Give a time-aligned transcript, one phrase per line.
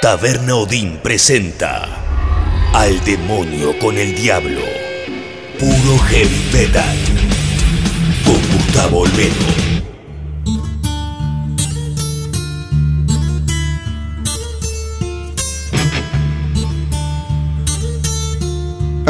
[0.00, 1.86] Taberna Odín presenta
[2.72, 4.62] Al demonio con el diablo.
[5.58, 6.96] Puro heavy metal.
[8.24, 9.69] Con Gustavo Olmedo.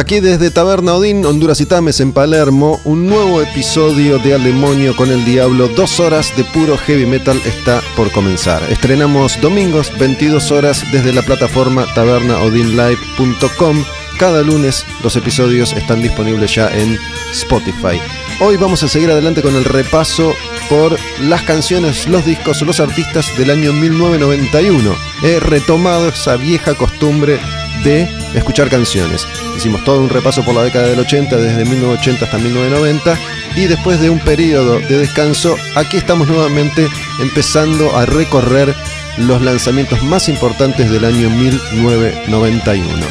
[0.01, 4.97] Aquí desde Taberna Odín, Honduras y Tames en Palermo, un nuevo episodio de Al Demonio
[4.97, 5.69] con el Diablo.
[5.69, 8.63] Dos horas de puro heavy metal está por comenzar.
[8.71, 13.85] Estrenamos domingos, 22 horas, desde la plataforma tabernaodinlive.com.
[14.19, 16.99] Cada lunes los episodios están disponibles ya en
[17.33, 18.01] Spotify.
[18.41, 20.33] Hoy vamos a seguir adelante con el repaso
[20.71, 24.95] por las canciones, los discos, los artistas del año 1991.
[25.23, 27.39] He retomado esa vieja costumbre
[27.85, 29.27] de escuchar canciones.
[29.57, 33.19] Hicimos todo un repaso por la década del 80, desde 1980 hasta 1990,
[33.57, 36.89] y después de un periodo de descanso, aquí estamos nuevamente
[37.21, 38.75] empezando a recorrer
[39.19, 43.07] los lanzamientos más importantes del año 1991.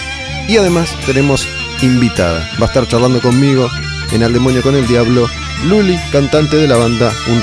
[0.48, 1.48] Y además tenemos
[1.82, 3.70] invitada, va a estar charlando conmigo
[4.12, 5.28] en Al Demonio con el Diablo,
[5.66, 7.42] Luli, cantante de la banda Un.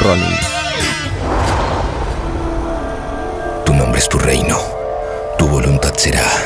[3.64, 4.58] Tu nombre es tu reino,
[5.38, 6.45] tu voluntad será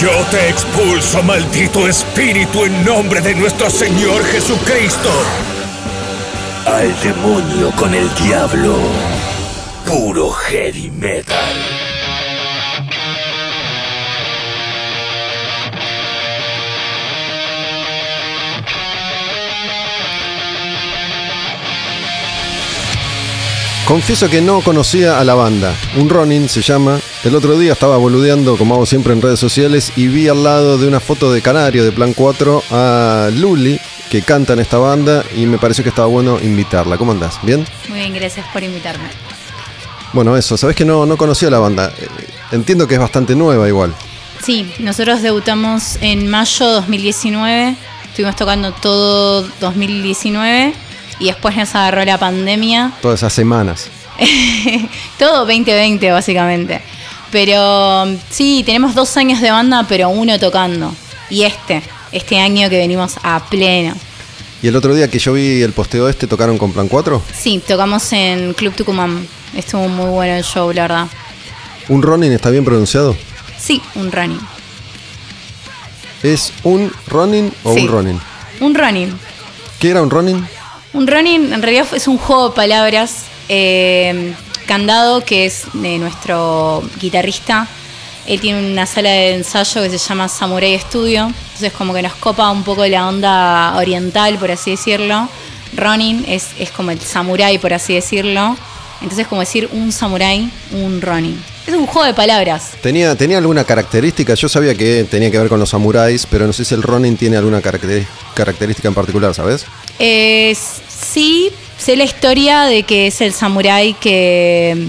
[0.00, 5.10] Yo te expulso, maldito espíritu, en nombre de nuestro Señor Jesucristo.
[6.64, 8.76] Al demonio con el diablo.
[9.84, 11.36] Puro heavy metal.
[23.84, 25.74] Confieso que no conocía a la banda.
[25.96, 27.00] Un Ronin se llama.
[27.24, 30.78] El otro día estaba boludeando, como hago siempre en redes sociales, y vi al lado
[30.78, 35.24] de una foto de Canario de Plan 4 a Luli, que canta en esta banda,
[35.36, 36.96] y me pareció que estaba bueno invitarla.
[36.96, 37.38] ¿Cómo andás?
[37.42, 37.66] ¿Bien?
[37.88, 39.08] Muy bien, gracias por invitarme.
[40.12, 41.92] Bueno, eso, sabes que no, no conocía la banda.
[41.98, 42.06] Eh,
[42.50, 43.94] Entiendo que es bastante nueva igual.
[44.42, 50.72] Sí, nosotros debutamos en mayo 2019, estuvimos tocando todo 2019
[51.18, 52.92] y después nos agarró la pandemia.
[53.02, 53.90] Todas esas semanas.
[55.18, 56.80] todo 2020 básicamente.
[57.30, 60.94] Pero sí, tenemos dos años de banda, pero uno tocando.
[61.30, 63.94] Y este, este año que venimos a pleno.
[64.62, 67.22] ¿Y el otro día que yo vi el posteo este, tocaron con Plan 4?
[67.38, 69.26] Sí, tocamos en Club Tucumán.
[69.54, 71.06] Estuvo muy bueno el show, la verdad.
[71.88, 73.16] ¿Un Ronin está bien pronunciado?
[73.58, 74.40] Sí, un running.
[76.22, 77.80] ¿Es un Ronin o Sí.
[77.82, 78.20] un Ronin?
[78.60, 79.18] Un running.
[79.78, 80.46] ¿Qué era un Ronin?
[80.92, 83.24] Un running en realidad es un juego de palabras.
[83.50, 84.34] eh,
[84.68, 87.66] Candado, que es de nuestro guitarrista,
[88.26, 91.24] él tiene una sala de ensayo que se llama Samurai Studio.
[91.24, 95.26] Entonces como que nos copa un poco la onda oriental, por así decirlo.
[95.74, 98.58] Ronin es, es como el samurai, por así decirlo.
[99.00, 101.42] Entonces como decir un samurai, un Ronin.
[101.66, 102.72] Es un juego de palabras.
[102.82, 104.34] ¿Tenía, ¿Tenía alguna característica?
[104.34, 107.16] Yo sabía que tenía que ver con los samuráis, pero no sé si el Ronin
[107.16, 109.64] tiene alguna característica en particular, ¿sabes?
[109.98, 110.54] Eh,
[110.88, 111.50] sí,
[111.88, 114.88] sé la historia de que es el samurái que,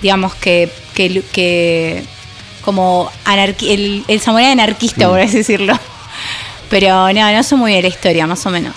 [0.00, 2.02] digamos, que, que, que
[2.64, 5.78] como anarqui- el, el samurái anarquista, por así decirlo.
[6.70, 8.74] Pero no, no sé muy bien la historia, más o menos.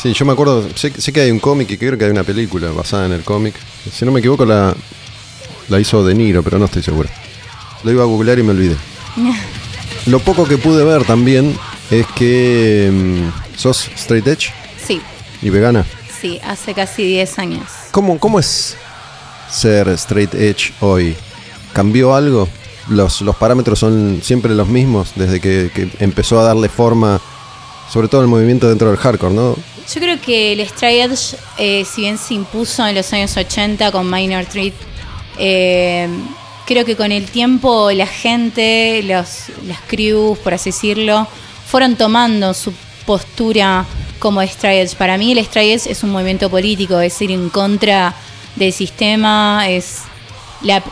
[0.00, 2.22] Sí, yo me acuerdo, sé, sé que hay un cómic y creo que hay una
[2.22, 3.56] película basada en el cómic.
[3.92, 4.76] Si no me equivoco, la,
[5.68, 7.08] la hizo De Niro, pero no estoy seguro.
[7.82, 8.76] Lo iba a googlear y me olvidé.
[10.06, 11.58] Lo poco que pude ver también
[11.90, 14.52] es que mm, sos straight edge
[14.86, 15.00] Sí,
[15.42, 15.84] y vegana.
[16.20, 17.68] Sí, hace casi 10 años.
[17.90, 18.76] ¿Cómo, ¿Cómo es
[19.50, 21.16] ser straight edge hoy?
[21.72, 22.48] ¿Cambió algo?
[22.88, 27.20] ¿Los, los parámetros son siempre los mismos desde que, que empezó a darle forma,
[27.90, 29.56] sobre todo el movimiento dentro del hardcore, ¿no?
[29.94, 33.90] Yo creo que el straight edge, eh, si bien se impuso en los años 80
[33.90, 34.74] con Minor Threat,
[35.38, 36.08] eh,
[36.66, 41.26] creo que con el tiempo la gente, los, las crews, por así decirlo,
[41.66, 42.72] fueron tomando su
[43.08, 43.86] postura
[44.18, 44.94] como Edge.
[44.98, 48.14] Para mí el Stray Edge es un movimiento político, es ir en contra
[48.54, 50.02] del sistema, es
[50.60, 50.82] la,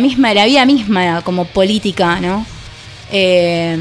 [0.00, 2.44] misma, la vida misma como política, ¿no?
[3.12, 3.78] Eh,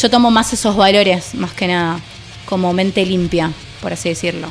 [0.00, 1.98] yo tomo más esos valores, más que nada,
[2.46, 3.50] como mente limpia,
[3.82, 4.46] por así decirlo.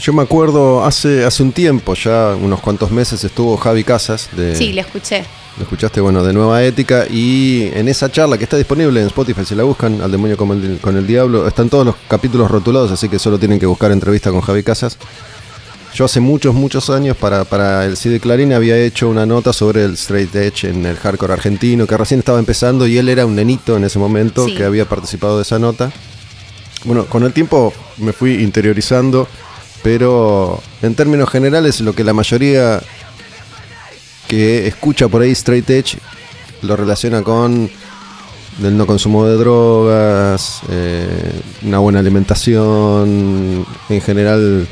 [0.00, 4.56] Yo me acuerdo hace, hace un tiempo, ya unos cuantos meses, estuvo Javi Casas de.
[4.56, 5.22] Sí, le escuché.
[5.58, 7.06] Lo escuchaste, bueno, de Nueva Ética.
[7.10, 10.52] Y en esa charla que está disponible en Spotify, si la buscan, Al Demonio con
[10.52, 13.90] el, con el Diablo, están todos los capítulos rotulados, así que solo tienen que buscar
[13.90, 14.96] entrevista con Javi Casas.
[15.94, 19.82] Yo hace muchos, muchos años para, para el CD Clarín había hecho una nota sobre
[19.84, 23.34] el straight edge en el hardcore argentino, que recién estaba empezando y él era un
[23.34, 25.90] nenito en ese momento que había participado de esa nota.
[26.84, 29.26] Bueno, con el tiempo me fui interiorizando,
[29.82, 32.80] pero en términos generales lo que la mayoría
[34.28, 35.98] que escucha por ahí straight edge
[36.62, 37.70] lo relaciona con
[38.62, 44.68] el no consumo de drogas, eh, una buena alimentación, en general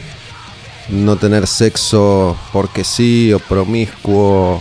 [0.89, 4.61] no tener sexo porque sí o promiscuo.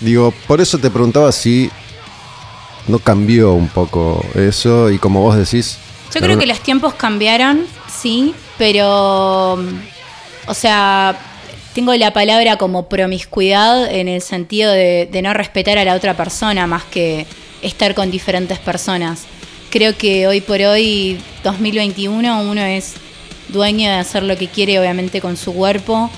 [0.00, 1.70] Digo, por eso te preguntaba si
[2.86, 5.78] no cambió un poco eso y como vos decís...
[6.14, 9.54] Yo creo que los tiempos cambiaron, sí, pero...
[10.46, 11.33] O sea,
[11.74, 16.66] tengo la palabra como promiscuidad en el sentido de, no respetar a la otra persona
[16.68, 17.26] más que
[17.62, 19.24] estar con diferentes personas.
[19.70, 22.94] Creo que hoy por hoy, 2021, uno es
[23.48, 26.10] dueño de hacer lo que quiere, obviamente, con su cuerpo.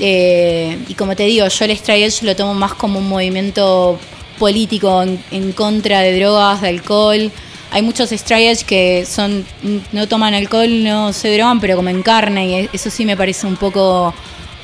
[0.00, 3.98] Eh, y como te digo, yo el Stray Edge lo tomo más como un movimiento
[4.38, 7.30] político en, contra de drogas, de alcohol.
[7.72, 9.44] Hay muchos Stray que son
[9.92, 13.56] no toman alcohol, no se drogan, pero comen carne y eso sí me parece un
[13.56, 14.14] poco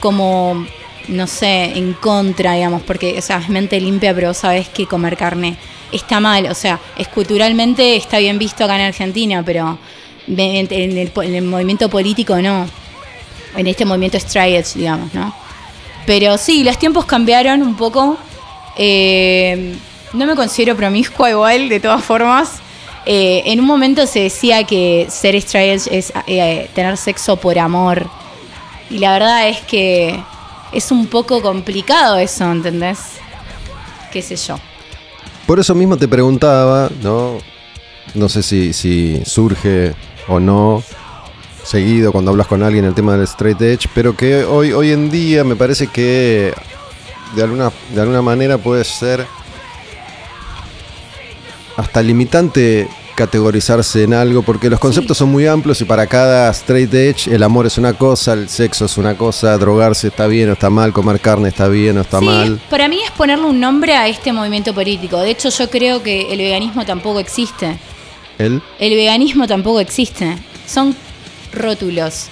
[0.00, 0.66] como,
[1.08, 5.16] no sé, en contra, digamos, porque o sea, es mente limpia, pero sabes que comer
[5.16, 5.56] carne
[5.92, 6.46] está mal.
[6.46, 9.78] O sea, es culturalmente está bien visto acá en Argentina, pero
[10.26, 12.66] en el, movimiento político no,
[13.56, 15.34] en este movimiento straight digamos, ¿no?
[16.06, 18.16] Pero sí, los tiempos cambiaron un poco.
[18.76, 19.74] Eh,
[20.12, 22.60] no me considero promiscua igual, de todas formas.
[23.06, 28.08] Eh, en un momento se decía que ser straight es eh, tener sexo por amor.
[28.90, 30.22] Y la verdad es que
[30.72, 32.98] es un poco complicado eso, ¿entendés?
[34.12, 34.58] Qué sé yo.
[35.46, 37.38] Por eso mismo te preguntaba, ¿no?
[38.14, 39.94] No sé si, si surge
[40.28, 40.82] o no
[41.62, 45.10] seguido cuando hablas con alguien el tema del straight edge, pero que hoy, hoy en
[45.10, 46.52] día me parece que
[47.36, 49.24] de alguna, de alguna manera puede ser
[51.76, 52.88] hasta limitante
[53.20, 57.42] categorizarse en algo porque los conceptos son muy amplios y para cada straight edge el
[57.42, 60.90] amor es una cosa, el sexo es una cosa, drogarse está bien o está mal,
[60.94, 62.58] comer carne está bien o está mal.
[62.70, 65.18] Para mí es ponerle un nombre a este movimiento político.
[65.18, 67.78] De hecho yo creo que el veganismo tampoco existe.
[68.38, 68.62] ¿El?
[68.78, 70.38] veganismo tampoco existe.
[70.66, 70.96] Son
[71.52, 72.28] rótulos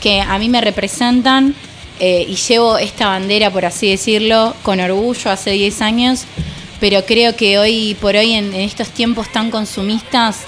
[0.00, 1.54] que a mí me representan
[1.98, 6.24] eh, y llevo esta bandera, por así decirlo, con orgullo hace 10 años,
[6.80, 10.40] pero creo que hoy por hoy en, estos tiempos tan consumistas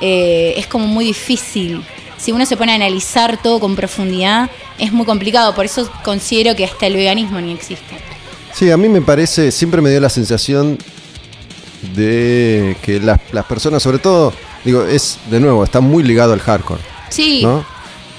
[0.00, 1.84] eh, es como muy difícil.
[2.16, 5.54] Si uno se pone a analizar todo con profundidad, es muy complicado.
[5.54, 7.94] Por eso considero que hasta el veganismo ni existe.
[8.52, 10.78] Sí, a mí me parece, siempre me dio la sensación
[11.94, 14.32] de que las, las personas, sobre todo
[14.64, 16.80] Digo, es, de nuevo, está muy ligado al hardcore.
[17.10, 17.42] Sí.
[17.42, 17.64] ¿no?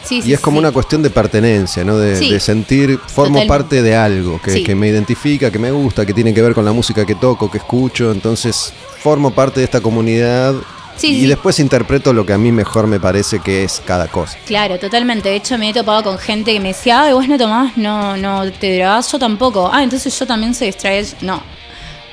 [0.05, 1.97] Sí, y es como una cuestión de pertenencia, ¿no?
[1.97, 6.33] De, sentir, formo parte de algo que, que, me identifica, que me gusta, que tiene
[6.33, 8.12] que ver con la música que toco, que escucho.
[8.12, 10.55] Entonces, formo parte de esta comunidad
[11.01, 14.38] y después interpreto lo que a mí mejor me parece que es cada cosa.
[14.45, 15.29] Claro, totalmente.
[15.29, 18.15] De hecho, me he topado con gente que me decía, ay, vos no tomás, no,
[18.17, 19.69] no te drogás, yo tampoco.
[19.71, 21.05] Ah, entonces yo también soy distrae.
[21.21, 21.41] No,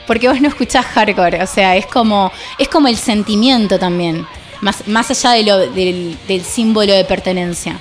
[0.07, 4.27] porque vos no escuchás hardcore, o sea, es como, es como el sentimiento también,
[4.63, 7.79] más, más allá de lo, del, símbolo de pertenencia.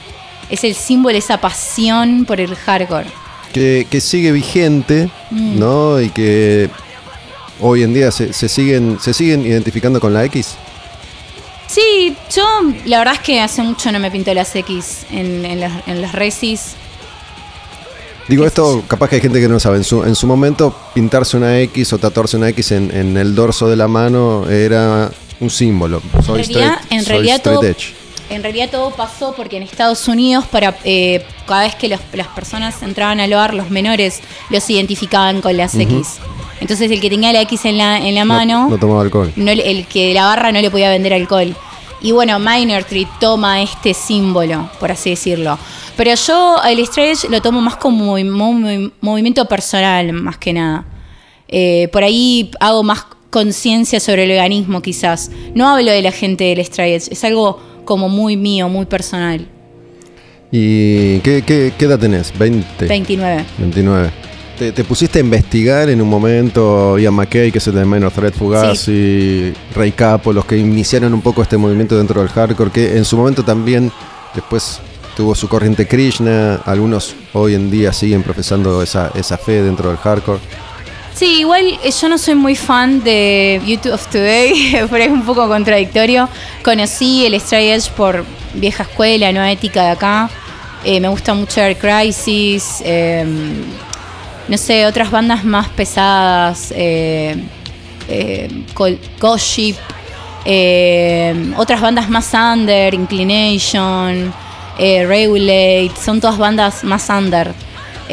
[0.50, 3.08] Es el símbolo, esa pasión por el hardcore.
[3.54, 5.60] Que, sigue vigente, mm.
[5.60, 6.02] ¿no?
[6.02, 6.70] Y que
[7.62, 10.56] hoy en día se, siguen, se siguen identificando con la X.
[11.68, 12.44] Sí, yo
[12.86, 16.12] la verdad es que hace mucho no me pinto las X en, en, las, en
[16.12, 16.76] resis.
[18.28, 19.78] Digo, esto capaz que hay gente que no sabe.
[19.78, 23.70] En su, en su momento, pintarse una X o tatuarse una X en, el dorso
[23.70, 26.01] de la mano era un símbolo.
[26.25, 26.41] Soy
[26.89, 27.62] en realidad, todo,
[28.29, 32.81] En realidad todo pasó porque en Estados Unidos, para eh, cada vez que las personas
[32.83, 36.19] entraban al bar, los menores los identificaban con las X.
[36.62, 38.69] Entonces el que tenía la X en la, en la mano...
[38.69, 39.33] No, tomaba alcohol.
[39.36, 41.55] el que de la barra no le podía vender alcohol.
[42.03, 45.57] Y bueno, Minor Tree toma este símbolo, por así decirlo.
[45.95, 48.15] Pero yo el stretch lo tomo más como
[49.01, 50.86] movimiento personal, más que nada.
[51.48, 55.32] Eh, por ahí hago más conciencia sobre el veganismo, quizás.
[55.56, 59.48] No hablo de la gente del stretch, es algo como muy mío, muy personal.
[60.52, 62.38] ¿Y qué, qué, qué edad tenés?
[62.38, 62.86] 20.
[62.86, 63.46] 29.
[63.58, 64.12] 29.
[64.60, 68.12] ¿Te, te pusiste a investigar en un momento Ian McKay, que es el de Minor
[68.12, 72.98] Threat Fugazi, Ray Capo, los que iniciaron un poco este movimiento dentro del hardcore, que
[72.98, 73.92] en su momento también
[74.36, 74.80] después
[75.16, 79.98] tuvo su corriente Krishna, algunos hoy en día siguen profesando esa, esa fe dentro del
[79.98, 80.40] hardcore.
[81.13, 85.24] Sí, igual eh, yo no soy muy fan de YouTube of Today, pero es un
[85.24, 86.27] poco contradictorio.
[86.63, 90.30] Conocí el Stray Edge por vieja escuela, no ética de acá.
[90.84, 93.24] Eh, me gusta mucho Air Crisis, eh,
[94.48, 97.36] no sé, otras bandas más pesadas, eh,
[98.74, 99.75] Col- Gossip,
[100.44, 104.34] eh, otras bandas más under, Inclination,
[104.80, 107.53] eh, Regulate, son todas bandas más under.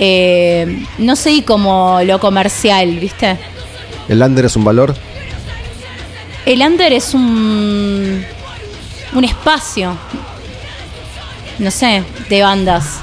[0.01, 3.37] Eh, no sé como lo comercial, ¿viste?
[4.09, 4.95] ¿El under es un valor?
[6.47, 8.25] El under es un,
[9.13, 9.97] un espacio,
[11.59, 13.01] no sé, de bandas.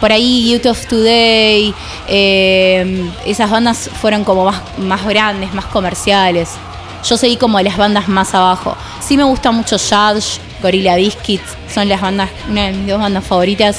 [0.00, 1.74] Por ahí Youth of Today,
[2.08, 6.48] eh, esas bandas fueron como más, más grandes, más comerciales.
[7.04, 8.76] Yo seguí como las bandas más abajo.
[9.00, 13.24] Sí me gusta mucho Judge, Gorilla Biscuits, son las bandas, una de mis dos bandas
[13.24, 13.76] favoritas.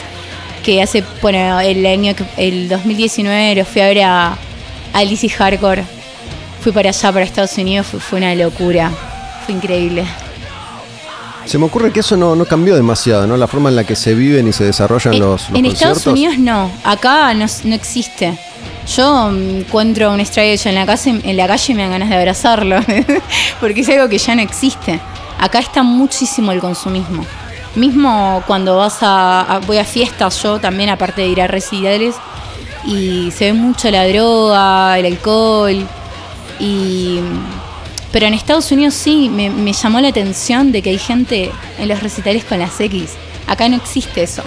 [0.63, 4.37] Que hace, bueno, el año, el 2019 los fui a ver a,
[4.93, 5.83] a Lizzy Hardcore.
[6.61, 8.89] Fui para allá, para Estados Unidos, fue, fue una locura.
[9.45, 10.05] Fue increíble.
[11.45, 13.35] Se me ocurre que eso no, no cambió demasiado, ¿no?
[13.35, 15.97] La forma en la que se viven y se desarrollan En- los, los en conciertos.
[15.97, 18.37] Estados Unidos no, acá no, no existe.
[18.95, 22.09] Yo mm, encuentro un Stray en la, calle, en la calle y me dan ganas
[22.09, 22.79] de abrazarlo,
[23.59, 25.01] porque es algo que ya no existe.
[25.37, 27.25] Acá está muchísimo el consumismo.
[27.75, 32.15] Mismo cuando vas a, a- voy a fiestas, yo también, aparte de ir a recitales,
[32.85, 35.85] y se ve mucho la droga, el alcohol,
[36.59, 37.19] y
[38.11, 41.87] pero en Estados Unidos sí, me, me llamó la atención de que hay gente en
[41.87, 43.09] los recitales con las X.
[43.47, 44.43] Acá no existe eso.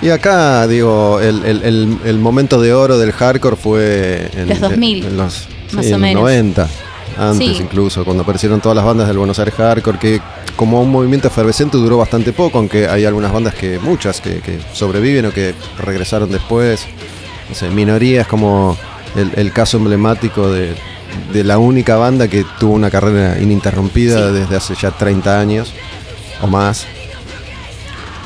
[0.00, 4.60] Y acá, digo, el, el- el- el momento de oro del hardcore fue en Los
[4.60, 6.22] 2000, en los, más sí, o en los menos.
[6.22, 6.68] 90,
[7.18, 7.62] antes Sí.
[7.62, 10.20] incluso, cuando aparecieron todas las bandas del Buenos Aires Hardcore, que
[10.56, 14.58] como un movimiento efervescente duró bastante poco, aunque hay algunas bandas que, muchas, que, que
[14.72, 16.86] sobreviven o que regresaron después.
[17.48, 18.76] No sé, minorías como
[19.16, 20.74] el, el caso emblemático de,
[21.32, 24.34] de la única banda que tuvo una carrera ininterrumpida Sí.
[24.34, 25.72] desde hace ya 30 años
[26.40, 26.86] o más.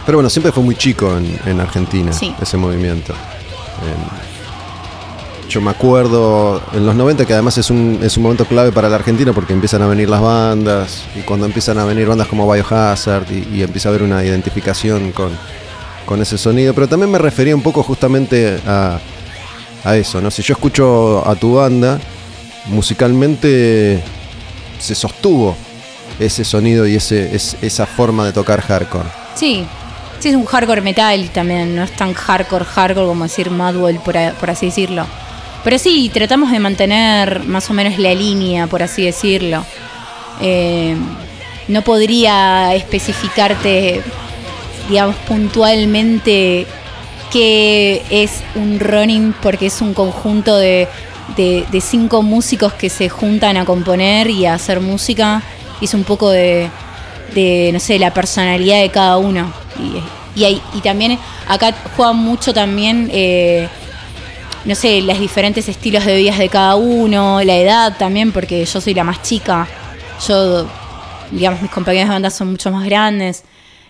[0.06, 2.34] Pero bueno, siempre fue muy chico en, en Argentina Sí.
[2.40, 3.12] ese movimiento.
[3.12, 4.27] Eh,
[5.48, 8.88] yo me acuerdo en los 90 que además es un, es un momento clave para
[8.88, 12.50] la Argentina porque empiezan a venir las bandas y cuando empiezan a venir bandas como
[12.52, 15.30] Biohazard y, y empieza a haber una identificación con,
[16.04, 16.74] con ese sonido.
[16.74, 18.98] Pero también me refería un poco justamente a,
[19.84, 20.30] a eso, ¿no?
[20.30, 21.98] Si yo escucho a tu banda,
[22.66, 24.02] musicalmente
[24.78, 25.56] se sostuvo
[26.20, 29.08] ese sonido y ese, es- esa forma de tocar hardcore.
[29.34, 29.64] Sí,
[30.18, 34.14] sí es un hardcore metal también, no es tan hardcore, hardcore como decir Madwell, por,
[34.40, 35.06] por así decirlo.
[35.64, 39.64] Pero sí, tratamos de mantener más o menos la línea, por así decirlo.
[40.40, 40.96] Eh,
[41.66, 44.00] no podría especificarte,
[44.88, 46.66] digamos, puntualmente
[47.32, 50.88] qué es un running, porque es un conjunto de,
[51.82, 55.42] cinco músicos que se juntan a componer y a hacer música.
[55.82, 56.70] Es un poco de,
[57.34, 59.52] de, no sé, la personalidad de cada uno.
[60.34, 63.68] Y, hay- y también acá juegan mucho también, eh,
[64.68, 68.80] no sé, los diferentes estilos de vidas de cada uno, la edad también, porque yo
[68.82, 69.66] soy la más chica.
[70.28, 70.66] Yo,
[71.30, 73.44] digamos, mis compañeros de banda son mucho más grandes.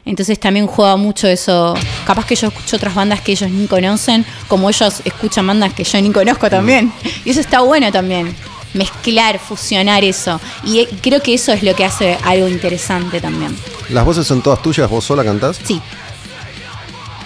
[0.04, 1.74] Entonces también juega mucho eso.
[2.06, 5.82] Capaz que yo escucho otras bandas que ellos ni conocen, como ellos escuchan bandas que
[5.82, 6.92] yo ni conozco también.
[7.24, 8.32] Y eso está bueno también.
[8.72, 10.40] Mezclar, fusionar eso.
[10.62, 13.58] Y eh, creo que eso es lo que hace algo interesante también.
[13.88, 14.88] ¿Las voces son todas tuyas?
[14.88, 15.58] ¿Vos sola cantás?
[15.64, 15.82] Sí.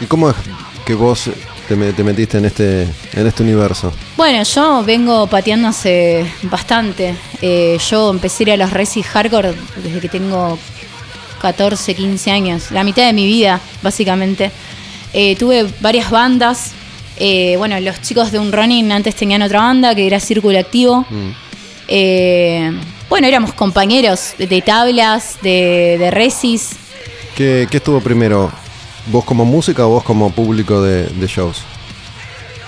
[0.01, 0.37] ¿Y cómo es
[0.87, 1.29] que vos
[1.69, 2.83] te, me- te metiste en este,
[3.15, 3.93] en este universo?
[4.17, 7.15] Bueno, yo vengo pateando hace bastante.
[7.41, 10.59] Eh, yo empecé a ir a los Resi Hardcore desde que tengo
[11.41, 12.71] 14, 15 años.
[12.71, 14.51] La mitad de mi vida, básicamente.
[15.13, 16.73] Eh, tuve varias bandas.
[17.19, 21.05] Eh, bueno, los chicos de un running antes tenían otra banda que era Círculo Activo.
[21.89, 22.71] Eh,
[23.09, 26.71] bueno, éramos compañeros de tablas, de, de resis.
[27.37, 28.51] ¿Qué, qué estuvo primero?
[29.07, 31.63] ¿Vos como música o vos como público de, de shows?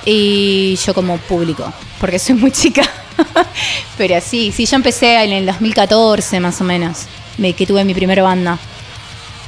[0.05, 2.83] Y yo como público, porque soy muy chica.
[3.97, 7.05] Pero sí, sí, yo empecé en el 2014 más o menos,
[7.39, 8.59] me- que tuve mi primera banda.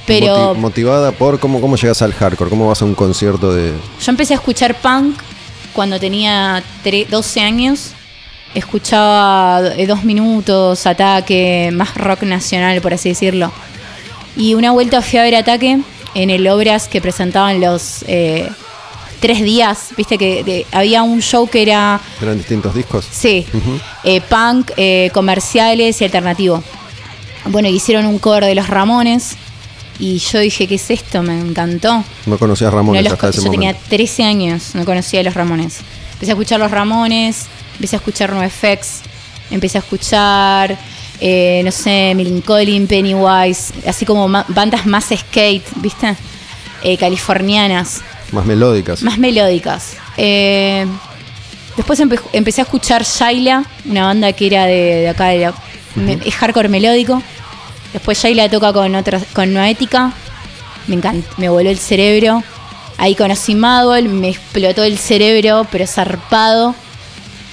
[0.07, 3.73] Pero Moti- motivada por cómo, cómo llegas al hardcore, cómo vas a un concierto de.
[4.01, 5.19] yo empecé a escuchar punk
[5.73, 7.91] cuando tenía tre- 12 años.
[8.55, 13.53] Escuchaba eh, dos minutos, ataque, más rock nacional, por así decirlo.
[14.37, 15.81] Y una vuelta fui a ver Ataque
[16.17, 18.49] en el Obras que presentaban los eh,
[19.21, 19.91] tres días.
[19.97, 23.07] Viste que de- había un show que era, ¿Eran distintos discos?
[23.11, 23.47] sí,
[24.05, 26.63] eh, punk, eh, comerciales y alternativo.
[27.47, 29.37] Bueno, hicieron un cover de los Ramones.
[29.99, 31.23] Y yo dije, ¿qué es esto?
[31.23, 32.05] Me encantó.
[32.27, 33.89] No conocías a Ramones No los hasta ese yo tenía momento.
[33.89, 35.79] 13 años, no conocía a los Ramones.
[36.15, 39.01] Empecé a escuchar los Ramones, empecé a escuchar NoFX,
[39.51, 40.77] empecé a escuchar,
[41.21, 46.15] eh, no sé, Millencolin, Pennywise, así como bandas más skate, ¿viste?
[46.83, 49.03] Eh, californianas, Más melódicas.
[49.03, 49.97] más melódicas.
[50.17, 50.87] Eh,
[51.77, 55.55] después empe- empecé a escuchar Shaila, una banda que era de, de acá, de la-
[56.25, 57.23] es hardcore melódico.
[57.93, 60.13] Después Shaila toca con otras, con Noética.
[60.87, 62.43] Me encantó, me voló el cerebro.
[62.99, 66.75] Ahí conocí Madball, me explotó el cerebro, pero zarpado.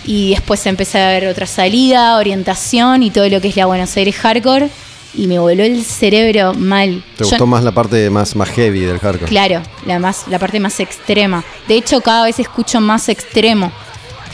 [0.05, 3.95] Y después empecé a ver otra salida, orientación y todo lo que es la Buenos
[3.97, 4.69] Aires hardcore.
[5.15, 7.03] Y me voló el cerebro mal.
[7.17, 9.27] ¿Te Yo- gustó más la parte más, más heavy del hardcore?
[9.29, 11.43] Claro, la, más, la parte más extrema.
[11.67, 13.71] De hecho, cada vez escucho más extremo.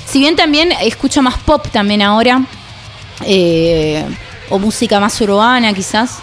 [0.08, 2.44] Si bien también escucho más pop también ahora,
[3.26, 4.04] eh,
[4.50, 6.20] o música más urbana quizás,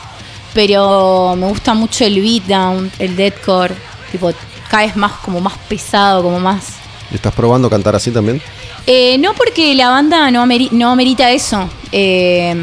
[0.54, 3.74] pero me gusta mucho el beatdown, el deathcore,
[4.10, 4.32] tipo
[4.70, 6.64] cada vez más como más pesado, como más...
[7.12, 8.42] ¿Estás probando cantar así también?
[8.86, 11.68] Eh, no porque la banda no, ameri- no amerita eso.
[11.92, 12.54] Eh,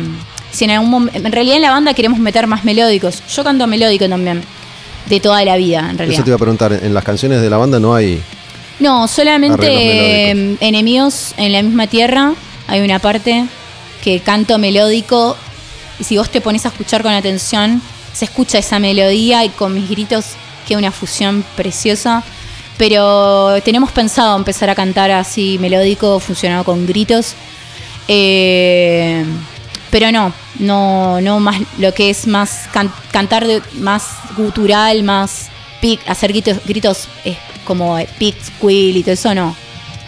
[0.52, 3.22] si en, algún mom- en realidad en la banda queremos meter más melódicos.
[3.36, 4.42] Yo canto melódico también,
[5.08, 6.16] de toda la vida en realidad.
[6.20, 6.72] Eso te iba a preguntar.
[6.74, 8.22] En las canciones de la banda no hay.
[8.80, 9.68] No, solamente
[10.32, 12.34] eh, enemigos en la misma tierra.
[12.68, 13.46] Hay una parte
[14.04, 15.36] que canto melódico.
[16.00, 17.82] Y si vos te pones a escuchar con atención,
[18.14, 20.26] se escucha esa melodía y con mis gritos
[20.68, 22.24] queda una fusión preciosa.
[22.78, 27.36] Pero tenemos pensado empezar a cantar así melódico, funcionado con gritos.
[28.08, 29.24] Eh,
[29.92, 35.50] pero no, no, no más lo que es más can- cantar de, más gutural, más
[35.82, 39.56] pic, hacer gritos, gritos eh, como eh, pic, squeal y todo eso no.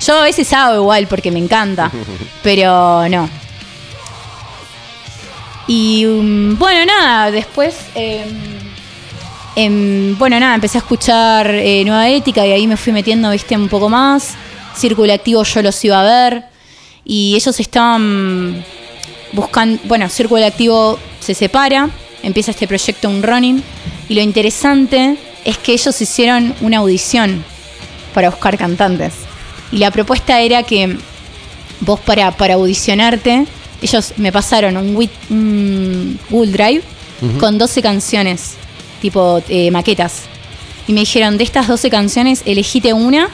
[0.05, 1.91] Yo a veces hago igual porque me encanta,
[2.43, 3.29] pero no.
[5.67, 8.27] Y um, bueno, nada, después, em,
[9.55, 13.55] em, bueno, nada, empecé a escuchar eh, Nueva Ética y ahí me fui metiendo, viste,
[13.55, 14.35] un poco más.
[14.75, 16.43] Círculo Activo yo los iba a ver
[17.05, 18.63] y ellos estaban
[19.31, 21.89] buscando, bueno, Círculo Activo se separa,
[22.23, 23.63] empieza este proyecto Un Running
[24.09, 27.43] y lo interesante es que ellos hicieron una audición
[28.13, 29.13] para buscar cantantes.
[29.71, 30.97] Y la propuesta era que
[31.81, 33.45] vos para, para audicionarte,
[33.81, 36.81] ellos me pasaron un, un Google Drive
[37.39, 38.55] con 12 canciones,
[39.05, 40.23] tipo eh, maquetas.
[40.87, 43.29] Y me dijeron, de estas 12 canciones, elegite una,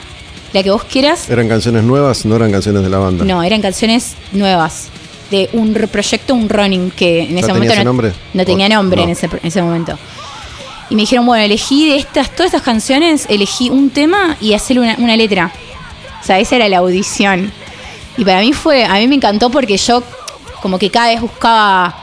[0.52, 1.30] la que vos quieras.
[1.30, 2.24] ¿Eran canciones nuevas?
[2.26, 3.24] No eran canciones de la banda.
[3.24, 4.88] No, eran canciones nuevas.
[5.30, 8.12] De un proyecto, un running, que en ¿Ya ese tenía momento ese no, nombre?
[8.34, 9.04] no tenía ¿O- nombre no?
[9.04, 9.98] En, ese, en ese momento.
[10.90, 14.82] Y me dijeron, bueno, elegí de estas, todas estas canciones, elegí un tema y hacerle
[14.82, 15.50] una, una letra.
[16.20, 17.50] O sea, esa era la audición.
[18.18, 20.02] Y para mí fue, a mí me encantó porque yo
[20.60, 21.94] como que cada vez buscaba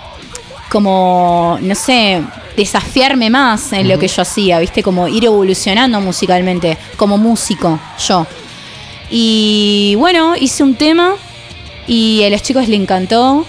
[0.71, 2.21] como, no sé,
[2.59, 4.83] desafiarme más en lo que yo hacía, ¿viste?
[4.83, 8.27] Como ir evolucionando musicalmente, como músico, yo.
[9.09, 11.15] Y bueno, hice un tema
[11.87, 13.45] y a los chicos les encantó.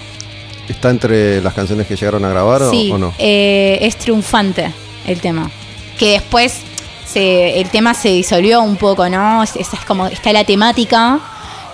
[0.69, 3.13] ¿Está entre las canciones que llegaron a grabar o- Sí, o, no?
[3.19, 4.73] eh, es triunfante
[5.07, 5.51] el tema.
[5.99, 6.61] Que después
[7.05, 9.43] se, el tema se disolvió un poco, ¿no?
[9.43, 11.19] Es- Esa es como, está la temática.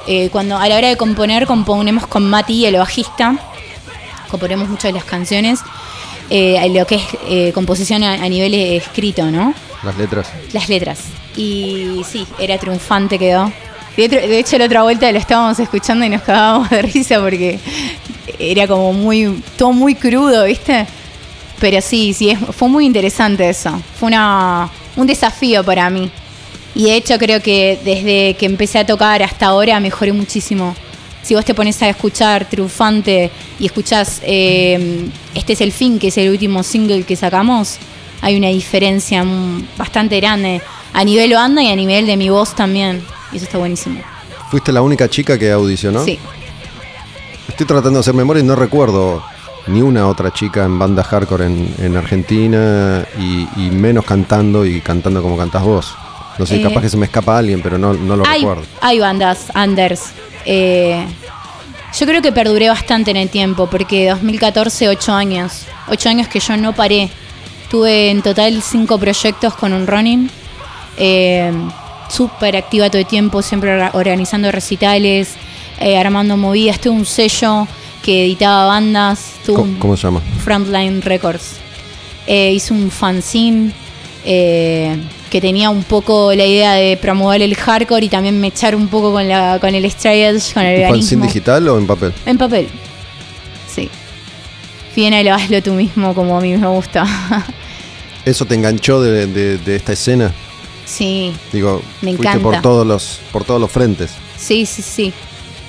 [0.08, 3.36] Eh, cuando a la hora de componer, componemos con Mati, el bajista.
[4.30, 5.60] Componemos muchas de las canciones.
[6.30, 9.54] Eh, lo que es eh, composición a, a nivel escrito, ¿no?
[9.84, 10.28] Las letras.
[10.52, 10.98] Las letras.
[11.36, 13.52] Y sí, era triunfante, quedó.
[13.96, 17.58] De, hecho, la otra vuelta lo estábamos escuchando y nos cagábamos de risa porque
[18.38, 20.86] era como muy, todo muy crudo, ¿viste?
[21.58, 23.70] Pero sí, sí, es- fue muy interesante eso.
[23.98, 26.10] Fue una, un desafío para mí.
[26.74, 30.74] Y de hecho creo que desde que empecé a tocar hasta ahora mejoré muchísimo.
[31.26, 36.06] Si vos te pones a escuchar Triunfante y escuchás eh, Este es el fin, que
[36.08, 37.78] es el último single que sacamos,
[38.22, 39.24] hay una diferencia
[39.76, 40.62] bastante grande
[40.92, 43.02] a nivel banda y a nivel de mi voz también.
[43.32, 43.98] Y eso está buenísimo.
[44.52, 46.04] ¿Fuiste la única chica que audicionó?
[46.04, 46.16] Sí.
[47.48, 49.20] Estoy tratando de hacer memoria y no recuerdo
[49.66, 54.80] ni una otra chica en banda hardcore en, en Argentina y, y menos cantando y
[54.80, 55.92] cantando como cantás vos.
[56.38, 58.62] No sé, Eh, capaz que se me escapa alguien, pero no, no lo hay, recuerdo.
[58.80, 60.12] hay bandas, Anders.
[60.46, 61.04] Eh,
[61.98, 65.62] yo creo que perduré bastante en el tiempo, porque 2014, 8 años.
[65.88, 67.10] 8 años que yo no paré.
[67.70, 70.30] Tuve en total 5 proyectos con un running.
[70.98, 71.52] Eh,
[72.08, 75.30] Súper activa todo el tiempo, siempre orga- organizando recitales,
[75.80, 76.78] eh, armando movidas.
[76.80, 77.66] Tuve un sello
[78.04, 79.32] que editaba bandas.
[79.44, 80.22] Tuve ¿Cómo, se llama?
[80.44, 81.56] Frontline Records.
[82.28, 83.72] eh, hice un fanzine
[85.30, 88.88] que tenía un poco la idea de promover el hardcore y también me echar un
[88.88, 91.24] poco con, la, con el straight edge, con el ¿Un fanzine veganismo.
[91.26, 92.12] digital o en papel?
[92.26, 92.68] En papel.
[93.72, 93.90] Sí.
[94.94, 97.04] Viene lo hazlo tú mismo como a mí me gusta.
[98.24, 100.32] ¿Eso te enganchó de, de- de esta escena?
[100.84, 102.42] sí, Digo, Me fuiste encanta.
[102.42, 104.12] por todos los, por todos los frentes.
[104.36, 105.12] sí, sí, sí.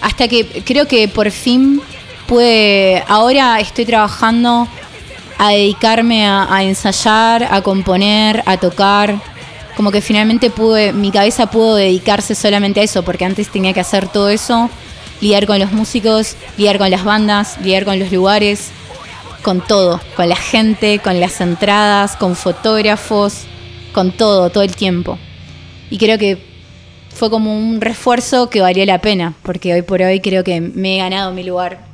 [0.02, 1.82] Hasta que creo que por fin
[2.28, 3.04] pude.
[3.08, 4.68] Ahora estoy trabajando
[5.40, 9.20] a dedicarme a, a ensayar, a componer, a tocar.
[9.78, 13.80] Como que finalmente pude, mi cabeza pudo dedicarse solamente a eso, porque antes tenía que
[13.80, 14.72] hacer todo eso,
[15.22, 18.72] lidiar con los músicos, lidiar con las bandas, lidiar con los lugares,
[19.44, 23.44] con todo, con la gente, con las entradas, con fotógrafos,
[23.94, 25.20] con todo, todo el tiempo.
[25.92, 26.40] Y creo que
[27.14, 30.96] fue como un refuerzo que valió la pena, porque hoy por hoy creo que me
[30.96, 31.87] he ganado mi lugar.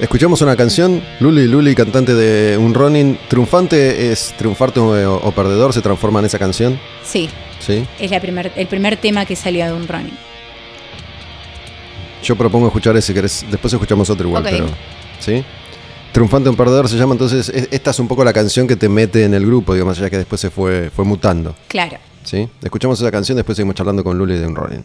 [0.00, 3.18] Escuchamos una canción, Luli Luli, cantante de Un Ronin.
[3.28, 5.72] ¿Triunfante es triunfarte o, o perdedor?
[5.72, 6.78] ¿Se transforma en esa canción?
[7.02, 7.30] Sí,
[7.60, 7.86] Sí.
[7.98, 10.16] es la primer, el primer tema que salió de un running.
[12.22, 13.46] Yo propongo escuchar ese, ¿querés?
[13.50, 14.66] después escuchamos otro igual, pero.
[15.18, 15.42] ¿Sí?
[16.12, 18.88] Triunfante o perdedor se llama, entonces es- esta es un poco la canción que te
[18.90, 21.54] mete en el grupo, digamos, ya que después se fue, fue mutando.
[21.68, 21.96] Claro.
[22.24, 22.46] ¿Sí?
[22.62, 24.84] Escuchamos esa canción, después seguimos charlando con Luli de Un Ronin.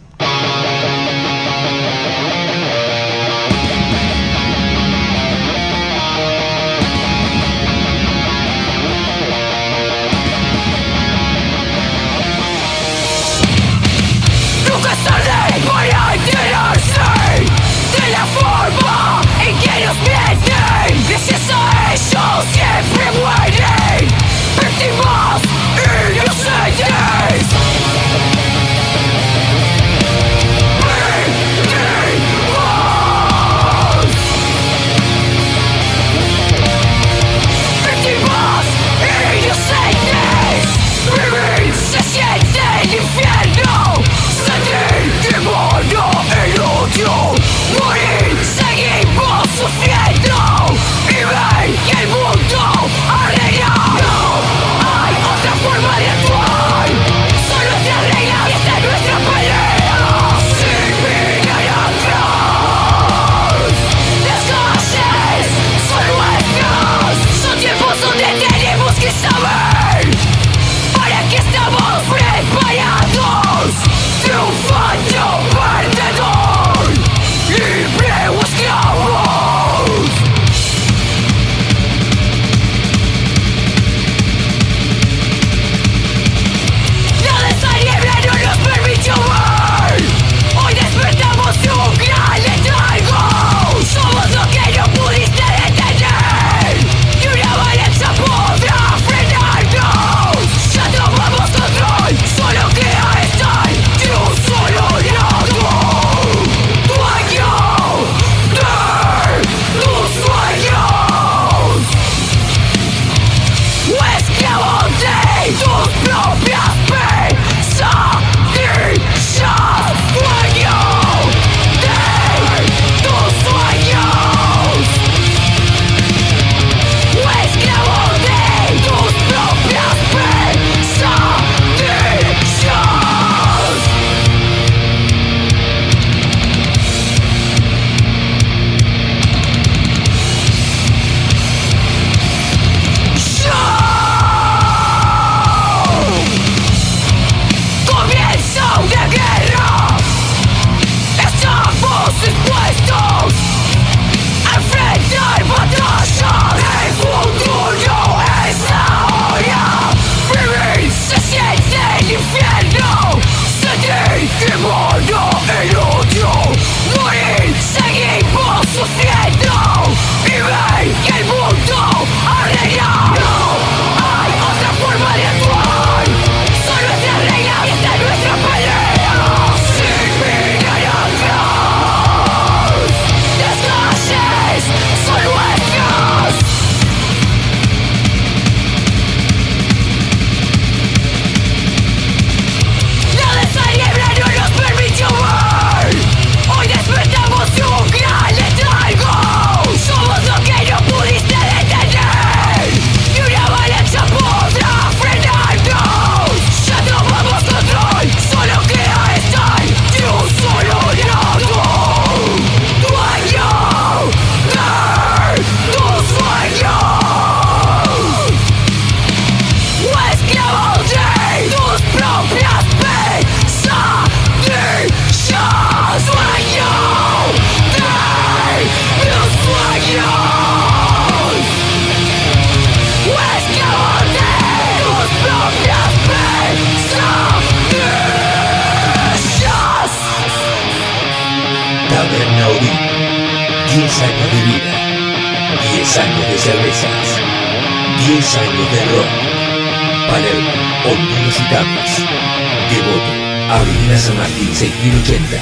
[252.01, 253.11] Devoto,
[253.51, 255.37] Avenida San Martín 6080.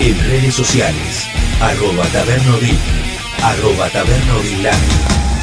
[0.00, 1.26] En redes sociales,
[1.62, 2.78] arroba tabernodin,
[3.42, 4.66] arroba tabernodin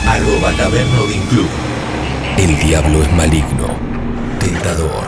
[0.05, 1.49] arroba tabernodin club.
[2.37, 3.69] El diablo es maligno,
[4.39, 5.07] tentador,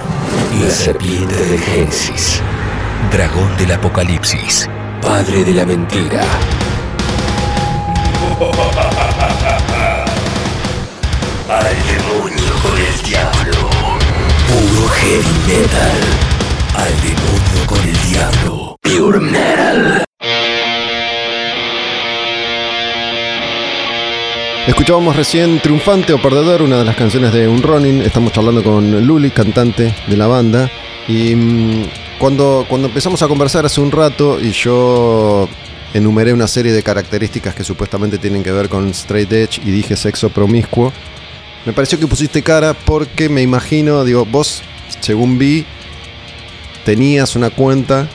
[0.60, 2.42] la serpiente del Génesis,
[3.12, 4.68] dragón del apocalipsis,
[5.04, 6.24] padre de la mentira.
[11.48, 13.61] Al demonio con diablo.
[14.52, 15.32] Puro heavy.
[16.76, 18.76] Al con el diablo.
[24.68, 28.02] Escuchábamos recién Triunfante o Perdedor, una de las canciones de Un Ronin.
[28.02, 30.70] Estamos charlando con Luli, cantante de la banda.
[31.08, 31.86] Y mm,
[32.20, 35.48] cuando, cuando empezamos a conversar hace un rato y yo
[35.94, 39.96] enumeré una serie de características que supuestamente tienen que ver con straight edge y dije
[39.96, 40.92] sexo promiscuo,
[41.66, 44.62] me pareció que pusiste cara porque me imagino, digo, vos,
[45.00, 45.66] según vi,
[46.86, 48.08] tenías una cuenta,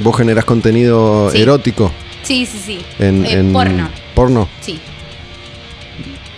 [0.00, 1.40] vos generás contenido Sí.
[1.42, 1.90] erótico
[2.22, 2.80] Sí, sí, sí.
[2.98, 3.88] en, Eh, en porno.
[4.14, 4.48] porno.
[4.60, 4.78] Sí.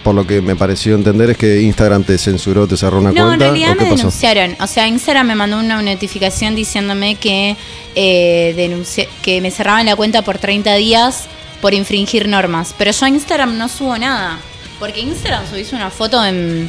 [0.04, 3.20] Por lo que me pareció entender es que Instagram te censuró, te cerró una No,
[3.20, 3.44] en cuenta.
[3.46, 3.96] realidad ¿O qué me pasó?
[3.98, 4.56] denunciaron.
[4.60, 7.56] O sea, Instagram me mandó una notificación diciéndome que,
[7.94, 11.26] eh, denuncié- que me cerraban la cuenta por 30 días
[11.60, 12.74] por infringir normas.
[12.76, 14.40] Pero yo a Instagram no subo nada.
[14.82, 16.68] Porque Instagram subís una foto en,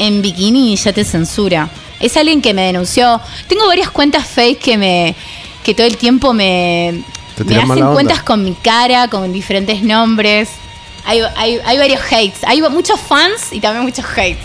[0.00, 1.68] en bikini y ya te censura.
[2.00, 3.20] Es alguien que me denunció.
[3.46, 5.14] Tengo varias cuentas fake que me
[5.62, 7.04] que todo el tiempo me,
[7.38, 10.48] hacen cuentas con mi cara, con diferentes nombres.
[11.04, 12.42] Hay, hay, hay varios hates.
[12.44, 14.38] Hay muchos fans y también muchos hates.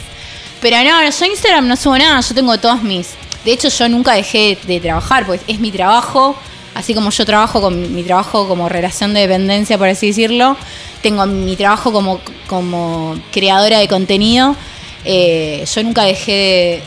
[0.62, 3.16] Pero no, yo en Instagram no subo nada, yo tengo todas mis.
[3.44, 6.36] De hecho, yo nunca dejé de trabajar, pues es mi trabajo.
[6.76, 10.56] Así como yo trabajo con mi trabajo como relación de dependencia, por así decirlo,
[11.02, 14.56] tengo mi trabajo como, como creadora de contenido.
[15.06, 16.32] Eh, yo nunca dejé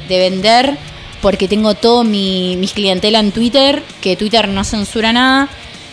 [0.09, 0.79] de, de vender
[1.23, 5.49] porque tengo todo mi, mis clientela en Twitter, que Twitter no censura nada.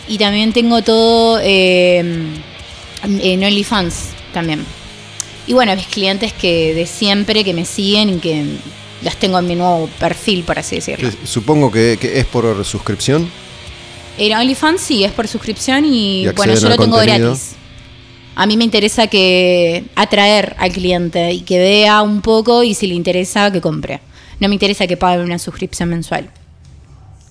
[0.08, 2.00] Y también tengo todo eh,
[3.04, 4.66] en OnlyFans también.
[5.46, 8.44] Y bueno, mis clientes que de siempre, que me siguen y que
[9.02, 11.10] las tengo en mi nuevo perfil, por así decirlo.
[11.24, 13.30] Supongo que es por suscripción.
[14.20, 17.28] En OnlyFans sí, es por suscripción y, bueno, yo lo tengo contenido.
[17.30, 17.52] gratis.
[18.36, 22.86] A mí me interesa que atraer al cliente y que vea un poco y si
[22.86, 24.00] le interesa que compre.
[24.38, 26.30] No me interesa que pague una suscripción mensual.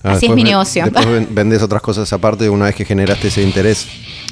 [0.04, 0.84] Ah, Así es mi negocio.
[0.86, 3.88] Después vendes otras cosas aparte una vez que generaste ese interés.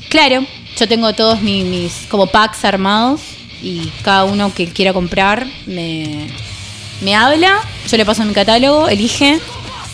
[0.10, 0.46] Claro,
[0.78, 3.22] yo tengo todos mi- mis, como packs armados
[3.62, 6.28] y cada uno que quiera comprar me,
[7.02, 9.40] me habla, yo le paso mi catálogo, elige,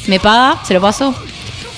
[0.08, 1.15] me paga, se lo paso.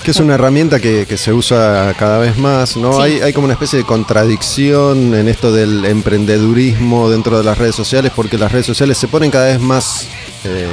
[0.06, 2.92] Que es una herramienta que, que se usa cada vez más, ¿no?
[2.92, 3.00] Sí.
[3.02, 7.74] Hay, hay como una especie de contradicción en esto del emprendedurismo dentro de las redes
[7.74, 10.06] sociales, porque las redes sociales se ponen cada vez más
[10.44, 10.68] eh,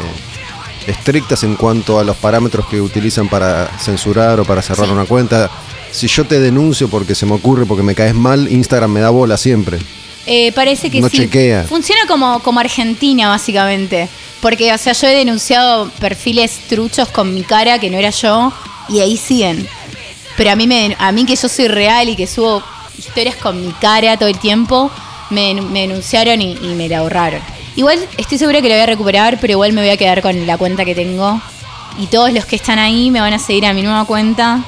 [0.86, 4.92] estrictas en cuanto a los parámetros que utilizan para censurar o para cerrar Sí.
[4.94, 5.50] una cuenta.
[5.92, 9.10] Si yo te denuncio porque se me ocurre, porque me caes mal, Instagram me da
[9.10, 9.80] bola siempre.
[10.28, 11.18] Eh, parece que No sí.
[11.18, 11.64] chequea.
[11.64, 14.08] Funciona como, como Argentina, básicamente.
[14.42, 18.54] Porque, o sea, yo he denunciado perfiles truchos con mi cara que no era yo
[18.90, 19.68] y ahí siguen.
[20.38, 22.64] Pero a mí, me, a mí que yo soy real y que subo
[22.98, 24.92] historias con mi cara todo el tiempo,
[25.30, 27.42] me, me denunciaron y, y me la ahorraron.
[27.76, 30.46] Igual estoy segura que la voy a recuperar, pero igual me voy a quedar con
[30.46, 31.42] la cuenta que tengo.
[31.98, 34.64] Y todos los que están ahí me van a seguir a mi nueva cuenta.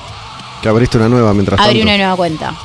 [0.61, 1.89] Que abriste una nueva mientras Abrí tanto.
[1.93, 2.55] una nueva cuenta.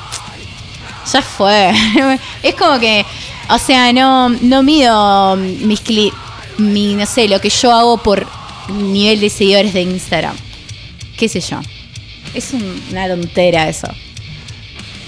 [1.13, 1.73] Ya fue.
[2.43, 3.05] es como que,
[3.49, 6.13] o sea, no, no mido mis cli
[6.59, 8.27] mi, no sé, lo que yo hago por
[8.69, 10.37] nivel de seguidores de Instagram.
[11.21, 11.61] ¿Qué sé yo?
[12.33, 13.87] Es un- una tontera eso.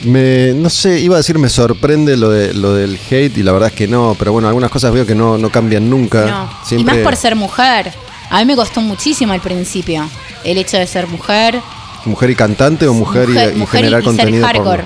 [0.05, 3.53] Me, no sé, iba a decir me sorprende lo, de, lo del hate y la
[3.53, 6.27] verdad es que no, pero bueno, algunas cosas veo que no, no cambian nunca.
[6.27, 6.51] No.
[6.65, 7.93] Y Siempre, más por ser mujer.
[8.29, 10.07] A mí me costó muchísimo al principio
[10.45, 11.61] el hecho de ser mujer.
[12.05, 14.85] ¿Mujer y cantante o mujer, y- y, mujer generar y ser contenido hardcore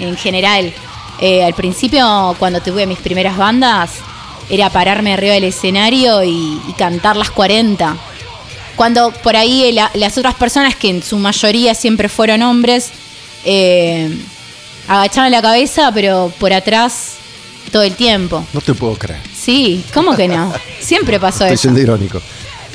[0.00, 0.72] en general.
[1.20, 3.92] Eh, al principio, cuando tuve mis primeras bandas,
[4.50, 7.96] era pararme arriba del escenario y, y cantar las 40.
[8.80, 12.88] Cuando por ahí eh, la- las otras personas, que en su mayoría siempre fueron hombres,
[13.44, 14.08] eh,
[14.88, 17.16] agachaban la cabeza, pero por atrás
[17.70, 18.42] todo el tiempo.
[18.54, 19.20] No te puedo creer.
[19.38, 20.50] Sí, ¿cómo que no?
[20.80, 21.60] Siempre pasó Estoy eso.
[21.62, 22.22] siendo irónico.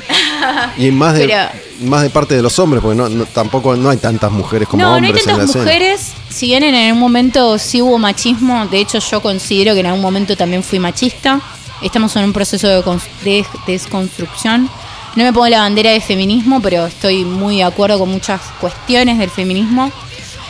[0.77, 1.49] Y más de, Pero-
[1.89, 4.83] más de parte de los hombres, porque no, no- tampoco no hay tantas mujeres como
[4.83, 5.65] no, no hay hombres en la tantas escena.
[5.65, 6.11] mujeres.
[6.29, 10.03] Si bien en algún momento sí hubo machismo, de hecho yo considero que en algún
[10.03, 11.41] momento también fui machista.
[11.81, 12.83] Estamos en un proceso de,
[13.23, 14.69] de desconstrucción.
[15.15, 19.17] No me pongo la bandera de feminismo, pero estoy muy de acuerdo con muchas cuestiones
[19.17, 19.91] del feminismo.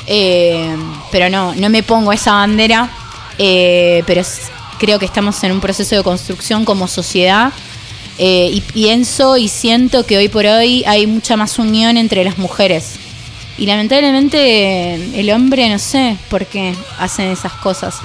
[0.07, 0.75] Eh,
[1.11, 2.89] pero no, no me pongo esa bandera.
[3.37, 4.23] eh, pero
[4.79, 7.51] creo que estamos en un proceso de construcción como sociedad.
[8.17, 12.37] eh, y pienso y siento que hoy por hoy hay mucha más unión entre las
[12.37, 12.93] mujeres.
[13.57, 17.95] Y lamentablemente el hombre, no sé por qué hacen esas cosas.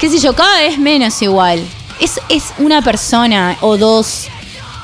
[0.00, 1.62] Qué sé yo, cada vez menos igual.
[2.00, 4.28] Es, es una persona o dos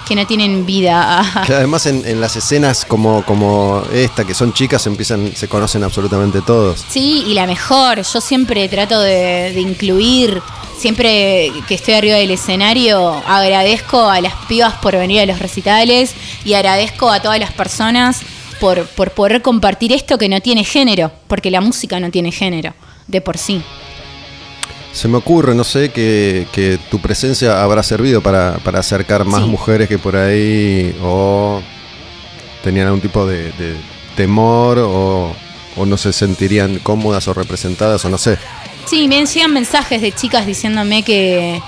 [0.09, 1.23] que no tienen vida.
[1.47, 5.85] Que además en, en las escenas como, como esta, que son chicas, empiezan, se conocen
[5.85, 6.85] absolutamente todos.
[6.89, 8.03] Sí, y la mejor.
[8.03, 10.43] Yo siempre trato de, de incluir,
[10.79, 16.15] siempre que estoy arriba del escenario, agradezco a las pibas por venir a los recitales
[16.45, 18.21] y agradezco a todas las personas
[18.61, 22.75] por, por poder compartir esto que no tiene género, porque la música no tiene género,
[23.07, 23.63] de por sí.
[24.93, 29.43] Se me ocurre, no sé, que, que tu presencia habrá servido para, para acercar más
[29.43, 29.49] Sí.
[29.49, 31.61] mujeres que por ahí o
[32.65, 33.77] tenían algún tipo de, de
[34.17, 35.33] temor o,
[35.77, 38.39] o no se sentirían cómodas o representadas o no sé.
[38.87, 41.61] Sí, me llegan mensajes de chicas diciéndome que,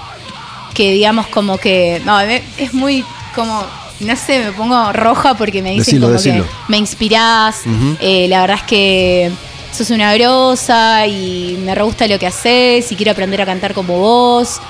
[0.75, 3.05] que digamos como que, no, es muy
[3.37, 3.63] como,
[4.01, 6.45] no sé, me pongo roja porque me dicen Decilo, como decilo.
[6.45, 7.59] que me inspirás,
[8.01, 9.31] eh, la verdad es que
[9.73, 13.75] sos una grosa y me re gusta lo que haces y quiero aprender a cantar
[13.75, 14.61] como vos.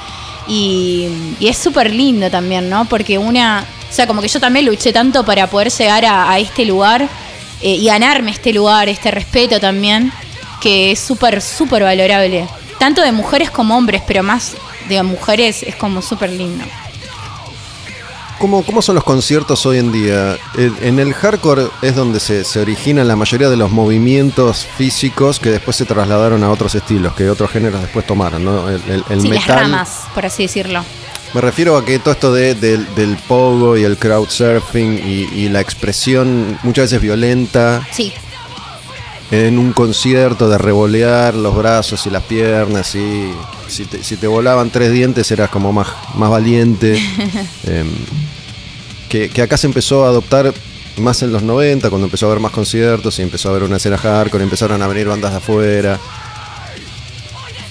[0.46, 1.08] Y,
[1.38, 2.84] y es súper lindo también, ¿no?
[2.86, 6.64] Porque una, o sea, como que yo también luché tanto para poder llegar a, este
[6.64, 7.08] lugar
[7.60, 10.12] eh, y ganarme este lugar, este respeto también,
[10.60, 12.46] que es súper, súper valorable.
[12.78, 14.56] Tanto de mujeres como hombres, pero más
[14.88, 16.64] de mujeres es como súper lindo.
[18.40, 20.36] ¿Cómo, ¿Cómo son los conciertos hoy en día?
[20.56, 25.38] En, en el hardcore es donde se, se originan la mayoría de los movimientos físicos
[25.38, 28.66] que después se trasladaron a otros estilos, que otros géneros después tomaron, ¿no?
[28.70, 29.56] El, el- el sí, las metal.
[29.64, 30.82] ramas, por así decirlo.
[31.34, 35.48] Me refiero a que todo esto de- del- del pogo y el crowdsurfing y, y
[35.50, 38.10] la expresión muchas veces violenta Sí,
[39.30, 43.30] en un concierto de revolear los brazos y las piernas y
[43.68, 46.96] si te, si te volaban tres dientes eras como más, más valiente.
[47.66, 47.86] Em,
[49.10, 50.54] que, que acá se empezó a adoptar
[50.96, 53.76] más en los 90, cuando empezó a haber más conciertos y empezó a haber una
[53.76, 55.98] escena hardcore, empezaron a venir bandas de afuera.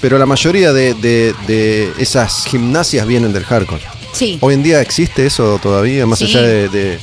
[0.02, 3.84] Pero la mayoría de, de- de esas gimnasias vienen del hardcore.
[4.14, 4.38] sí.
[4.42, 6.26] Hoy en día existe eso todavía, más Sí.
[6.26, 7.00] allá de, de-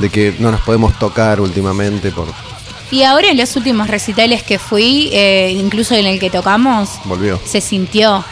[0.00, 2.26] de que no nos podemos tocar últimamente por...
[2.90, 7.40] Y ahora en los últimos recitales que fui, eh, incluso en el que tocamos, Volvió.
[7.44, 8.24] se sintió.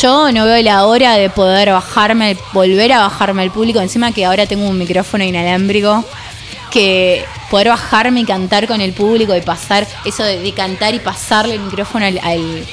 [0.00, 3.80] Yo no veo la hora de poder bajarme, volver a bajarme al público.
[3.80, 6.04] Encima que ahora tengo un micrófono inalámbrico,
[6.70, 10.98] que poder bajarme y cantar con el público y pasar, eso de, de cantar y
[10.98, 12.64] pasarle el micrófono al, al,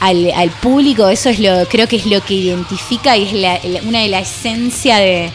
[0.00, 3.58] al- al público, eso es lo, creo que es lo que identifica y es la-
[3.64, 5.32] la- una de la esencia de,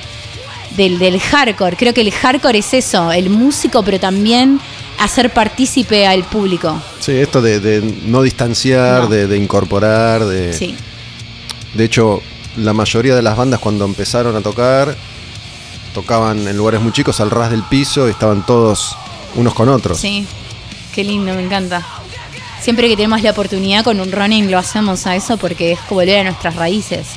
[0.77, 1.75] del, del hardcore.
[1.75, 4.61] Creo que el hardcore es eso, el músico, pero también
[4.99, 6.81] hacer partícipe al público.
[7.01, 9.07] Sí, esto de, de no distanciar, No.
[9.07, 10.53] De, de incorporar, de...
[10.53, 10.73] Sí.
[11.73, 12.21] De hecho,
[12.57, 14.95] la mayoría de las bandas cuando empezaron a tocar,
[15.93, 18.95] tocaban en lugares muy chicos al ras del piso y estaban todos
[19.35, 19.99] unos con otros.
[19.99, 20.27] Sí,
[20.93, 21.85] qué lindo, me encanta.
[22.61, 26.01] Siempre que tenemos la oportunidad con un running lo hacemos a eso porque es como
[26.01, 27.07] volver a nuestras raíces.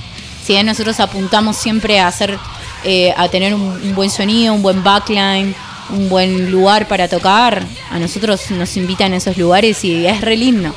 [0.44, 2.38] Si bien nosotros apuntamos siempre a hacer,
[2.84, 5.54] eh, a tener un, buen sonido, un buen backline,
[5.90, 10.36] un buen lugar para tocar, a nosotros nos invitan a esos lugares y es re
[10.36, 10.74] lindo.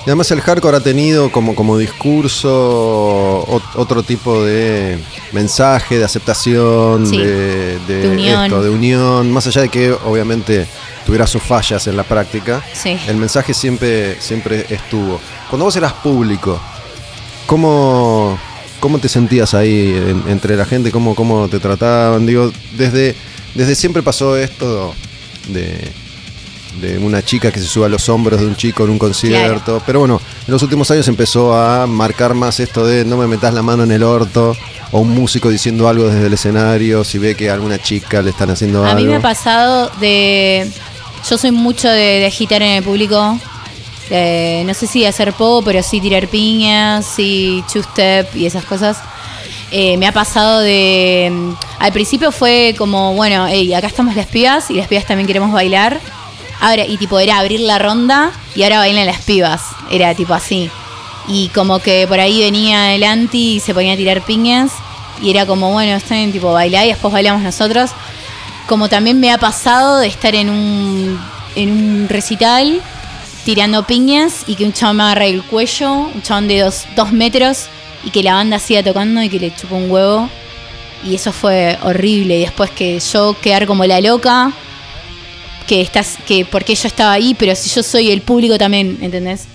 [0.00, 4.98] Y además el hardcore ha tenido como, como discurso ot- otro tipo de
[5.32, 8.44] mensaje, de aceptación, Sí, de, de de unión.
[8.44, 10.66] esto, de unión, más allá de que obviamente
[11.04, 12.96] tuviera sus fallas en la práctica, Sí.
[13.08, 15.20] el mensaje siempre, siempre estuvo.
[15.50, 16.58] Cuando vos eras público,
[17.46, 18.38] ¿cómo,
[18.80, 20.90] cómo te sentías ahí en- entre la gente?
[20.90, 22.24] ¿Cómo, ¿Cómo te trataban?
[22.26, 23.14] Digo, desde,
[23.54, 24.94] desde siempre pasó esto
[25.48, 25.76] de,
[26.80, 29.82] de una chica que se sube a los hombros de un chico en un concierto.
[29.86, 33.54] Pero bueno, en los últimos años empezó a marcar más esto de no me metas
[33.54, 34.56] la mano en el orto.
[34.92, 38.30] O un músico diciendo algo desde el escenario, si ve que a alguna chica le
[38.30, 39.00] están haciendo A algo.
[39.00, 40.68] mí me ha pasado de.
[41.28, 43.38] Yo soy mucho de, de agitar en el público.
[44.10, 48.98] Eh, no sé si hacer poco, pero sí tirar piñas, sí two-step y esas cosas.
[49.70, 51.28] Eh, me ha pasado de.
[51.32, 55.28] mm, Al principio fue como, bueno, hey, acá estamos las pibas y las pibas también
[55.28, 56.00] queremos bailar.
[56.60, 59.62] Ahora, y tipo, era abrir la ronda y ahora bailan las pibas.
[59.90, 60.70] Era tipo así.
[61.26, 64.72] Y como que por ahí venía adelante y se ponía a tirar piñas.
[65.22, 67.90] Y era como, bueno, están tipo bailar y después bailamos nosotros.
[68.66, 71.20] Como también me ha pasado de estar en un,
[71.56, 72.80] en un recital
[73.44, 77.10] tirando piñas y que un chabón me agarre el cuello, un chabón de dos, dos
[77.12, 77.66] metros,
[78.04, 80.28] y que la banda siga tocando y que le chupó un huevo.
[81.04, 82.38] Y eso fue horrible.
[82.38, 84.52] Y después que yo quedar como la loca,
[85.70, 89.46] que estás, que porque yo estaba ahí, pero si yo soy el público también, ¿entendés?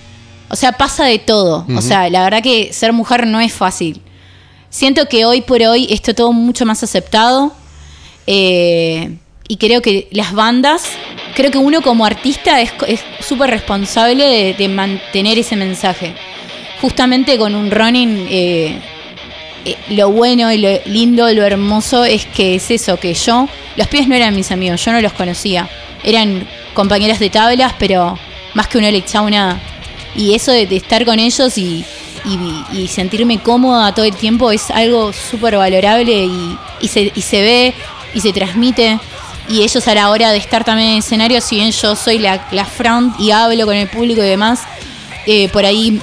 [0.48, 1.66] O sea, pasa de todo.
[1.76, 4.02] O sea, la verdad que ser mujer no es fácil.
[4.70, 7.52] Siento que hoy por hoy esto todo mucho más aceptado.
[8.28, 9.18] eh,
[9.50, 10.86] y creo que las bandas,
[11.36, 16.16] creo que uno como artista es es súper responsable de, de mantener ese mensaje.
[16.80, 18.80] Justamente con un running, eh,
[19.66, 23.88] eh, lo bueno y lo lindo, lo hermoso es que es eso, que yo, los
[23.88, 25.70] pies no eran mis amigos, yo no los conocía.
[26.04, 28.18] Eran compañeras de tablas, pero
[28.54, 28.92] más que una
[29.30, 29.60] nada.
[30.16, 31.84] Y eso de, estar con ellos y,
[32.74, 36.30] y- sentirme cómoda todo el tiempo es algo súper valorable
[36.82, 37.74] y, se, y se ve
[38.14, 39.00] y se transmite.
[39.48, 42.66] Y ellos a la hora de estar también en escenario, si bien yo soy la,
[42.66, 44.62] front y hablo con el público y demás,
[45.28, 46.00] eh, por ahí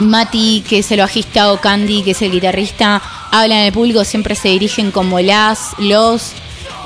[0.00, 4.34] Mati, que es el bajista, o Candy, que es el guitarrista, hablan el público, siempre
[4.34, 6.32] se dirigen como las, los,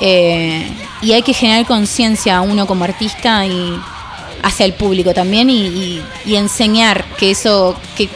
[0.01, 0.67] eh,
[1.03, 3.79] y hay que generar conciencia uno como artista y
[4.43, 8.09] hacia el público también y, y- y enseñar que eso, que,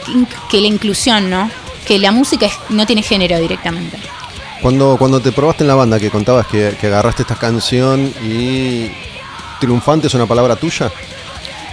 [0.49, 1.49] que la inclusión, ¿no?
[1.85, 3.97] Que la música no tiene género directamente.
[4.61, 8.89] Cuando, cuando te probaste en la banda, que contabas que, que agarraste esta canción y
[9.59, 10.89] triunfante es una palabra tuya.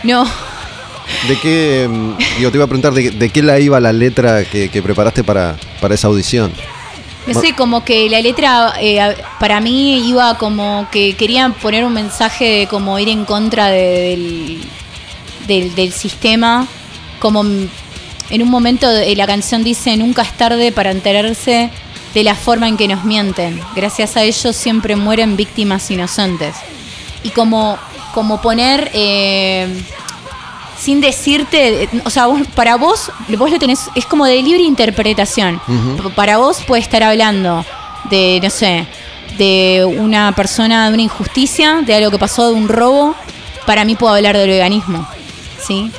[0.03, 0.25] No,
[1.29, 4.45] ¿De qué, mm, digo, te iba a preguntar de, de qué la iba la letra
[4.45, 6.53] que, que preparaste para, para esa audición?
[7.27, 11.93] No sé, como que la letra eh, para mí iba como que querían poner un
[11.93, 14.59] mensaje de como ir en contra de-
[15.47, 16.67] del, del, sistema.
[17.21, 21.71] Como en un momento de- la canción dice, nunca es tarde para enterarse
[22.15, 23.61] de la forma en que nos mienten.
[23.77, 26.57] Gracias a ellos siempre mueren víctimas inocentes.
[27.23, 27.79] Y como,
[28.15, 28.91] como poner...
[28.95, 29.69] eh,
[30.81, 34.63] sin decirte, eh, o sea, vos- para vos, vos lo tenés, es como de libre
[34.63, 35.61] interpretación.
[36.17, 37.65] Para vos puede estar hablando
[38.09, 38.87] de, no sé,
[39.37, 43.15] de una persona, de una injusticia, de algo que pasó, de un robo.
[43.67, 45.07] Para mí puedo hablar del veganismo,
[45.63, 45.91] ¿sí?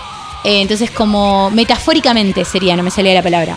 [0.44, 3.56] Eh, entonces, como metafóricamente sería, no me salía la palabra.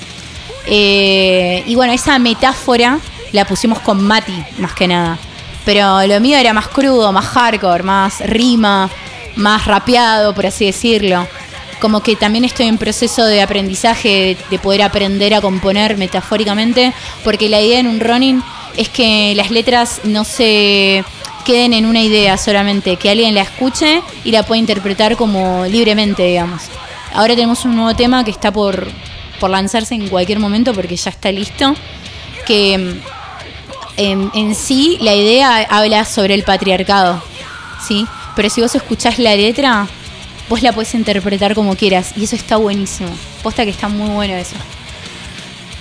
[0.66, 2.98] Eh, y bueno, esa metáfora
[3.32, 5.18] la pusimos con Mati, más que nada.
[5.64, 8.90] Pero lo mío era más crudo, más hardcore, más rima,
[9.37, 11.26] más rapeado, por así decirlo.
[11.80, 17.49] Como que también estoy en proceso de aprendizaje, de poder aprender a componer metafóricamente, porque
[17.49, 18.43] la idea en un running
[18.76, 21.05] es que las letras no se
[21.45, 26.24] queden en una idea solamente, que alguien la escuche y la pueda interpretar como libremente,
[26.24, 26.62] digamos.
[27.12, 28.89] Ahora tenemos un nuevo tema que está por,
[29.39, 31.74] por lanzarse en cualquier momento porque ya está listo,
[32.47, 32.99] que
[33.97, 37.22] en, en sí la idea habla sobre el patriarcado,
[37.87, 38.07] ¿sí?
[38.37, 39.87] Pero si vos escuchás la letra,
[40.49, 43.11] vos la podés interpretar como quieras y eso está buenísimo.
[43.43, 44.57] Posta que está muy bueno eso.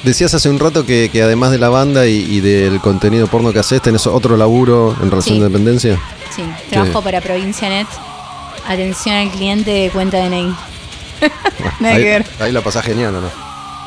[0.03, 3.53] Decías hace un rato que, que además de la banda y, y del contenido porno
[3.53, 5.39] que haces, tenés otro laburo en relación Sí.
[5.41, 5.99] de dependencia.
[6.35, 7.87] Sí, trabajo para Provincia Net.
[8.67, 10.53] Atención al cliente de cuenta DNI.
[11.79, 12.25] Nada ahí, que ver.
[12.39, 13.29] ahí la pasás genial, ¿o no?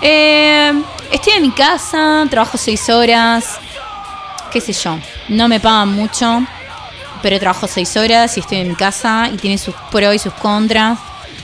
[0.01, 0.73] Eh,
[1.13, 3.59] estoy en mi casa, trabajo seis horas,
[4.51, 4.99] qué sé yo.
[5.29, 6.43] No me pagan mucho,
[7.23, 10.33] pero trabajo seis horas y estoy en mi casa y tiene sus pros y sus
[10.35, 10.99] contras.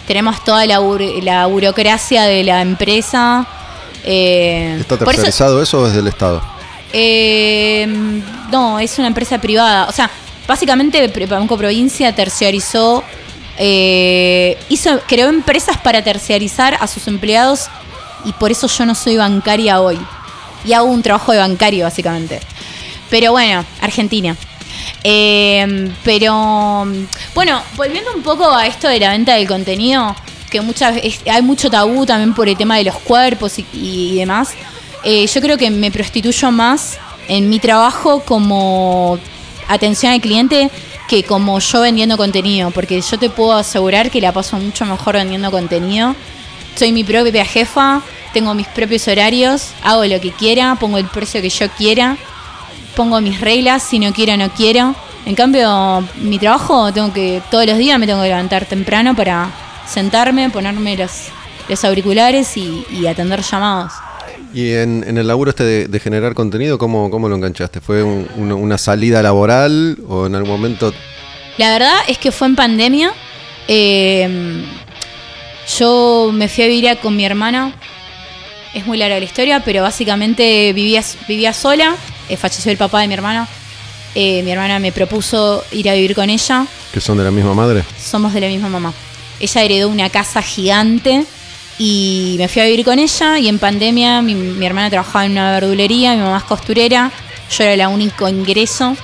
[0.07, 3.47] Tenemos toda la, bur- la burocracia de la empresa.
[4.05, 6.43] eh, ¿Está por eso- tercerizado eso o es del Estado?
[6.93, 7.87] eh,
[8.51, 9.87] no, es una empresa privada.
[9.89, 10.11] O sea,
[10.47, 13.03] básicamente Banco Provincia terciarizó,
[13.59, 17.69] eh, hizo, creó empresas para terciarizar a sus empleados
[18.25, 19.99] y por eso yo no soy bancaria hoy.
[20.65, 22.41] Y hago un trabajo de bancario, básicamente.
[23.11, 24.37] Pero bueno, Argentina.
[25.05, 26.87] Eh, pero
[27.35, 30.15] bueno, volviendo un poco a esto de la venta del contenido,
[30.51, 30.95] que muchas
[31.29, 34.51] hay mucho tabú también por el tema de los cuerpos y, y demás.
[35.03, 39.19] eh, yo creo que me prostituyo más en mi trabajo como
[39.69, 40.71] atención al cliente
[41.09, 45.15] que como yo vendiendo contenido, porque yo te puedo asegurar que la paso mucho mejor
[45.15, 46.15] vendiendo contenido.
[46.77, 48.01] Soy mi propia jefa,
[48.33, 52.17] tengo mis propios horarios, hago lo que quiera, pongo el precio que yo quiera
[52.97, 54.95] pongo mis reglas, si no quiero, no quiero.
[55.27, 59.51] En cambio, mi trabajo, tengo que, todos los días me tengo que levantar temprano para
[59.87, 61.29] sentarme, ponerme los,
[61.69, 63.93] los auriculares y, y atender llamados.
[64.55, 67.81] Y en, en el laburo este de, de generar contenido, ¿cómo, cómo lo enganchaste?
[67.81, 70.93] ¿Fue un- una, una salida laboral o en algún momento
[71.57, 73.13] La verdad es que fue en pandemia.
[73.69, 74.63] Eh,
[75.79, 77.73] yo me fui a vivir a- con mi hermana.
[78.75, 81.95] Es muy larga la historia, pero básicamente vivía, vivía sola.
[82.29, 83.49] Eh, falleció el papá de mi hermana.
[84.15, 86.67] Eh, mi hermana me propuso ir a vivir con ella.
[86.93, 87.85] que son de la misma madre?
[87.99, 88.93] somos de la misma mamá.
[89.41, 91.25] Ella heredó una casa gigante
[91.79, 95.33] y me fui a vivir con ella y en pandemia mi, mi hermana trabajaba en
[95.33, 97.11] una verdulería, mi mamá es costurera,
[97.51, 98.95] yo era el único ingreso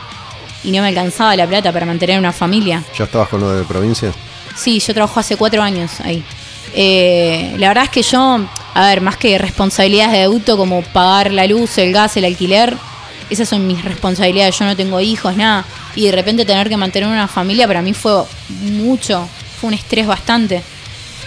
[0.63, 2.85] y no me alcanzaba la plata para mantener una familia.
[2.97, 4.13] ¿Ya estabas con lo de provincia?
[4.55, 6.23] Sí, yo trabajo hace cuatro años ahí.
[6.75, 8.41] Eh, la verdad es que yo,
[8.75, 12.77] a ver, más que responsabilidades de adulto como pagar la luz, el gas, el alquiler,
[13.31, 14.59] esas son mis responsabilidades.
[14.59, 15.65] Yo no tengo hijos, nada.
[15.95, 19.29] Y de repente tener que mantener una familia para mí fue mucho,
[19.61, 20.63] fue un estrés bastante.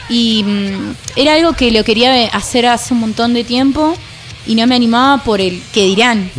[0.09, 3.95] Y mm, era algo que lo quería hacer hace un montón de tiempo
[4.45, 6.29] y no me animaba por el que dirán.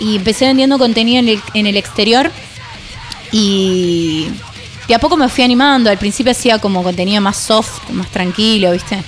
[0.00, 2.30] Y empecé vendiendo contenido en el, en el exterior
[3.30, 4.28] y
[4.88, 5.90] de a poco me fui animando.
[5.90, 9.02] Al principio hacía como contenido más soft, más tranquilo, ¿viste?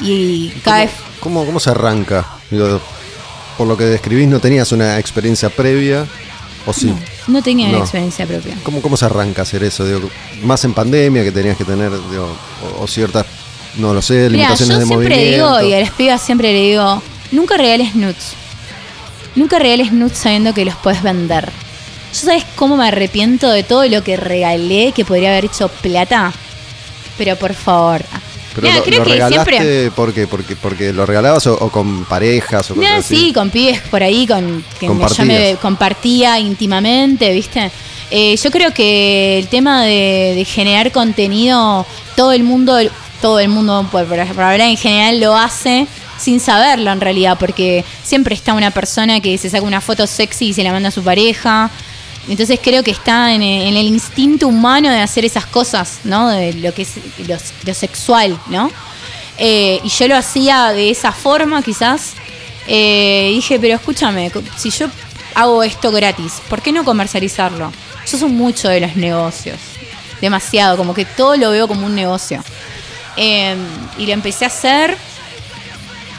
[0.00, 0.90] Y cada vez.
[1.20, 2.26] ¿Cómo, cómo se arranca?
[2.50, 2.80] Digo,
[3.56, 6.06] por lo que describís, ¿no tenías una experiencia previa?
[6.66, 6.86] ¿O sí?
[6.86, 6.98] No,
[7.28, 7.84] no tenía una No.
[7.84, 8.56] experiencia propia.
[8.62, 9.84] ¿Cómo, ¿Cómo se arranca a hacer eso?
[9.86, 10.10] Digo,
[10.42, 12.36] más en pandemia que tenías que tener digo,
[12.78, 13.24] o, o ciertas,
[13.76, 14.30] no lo sé, Mira, yo
[14.64, 15.58] limitaciones de siempre movimiento.
[15.58, 17.02] digo, y a las pibas siempre le digo,
[17.32, 18.32] nunca regales nudes.
[19.36, 21.50] Nunca regales nudes sabiendo que los puedes vender.
[22.14, 26.32] ¿Yo sabes cómo me arrepiento de todo lo que regalé que podría haber hecho plata?
[27.18, 28.02] Pero por favor.
[28.56, 29.90] Pero Mira, lo, creo lo que regalaste siempre.
[29.92, 30.26] ¿por qué?
[30.26, 33.16] porque, porque lo regalabas o, o con parejas o cosas Mira, así.
[33.16, 37.70] sí, con pibes por ahí, con que me- yo me compartía íntimamente, ¿viste?
[38.10, 41.86] Eh, yo creo que el tema de, de generar contenido,
[42.16, 42.78] todo el mundo,
[43.20, 45.86] todo el mundo, por, por hablar en general, lo hace
[46.18, 50.46] sin saberlo en realidad, porque siempre está una persona que se saca una foto sexy
[50.48, 51.70] y se la manda a su pareja.
[52.28, 56.28] Entonces creo que está en, en el instinto humano de hacer esas cosas, ¿no?
[56.28, 56.94] De lo que es
[57.26, 58.70] lo, lo sexual, ¿no?
[59.38, 62.14] Eh, y yo lo hacía de esa forma, quizás.
[62.66, 64.88] Eh, dije, pero escúchame, si yo
[65.34, 67.72] hago esto gratis, ¿por qué no comercializarlo?
[68.10, 69.58] Yo soy mucho de los negocios.
[70.20, 72.42] Demasiado, como que todo lo veo como un negocio.
[73.16, 73.54] Eh,
[73.98, 74.96] y lo empecé a hacer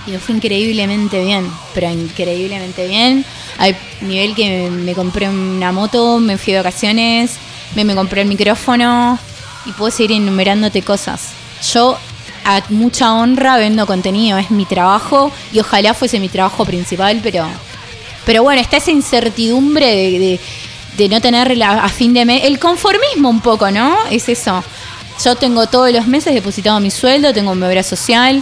[0.05, 3.25] y me fue increíblemente bien, pero increíblemente bien.
[3.57, 7.37] Al nivel que me, compré una moto, me fui de vacaciones,
[7.75, 9.17] me, me compré el micrófono
[9.65, 11.29] y puedo seguir enumerándote cosas.
[11.73, 11.97] Yo
[12.45, 17.45] a mucha honra vendo contenido, es mi trabajo y ojalá fuese mi trabajo principal, pero,
[18.25, 20.39] pero bueno, está esa incertidumbre de, de-
[20.97, 23.95] de no tener la- a fin de mes, el conformismo un poco, ¿no?
[24.09, 24.63] Es eso.
[25.23, 28.41] Yo tengo todos los meses depositado mi sueldo, tengo mi obra social,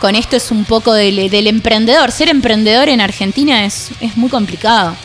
[0.00, 2.10] con esto es un poco del, del emprendedor.
[2.10, 4.96] Ser emprendedor en Argentina es, es muy complicado.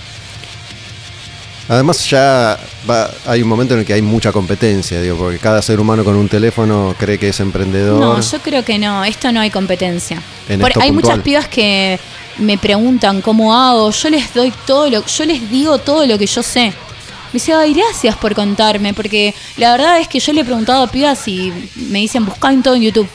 [1.68, 5.62] Además ya va- hay un momento en el que hay mucha competencia, digo, porque cada
[5.64, 8.00] ser humano con un teléfono cree que es emprendedor.
[8.00, 10.22] No, yo creo que no, esto no hay competencia.
[10.48, 10.94] En Por- hay puntual.
[10.94, 12.00] muchas pibas que
[12.38, 16.28] me preguntan cómo hago, yo les doy todo lo, yo les digo todo lo que
[16.28, 16.66] yo sé.
[16.68, 20.84] Me dice, ay, gracias por contarme, porque la verdad es que yo le he preguntado
[20.84, 23.10] a pibas y me dicen, buscan todo en YouTube.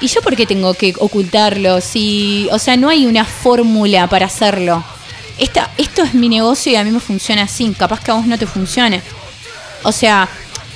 [0.00, 1.80] ¿Y yo por qué tengo que ocultarlo?
[1.80, 4.84] Si, o sea, no hay una fórmula para hacerlo.
[5.38, 7.74] Esta, esto es mi negocio y a mí me funciona así.
[7.76, 9.02] Capaz que a vos no te funcione.
[9.82, 10.28] O sea,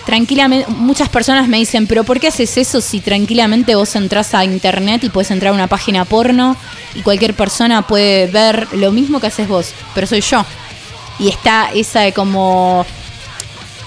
[0.07, 4.45] tranquilamente, muchas personas me dicen, pero ¿por qué haces eso si tranquilamente vos entras a
[4.45, 6.57] internet y puedes entrar a una página porno
[6.95, 10.45] y cualquier persona puede ver lo mismo que haces vos, pero soy yo?
[11.21, 12.85] Y está esa de como,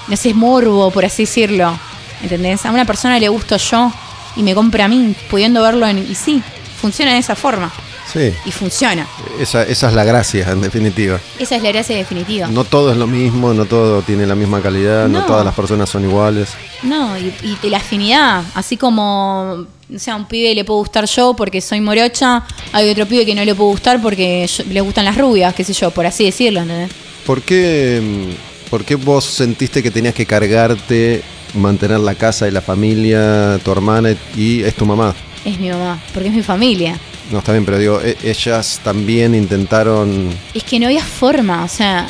[0.08, 1.78] no sé, morbo, por así decirlo.
[2.24, 2.66] ¿Entendés?
[2.66, 3.92] A una persona le gusto yo
[4.36, 5.98] y me compra a mí, pudiendo verlo en...
[6.00, 6.42] Y sí,
[6.82, 7.72] funciona de esa forma.
[8.12, 9.08] Sí, Y funciona.
[9.40, 11.20] esa, esa es la gracia, en definitiva.
[11.40, 12.48] Esa es la gracia definitiva.
[12.48, 15.26] No todo es lo mismo, no todo tiene la misma calidad, no, No.
[15.26, 16.50] todas las personas son iguales.
[16.84, 17.34] No, y,
[17.68, 21.82] la afinidad, así como, o sea, a un pibe le puedo gustar yo porque soy
[21.82, 25.54] morocha, hay otro pibe que no le puedo gustar porque yo- le gustan las rubias,
[25.56, 26.92] qué sé yo, por así decirlo, ¿entendés?
[27.26, 31.24] ¿Por qué, mm, por qué vos sentiste que tenías que cargarte,
[31.56, 35.14] mantener la casa y la familia, tu hermana y es tu mamá?
[35.44, 36.98] Es mi mamá, porque es mi familia.
[37.32, 40.30] No, está bien, pero digo, e- ellas también intentaron...
[40.54, 42.08] Es que no había forma, o sea,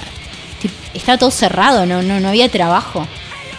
[0.93, 3.07] estaba todo cerrado, no, no, no había trabajo.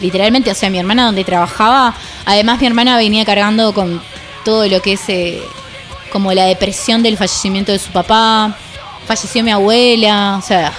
[0.00, 1.94] Literalmente, o sea, mi hermana donde trabajaba,
[2.26, 4.00] además mi hermana venía cargando con
[4.44, 5.40] todo lo que es eh,
[6.12, 8.54] como la depresión del fallecimiento de su papá,
[9.06, 10.72] falleció mi abuela, o sea,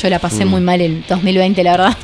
[0.00, 1.96] yo la pasé muy mal en 2020, la verdad.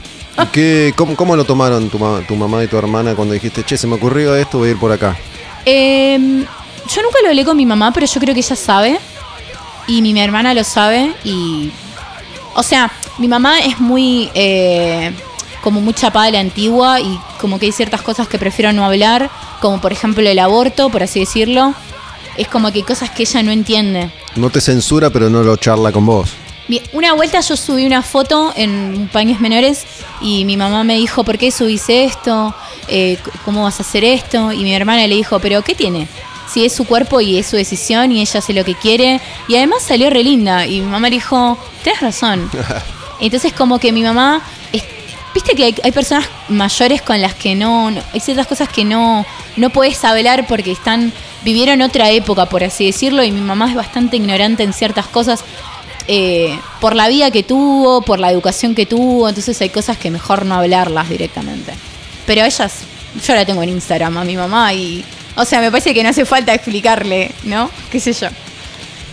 [0.43, 3.65] ¿Y qué, cómo, cómo lo tomaron tu, ma- tu mamá y tu hermana cuando dijiste,
[3.65, 5.17] che, se me ocurrió esto, voy a ir por acá?
[5.65, 8.99] Eh, yo nunca lo hablé con mi mamá, pero yo creo que ella sabe.
[9.87, 11.13] Y mi, mi hermana lo sabe.
[11.25, 11.71] Y.
[12.55, 14.31] O sea, mi mamá es muy.
[14.35, 15.13] eh,
[15.63, 17.01] como muy chapada de la antigua.
[17.01, 19.31] Y como que hay ciertas cosas que prefiero no hablar.
[19.61, 21.75] Como por ejemplo el aborto, por así decirlo.
[22.37, 24.11] Es como que hay cosas que ella no entiende.
[24.37, 26.31] No te censura, pero no lo charla con vos.
[26.93, 29.85] Una vuelta yo subí una foto en paños menores
[30.21, 32.55] y mi mamá me dijo, ¿por qué subiste esto?
[32.89, 34.53] Eh, ¿Cómo vas a hacer esto?
[34.53, 36.07] Y mi hermana le dijo, ¿pero qué tiene?
[36.53, 39.21] Si es su cuerpo y es su decisión y ella hace lo que quiere.
[39.49, 40.67] Y además salió re linda.
[40.67, 42.51] Y mi mamá le dijo, tenés razón.
[43.21, 44.43] Entonces como que mi mamá,
[44.73, 44.85] es-
[45.35, 48.85] viste que hay, hay personas mayores con las que no, no- hay ciertas cosas que
[48.85, 49.25] no,
[49.57, 51.13] no puedes hablar porque están,
[51.45, 55.45] vivieron otra época, por así decirlo, y mi mamá es bastante ignorante en ciertas cosas.
[56.09, 60.11] Eh, por la vida que tuvo, por la educación que tuvo, entonces hay cosas que
[60.11, 61.73] mejor no hablarlas directamente.
[62.27, 62.75] Pero ellas,
[63.27, 65.05] yo la tengo en Instagram a mi mamá y,
[65.37, 67.71] o sea, me parece que no hace falta explicarle, ¿no?
[67.91, 68.29] ¿Qué sé yo?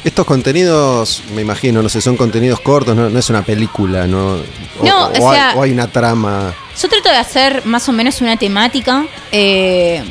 [0.03, 4.37] Estos contenidos, me imagino, no sé, son contenidos cortos, no, no es una película, ¿no?
[4.83, 6.53] No, o hay, sea- o hay una trama.
[6.79, 9.05] Yo trato de hacer más o menos una temática.
[9.31, 10.03] eh,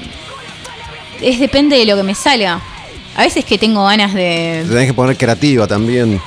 [1.20, 2.60] es depende de lo que me salga.
[3.16, 4.64] A veces que tengo ganas Te de.
[4.68, 6.20] tenés que poner creativa también.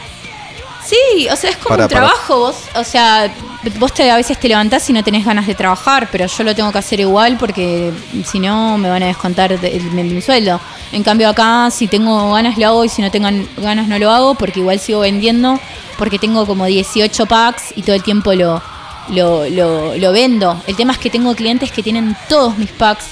[0.87, 2.37] Sí, o sea, es como Para- un trabajo.
[2.39, 3.33] Vos, o sea,
[3.77, 6.55] vos te, a veces te levantás y no tenés ganas de trabajar, pero yo lo
[6.55, 7.91] tengo que hacer igual porque
[8.25, 10.61] si no me van a descontar de, de mi sueldo.
[10.93, 13.27] En cambio acá, si tengo ganas lo hago y si no tengo
[13.57, 15.59] ganas no lo hago porque igual sigo vendiendo
[15.97, 18.61] porque tengo como 18 packs y todo el tiempo lo,
[19.09, 20.61] lo, lo, lo vendo.
[20.67, 23.05] El tema es que tengo clientes que tienen todos mis packs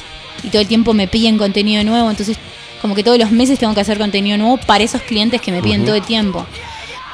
[0.44, 2.38] y todo el tiempo me piden contenido nuevo, entonces
[2.82, 5.62] como que todos los meses tengo que hacer contenido nuevo para esos clientes que me
[5.62, 6.46] piden todo el tiempo.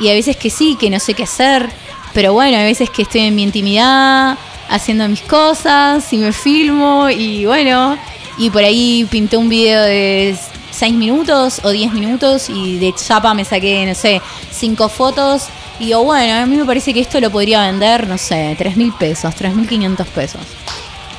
[0.01, 1.69] Y hay veces que sí, que no sé qué hacer,
[2.13, 4.37] pero bueno, hay veces que estoy en mi intimidad,
[4.67, 7.97] haciendo mis cosas y me filmo y bueno,
[8.37, 10.35] y por ahí pinté un video de
[10.71, 14.21] 6 minutos o 10 minutos y de chapa me saqué, no sé,
[14.51, 15.43] 5 fotos
[15.79, 18.77] y digo, bueno, a mí me parece que esto lo podría vender, no sé, 3
[18.77, 20.41] mil pesos, 3 mil 500 pesos.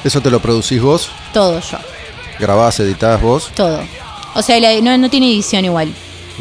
[0.02, 1.10] ¿Eso te lo producís vos?
[1.32, 1.78] Todo yo,
[2.40, 3.50] ¿Grabás, editás vos?
[3.54, 3.80] todo.
[4.34, 5.92] O sea, no tiene edición igual.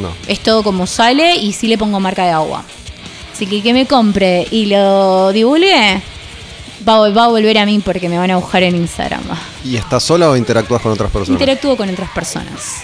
[0.01, 0.09] No.
[0.27, 2.63] Es todo como sale y sí le pongo marca de agua.
[3.33, 6.01] Así que que me compre y lo divulgue,
[6.87, 9.21] va, a- va a volver a mí porque me van a buscar en Instagram.
[9.63, 11.39] ¿Y estás sola o interactúas con otras personas?
[11.39, 12.81] Interactúo con otras personas.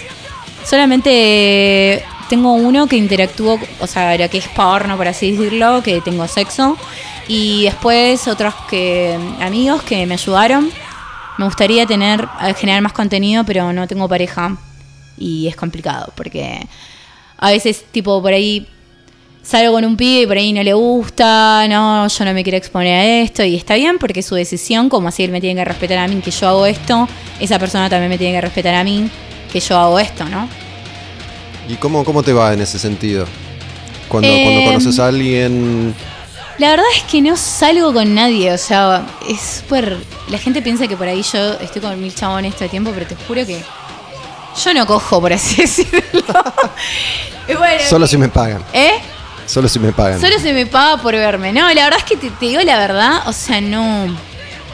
[0.64, 6.00] Solamente tengo uno que interactúo, o sea, lo que es porno, por así decirlo, que
[6.00, 6.76] tengo sexo.
[7.26, 10.70] Y después otros que amigos que me ayudaron.
[11.36, 14.56] Me gustaría tener, eh, generar más contenido, pero no tengo pareja.
[15.18, 16.66] Y es complicado, porque
[17.38, 18.66] a veces, tipo, por ahí
[19.42, 22.58] salgo con un pibe y por ahí no le gusta, no, yo no me quiero
[22.58, 25.60] exponer a esto y está bien porque es su decisión, como así él me tiene
[25.60, 27.08] que respetar a mí que yo hago esto,
[27.40, 29.08] esa persona también me tiene que respetar a mí
[29.50, 30.48] que yo hago esto, ¿no?
[31.68, 33.26] ¿Y cómo, cómo te va en ese sentido?
[34.08, 35.94] Cuando, Eh, cuando conoces a alguien.
[36.58, 39.96] La verdad es que no salgo con nadie, o sea, es súper...
[40.28, 43.06] La gente piensa que por ahí yo estoy con mil chabones todo el tiempo, pero
[43.06, 43.62] te juro que
[44.64, 46.02] yo no cojo, por así decirlo.
[47.48, 48.62] Y bueno, Solo si me pagan.
[48.72, 48.92] ¿Eh?
[49.46, 50.20] Solo si me pagan.
[50.20, 51.52] Solo se me paga por verme.
[51.52, 54.14] No, la verdad es que te, te digo la verdad, o sea, no.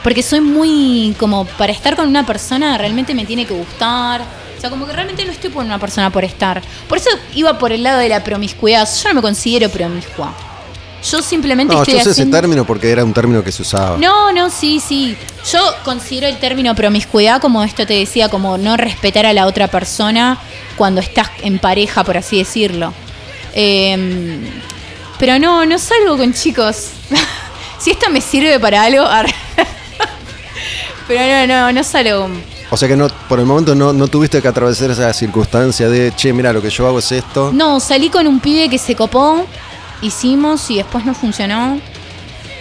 [0.02, 1.14] Porque soy muy.
[1.18, 4.22] Como para estar con una persona realmente me tiene que gustar.
[4.22, 6.60] O sea, como que realmente no estoy por una persona por estar.
[6.88, 8.88] Por eso iba por el lado de la promiscuidad.
[9.02, 10.34] Yo no me considero promiscua.
[11.04, 13.96] Yo simplemente No, estoy yo ese término porque era un término que se usaba.
[13.98, 15.16] No, no, sí, sí.
[15.52, 19.68] Yo considero el término promiscuidad como esto te decía, como no respetar a la otra
[19.68, 20.38] persona
[20.76, 22.94] cuando estás en pareja, por así decirlo.
[23.54, 24.38] Eh,
[25.18, 26.88] pero no, no salgo con chicos.
[27.78, 29.04] si esto me sirve para algo,
[31.08, 32.28] pero no, no, no salgo.
[32.70, 36.12] O sea que no, por el momento no, no tuviste que atravesar esa circunstancia de,
[36.16, 37.52] che, mira, lo que yo hago es esto.
[37.52, 39.46] No, salí con un pibe que se copó,
[40.02, 41.80] hicimos y después no funcionó.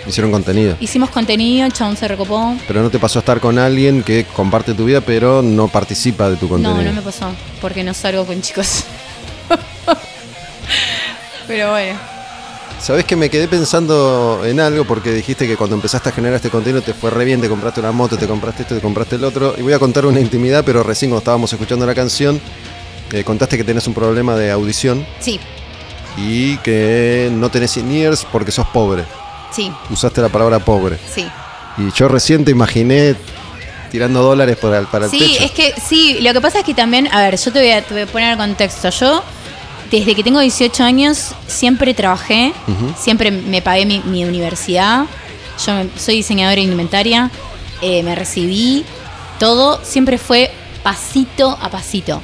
[0.08, 0.76] Hicieron contenido.
[0.80, 2.56] Hicimos contenido, el chabón se recopó.
[2.68, 6.30] Pero no te pasó a estar con alguien que comparte tu vida, pero no participa
[6.30, 6.82] de tu contenido.
[6.82, 8.84] No, no me pasó, porque no salgo con chicos.
[11.48, 12.00] Pero bueno.
[12.80, 16.50] Sabes que me quedé pensando en algo porque dijiste que cuando empezaste a generar este
[16.50, 19.24] contenido te fue re bien, te compraste una moto, te compraste esto, te compraste el
[19.24, 19.56] otro.
[19.58, 22.42] Y voy a contar una intimidad, pero recién cuando estábamos escuchando la canción,
[23.14, 25.40] eh, contaste que tenés un problema de audición Sí,
[26.18, 29.04] y que no tenés in-ears porque sos pobre.
[29.52, 30.98] sí, Usaste la palabra pobre.
[31.14, 31.28] sí.
[31.78, 33.16] Y yo recién te imaginé
[33.92, 35.44] tirando dólares para el, para el Sí, techo.
[35.44, 37.82] es que sí, lo que pasa es que también, a ver, yo te voy a,
[37.82, 38.90] te voy a poner en contexto.
[38.92, 39.24] Yo,
[39.90, 42.54] desde que tengo 18 años, siempre trabajé,
[43.00, 45.06] siempre me pagué mi, mi universidad.
[45.66, 47.32] Yo me- soy diseñadora indumentaria,
[47.82, 48.86] eh, me recibí,
[49.40, 50.52] todo siempre fue
[50.84, 52.22] pasito a pasito.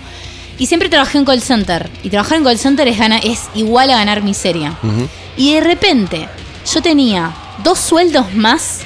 [0.60, 1.90] Y siempre trabajé en call center.
[2.04, 4.76] Y trabajar en call center es, gana, es igual a ganar miseria.
[4.84, 5.08] Ujú.
[5.38, 6.28] Y de repente,
[6.72, 7.32] yo tenía
[7.64, 8.82] dos sueldos más.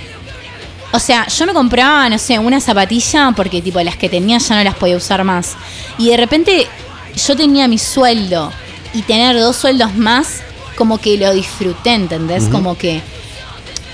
[0.91, 4.55] O sea, yo me compraba, no sé, una zapatilla porque tipo las que tenía ya
[4.55, 5.55] no las podía usar más.
[5.97, 6.67] Y de repente
[7.15, 8.51] yo tenía mi sueldo
[8.93, 10.41] y tener dos sueldos más,
[10.77, 12.43] como que lo disfruté, ¿entendés?
[12.49, 13.01] Como que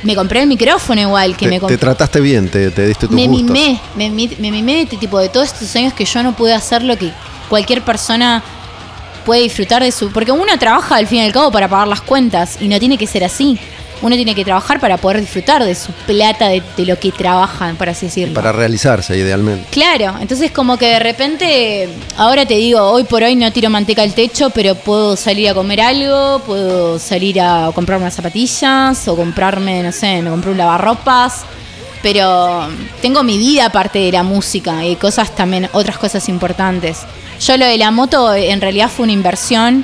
[0.04, 1.78] me compré el micrófono igual, que te, me te compré.
[1.78, 3.52] trataste bien, te, te diste tus Me gustos.
[3.52, 6.54] mimé, me, mi- me mimé de tipo de todos estos años que yo no pude
[6.54, 7.12] hacer lo que
[7.50, 8.44] cualquier persona
[9.26, 10.12] puede disfrutar de su.
[10.12, 12.98] Porque uno trabaja al fin y al cabo para pagar las cuentas y no tiene
[12.98, 13.60] que ser así.
[14.02, 17.76] uno tiene que trabajar para poder disfrutar de su plata, de, de lo que trabajan,
[17.76, 18.34] por así decirlo.
[18.34, 19.68] Para realizarse, idealmente.
[19.72, 24.02] Claro, entonces como que de repente, ahora te digo, hoy por hoy no tiro manteca
[24.02, 29.16] al techo, pero puedo salir a comer algo, puedo salir a comprar unas zapatillas o
[29.16, 31.42] comprarme, no sé, me compré un lavarropas,
[32.02, 32.70] pero
[33.02, 37.00] tengo mi vida aparte de la música y cosas también, otras cosas importantes.
[37.40, 39.84] Yo lo de la moto en realidad fue una inversión,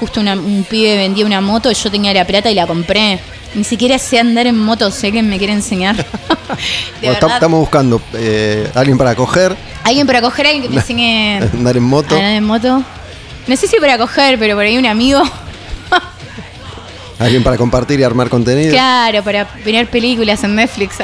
[0.00, 3.18] justo una- un pibe vendía una moto, yo tenía la plata y la compré.
[3.54, 5.96] Ni siquiera sé andar en moto, sé que me quiere enseñar.
[7.02, 11.76] Bueno, estamos buscando eh, alguien para coger, Alguien para coger, alguien que me enseñe andar
[11.76, 12.14] en moto.
[12.14, 12.82] a andar en moto.
[13.46, 15.22] No sé si para coger, pero por ahí un amigo.
[17.18, 18.72] Alguien para compartir y armar contenido.
[18.72, 20.96] Claro, para mirar películas en Netflix.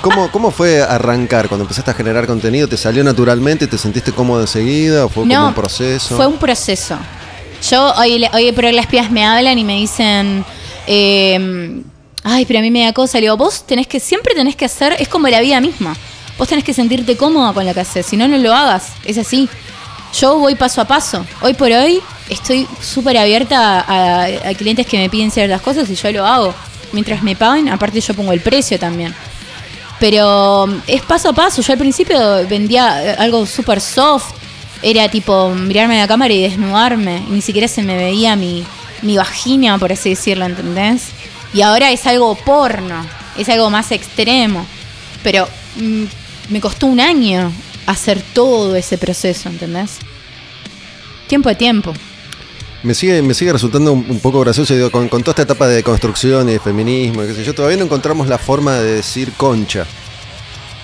[0.00, 2.68] ¿Cómo, ¿Cómo fue arrancar cuando empezaste a generar contenido?
[2.68, 3.66] ¿Te salió naturalmente?
[3.66, 5.04] ¿Te sentiste cómodo enseguida?
[5.04, 6.16] ¿O fue como un proceso?
[6.16, 6.96] Fue un proceso.
[7.68, 10.44] Yo, hoy, hoy pero las pibas me hablan y me dicen,
[10.86, 11.82] eh,
[12.22, 13.18] ay, pero a mí me da cosa.
[13.18, 15.96] Le digo, vos tenés que, siempre tenés que hacer, es como la vida misma.
[16.38, 18.92] Vos tenés que sentirte cómoda con lo que haces, si no, no lo hagas.
[19.04, 19.48] Es así.
[20.18, 21.26] Yo voy paso a paso.
[21.42, 25.96] Hoy por hoy estoy súper abierta a, a clientes que me piden ciertas cosas y
[25.96, 26.54] yo lo hago.
[26.92, 29.12] Mientras me paguen, aparte yo pongo el precio también.
[30.00, 31.62] Pero mm, es paso a paso.
[31.62, 34.34] Yo al principio vendía eh, algo súper soft.
[34.82, 37.24] Era tipo mirarme a la cámara y desnudarme.
[37.28, 38.64] Ni siquiera se me veía mi,
[39.02, 41.08] mi vagina, por así decirlo, ¿entendés?
[41.52, 43.04] Y ahora es algo porno.
[43.36, 44.66] Es algo más extremo.
[45.22, 46.04] Pero mm,
[46.50, 47.52] me costó un año
[47.86, 49.98] hacer todo ese proceso, ¿entendés?
[51.26, 51.92] Tiempo a tiempo.
[52.88, 55.68] Me sigue, me sigue resultando un, un poco gracioso digo, con, con toda esta etapa
[55.68, 58.94] de construcción y de feminismo, y qué sé yo, todavía no encontramos la forma de
[58.94, 59.84] decir concha.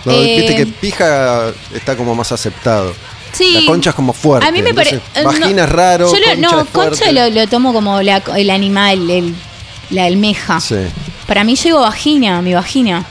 [0.05, 0.37] No, Eh.
[0.41, 2.93] Viste que pija está como más aceptado.
[3.33, 3.55] Sí.
[3.63, 4.47] La concha es como fuerte.
[4.47, 5.01] A mí me parece.
[5.15, 8.23] entonces, Vagina es raro, Yo lo- concha no, es concha lo, lo tomo como la-
[8.37, 9.35] el animal, el,
[9.89, 10.61] la almeja.
[10.61, 10.77] Sí.
[11.27, 13.03] Para mí llego vagina, mi vagina.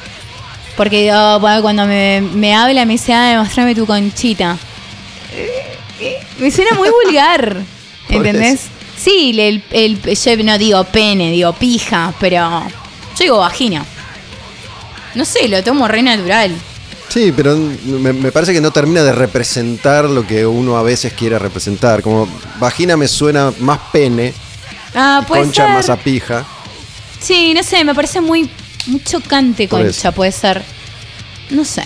[0.77, 4.55] Porque oh, cuando me, me habla me dice, ah, mostrame tu conchita.
[5.35, 5.49] Eh,
[5.99, 7.57] eh, Me suena muy vulgar.
[8.09, 8.67] ¿Entendés?
[9.03, 12.63] Sí, el, el, yo no digo pene, digo pija, pero
[13.17, 13.83] yo digo vagina.
[15.15, 16.55] No sé, lo tomo re natural.
[17.09, 21.13] Sí, pero me, me parece que no termina de representar lo que uno a veces
[21.13, 22.01] quiere representar.
[22.01, 22.27] Como
[22.59, 24.33] vagina me suena más pene,
[24.95, 25.73] Ah, puede concha ser.
[25.75, 26.45] más a pija.
[27.19, 28.49] Sí, no sé, me parece muy,
[28.87, 30.11] muy chocante Por concha, eso.
[30.13, 30.63] puede ser.
[31.49, 31.83] No sé.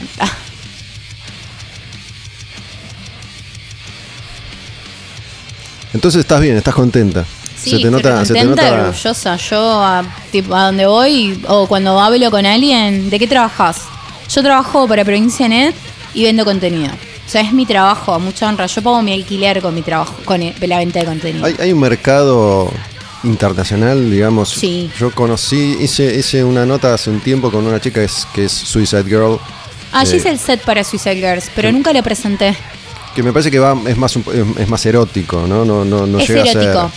[5.98, 7.26] Entonces estás bien, estás contenta.
[7.56, 8.72] Sí, se te nota, se te nota.
[8.72, 9.36] orgullosa.
[9.36, 13.78] Yo, a, tipo, a donde voy o cuando hablo con alguien, ¿de qué trabajas?
[14.30, 15.74] Yo trabajo para Provincia Net
[16.14, 16.92] y vendo contenido.
[16.94, 18.68] O sea, es mi trabajo, a mucha honra.
[18.68, 21.44] Yo pago mi alquiler con mi trabajo, con el- la venta de contenido.
[21.44, 22.72] Hay, hay un mercado
[23.24, 24.50] internacional, digamos.
[24.50, 24.92] Sí.
[25.00, 28.46] Yo conocí, hice, hice una nota hace un tiempo con una chica que es, que
[28.46, 29.40] es Suicide Girl.
[29.92, 32.56] Ah, eh, hice el set para Suicide Girls, pero nunca lo presenté.
[33.18, 35.66] Que me parece que va, es más un- es, más erótico, ¿no?
[35.66, 36.92] No, no, no es llega a ser- erótico.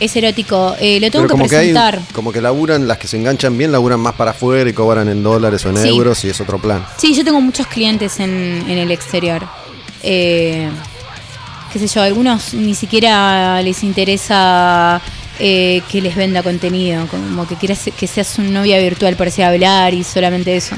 [0.00, 0.76] Es erótico.
[0.78, 1.98] Eh, lo tengo Pero que como que hay, presentar.
[2.12, 5.22] como que laburan, las que se enganchan bien, laburan más para afuera y cobran en
[5.22, 5.88] dólares o en Sí.
[5.88, 6.84] euros y es otro plan.
[6.98, 9.46] Sí, yo tengo muchos clientes en, en el exterior.
[10.02, 10.68] Eh,
[11.72, 15.00] qué sé yo, a algunos ni siquiera les interesa
[15.38, 19.94] eh, que les venda contenido, como que quieras que seas su novia virtual para hablar
[19.94, 20.76] y solamente eso.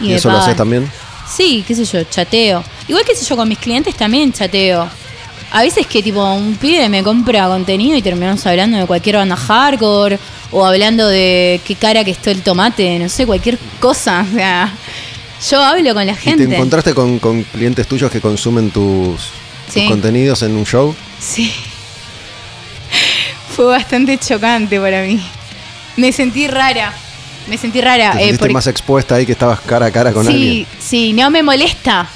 [0.00, 0.88] ¿Y, eso lo haces también?
[1.28, 2.64] Sí, qué sé yo, chateo.
[2.88, 4.88] Igual que sé yo, con mis clientes también chateo.
[5.50, 9.36] A veces que tipo un pibe me compra contenido y terminamos hablando de cualquier banda
[9.36, 10.18] hardcore
[10.50, 14.26] o hablando de qué cara que está el tomate, no sé, cualquier cosa.
[14.30, 14.72] O sea,
[15.50, 16.46] yo hablo con la ¿Y gente.
[16.46, 19.30] te encontraste con, con clientes tuyos que consumen tus,
[19.72, 20.94] tus contenidos en un show?
[21.18, 21.52] Sí.
[23.56, 25.20] Fue bastante chocante para mí.
[25.96, 26.92] Me sentí rara.
[27.48, 28.12] Me sentí rara.
[28.12, 30.66] ¿Te eh, porque- más expuesta ahí que estabas cara a cara con sí, alguien?
[30.80, 32.08] sí, no me molesta.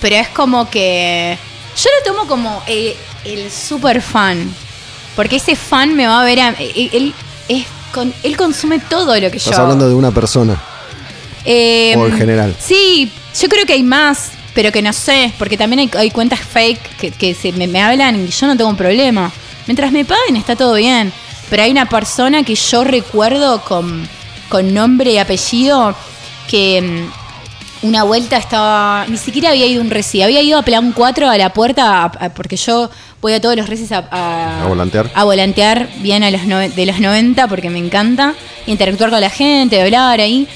[0.00, 1.36] Pero es como que.
[1.76, 4.52] Yo lo tomo como el, el super fan.
[5.16, 6.48] Porque ese fan me va a ver a.
[6.50, 7.14] Él, él
[7.48, 9.62] es con, él consume todo lo que Estás yo.
[9.62, 10.60] hablando de una persona.
[11.44, 12.56] Eh, o en general.
[12.60, 13.10] Sí,
[13.40, 16.96] yo creo que hay más, pero que no sé, porque también hay, hay cuentas fake
[16.96, 19.30] que, que se me, me hablan y yo no tengo un problema.
[19.66, 21.12] Mientras me paguen está todo bien,
[21.50, 24.08] pero hay una persona que yo recuerdo con,
[24.48, 25.94] con nombre y apellido
[26.48, 30.62] que mm, una vuelta estaba, ni siquiera había ido a un reci, había ido a
[30.62, 32.90] Plan 4 a la puerta, a- a- porque yo
[33.22, 35.10] voy a todos los recis a, a, volantear.
[35.14, 36.40] a volantear bien a los
[36.74, 38.34] de los 90 porque me encanta
[38.66, 40.46] interactuar con la gente, hablar ahí.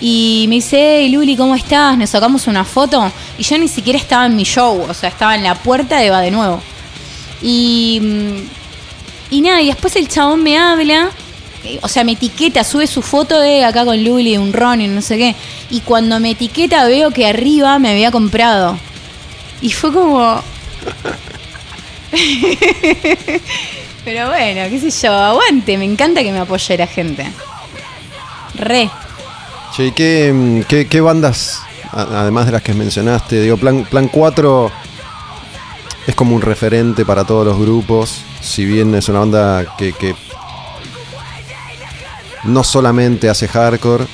[0.00, 1.96] Y me dice, hey Luli, ¿cómo estás?
[1.96, 3.12] Nos sacamos una foto.
[3.38, 6.10] Y yo ni siquiera estaba en mi show, o sea, estaba en la puerta de
[6.10, 6.60] Va de nuevo.
[7.40, 8.36] Y, mm,
[9.34, 11.10] y nada, y después el chabón me habla
[11.82, 15.00] o sea, me etiqueta, sube su foto de acá con Luli, un Ron y no
[15.02, 15.34] sé qué.
[15.70, 18.78] Y cuando me etiqueta veo que arriba me había comprado.
[19.60, 20.42] Y fue como...
[24.04, 27.26] Pero bueno, qué sé yo, aguante, me encanta que me apoye la gente.
[28.54, 28.90] Re.
[29.74, 33.40] Che, ¿y qué, mm, qué- qué bandas, además de las que mencionaste?
[33.40, 34.70] Digo, Plan, Plan 4
[36.06, 39.92] es como un referente para todos los grupos, si bien es una banda que
[42.44, 44.04] no solamente hace hardcore,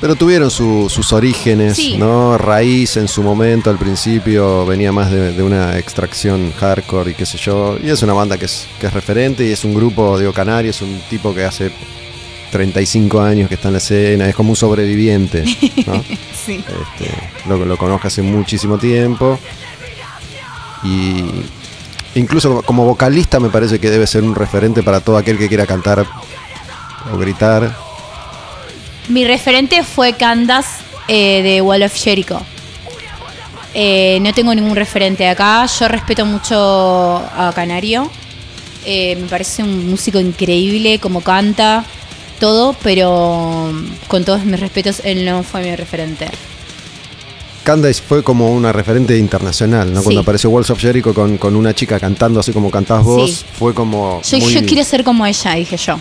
[0.00, 1.96] pero tuvieron su- sus orígenes, Sí.
[1.98, 2.38] ¿no?
[2.38, 7.26] Raíz en su momento, al principio venía más de, de una extracción hardcore y qué
[7.26, 7.76] sé yo.
[7.82, 10.70] Y es una banda que es, que es referente y es un grupo, digo, canario,
[10.70, 11.70] es un tipo que hace
[12.50, 15.44] 35 años que está en la escena, es como un sobreviviente,
[15.86, 16.02] ¿no?
[16.46, 16.64] Sí.
[16.66, 17.14] Este,
[17.46, 19.38] lo, lo conozco hace muchísimo tiempo.
[20.82, 21.24] Y
[22.14, 25.48] incluso como- como vocalista me parece que debe ser un referente para todo aquel que
[25.48, 26.06] quiera cantar
[27.12, 27.74] o gritar.
[29.08, 30.68] Mi referente fue Candace
[31.08, 32.40] eh, de Wall of Jericho.
[33.74, 35.66] Eh, no tengo ningún referente acá.
[35.66, 38.10] Yo respeto mucho a Canario.
[38.84, 41.84] Eh, me parece un músico increíble, como canta,
[42.38, 46.26] todo, pero mm, con todos mis respetos, él no fue mi referente.
[47.62, 50.00] Candace fue como una referente internacional, ¿no?
[50.00, 50.04] Sí.
[50.04, 53.44] Cuando apareció Walls of Jericho con, con una chica cantando así como cantás vos, Sí.
[53.58, 54.22] fue como.
[54.22, 55.98] Yo, muy- yo quiero ser como ella, dije yo.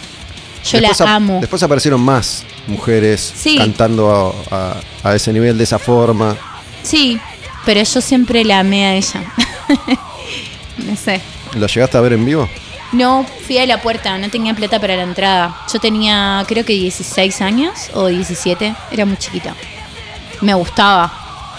[0.64, 1.38] Yo Después la amo.
[1.42, 3.58] Después aparecieron más mujeres Sí.
[3.58, 4.56] cantando a,
[5.04, 6.36] a- a ese nivel, de esa forma.
[6.84, 7.20] Sí,
[7.66, 9.24] pero yo siempre la amé a ella.
[10.78, 11.22] no sé.
[11.56, 12.50] ¿Lo llegaste a ver en vivo?
[12.92, 15.56] No, fui a la puerta, no tenía plata para la entrada.
[15.72, 19.54] Yo tenía, creo que 16 años o 17, era muy chiquita.
[20.42, 21.12] Me gustaba,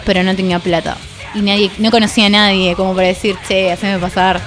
[0.04, 0.96] pero no tenía plata.
[1.34, 4.40] Y nadie, no conocía a nadie como para decir, che, haceme pasar.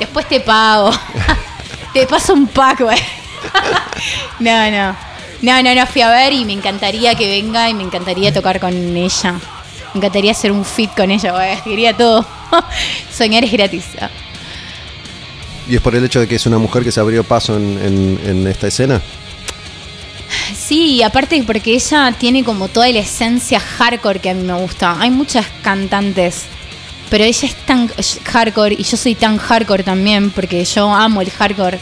[0.00, 0.90] Después te pago.
[1.94, 2.98] te paso un pack, güey.
[4.38, 4.96] No, no.
[5.42, 8.60] No, no, no fui a ver y me encantaría que venga y me encantaría tocar
[8.60, 9.32] con ella.
[9.94, 11.60] Me encantaría hacer un fit con ella, güey.
[11.62, 12.26] Quería todo.
[13.12, 13.84] Soñar es gratis.
[15.68, 17.78] Y es por el hecho de que es una mujer que se abrió paso en,
[17.82, 19.00] en- en esta escena.
[20.54, 24.96] Sí, aparte porque ella tiene como toda la esencia hardcore que a mí me gusta.
[25.00, 26.42] Hay muchas cantantes,
[27.08, 27.88] pero ella es tan
[28.24, 31.78] hardcore y yo soy tan hardcore también porque yo amo el hardcore.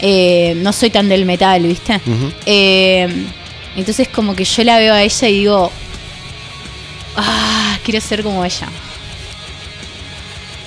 [0.00, 2.00] Eh, no soy tan del metal, ¿viste?
[2.46, 3.26] Eh,
[3.76, 5.72] entonces como que yo la veo a ella y digo,
[7.16, 8.68] ah, quiero ser como ella.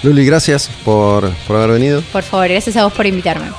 [0.03, 2.01] Luli, gracias por, por haber venido.
[2.11, 3.51] Por favor, gracias a vos por invitarme.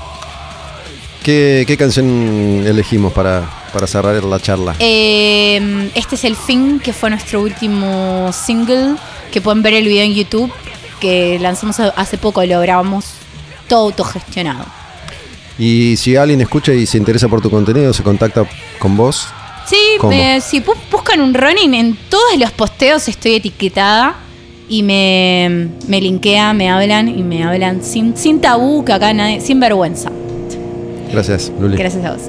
[1.22, 4.74] ¿Qué, qué canción elegimos para, para cerrar la charla?
[4.80, 8.96] Eh, este es el fin, que fue nuestro último single,
[9.30, 10.52] que pueden ver el video en YouTube,
[11.00, 13.04] que lanzamos hace poco, lo grabamos
[13.68, 14.82] todo autogestionado.
[15.64, 18.44] Y si alguien escucha y se interesa por tu contenido, se contacta
[18.80, 19.28] con vos.
[19.64, 19.76] Sí,
[20.10, 24.16] eh, si bu- buscan un running, en todos los posteos estoy etiquetada
[24.68, 29.40] y me, me linkea, me hablan y me hablan sin, sin tabú, que acá nadie,
[29.40, 30.10] sin vergüenza.
[31.12, 31.76] Gracias, Luli.
[31.76, 32.22] Gracias a vos.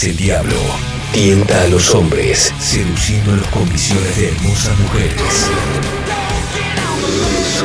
[0.00, 0.56] Es el diablo.
[1.12, 5.50] Tienta a los hombres, seduciéndolos con visiones de hermosas mujeres.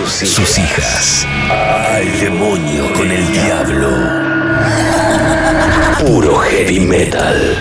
[0.05, 1.25] Sus hijas.
[1.49, 3.89] Al demonio con el diablo.
[5.99, 7.55] Puro heavy metal.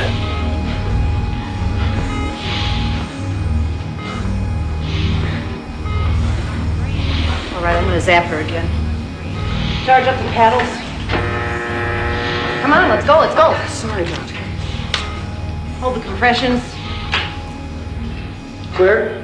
[7.54, 8.68] All right, I'm gonna zap her again.
[9.84, 10.68] Charge up the paddles.
[12.62, 13.54] Come on, let's go, let's go.
[13.68, 14.33] Sorry, Doctor.
[15.84, 16.62] Hold the compressions.
[18.72, 19.23] Clear.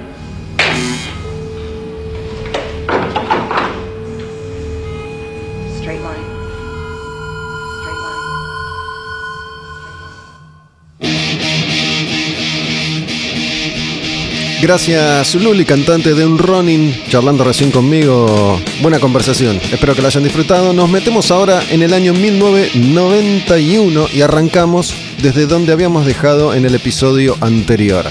[14.63, 18.61] Gracias Luli, cantante de un Ronin, charlando recién conmigo.
[18.83, 20.75] Buena conversación, espero que la hayan disfrutado.
[20.75, 24.93] Nos metemos ahora en el año 1991 y arrancamos
[25.23, 28.05] desde donde habíamos dejado en el episodio anterior.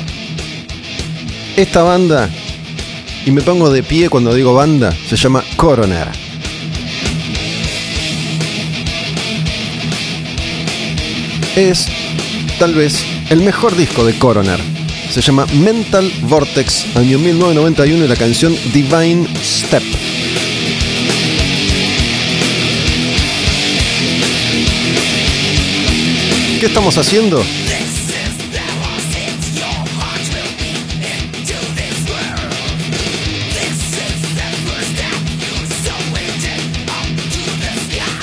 [1.56, 2.28] Esta banda,
[3.28, 6.08] y me pongo de pie cuando digo banda, se llama Coroner.
[11.56, 11.86] Es
[12.58, 14.79] tal vez el mejor disco de Coroner.
[15.10, 19.82] Se llama Mental Vortex, año 1991 y la canción Divine Step.
[26.60, 27.44] ¿Qué estamos haciendo?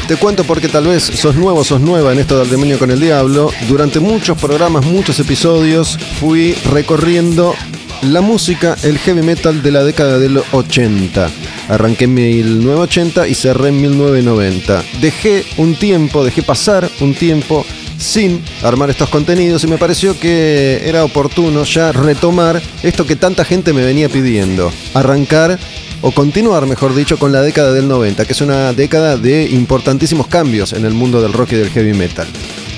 [0.08, 3.00] Te cuento porque tal vez sos nuevo, sos nueva en esto del demonio con el
[3.00, 3.50] diablo.
[3.68, 7.56] Durante muchos programas, muchos episodios, fui recorriendo
[8.02, 11.28] la música, el heavy metal de la década del 80.
[11.70, 14.84] Arranqué en 1980 y cerré en 1990.
[15.00, 17.66] Dejé un tiempo, dejé pasar un tiempo
[17.98, 23.44] sin armar estos contenidos y me pareció que era oportuno ya retomar esto que tanta
[23.44, 24.70] gente me venía pidiendo.
[24.94, 25.58] Arrancar
[26.06, 30.28] o continuar, mejor dicho, con la década del 90, que es una década de importantísimos
[30.28, 32.28] cambios en el mundo del rock y del heavy metal.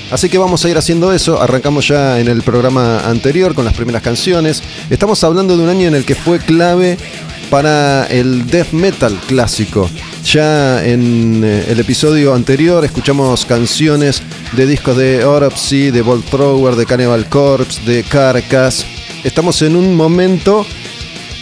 [0.09, 3.75] Así que vamos a ir haciendo eso, arrancamos ya en el programa anterior con las
[3.75, 4.63] primeras canciones.
[4.89, 6.97] Estamos hablando de un año en el que fue clave
[7.51, 9.87] para el death metal clásico.
[10.25, 14.23] Ya en eh, el episodio anterior escuchamos canciones
[14.53, 18.87] de discos de Autopsy, de Bolt Thrower, de Cannibal Corpse, de Carcass.
[19.23, 20.65] Estamos en un momento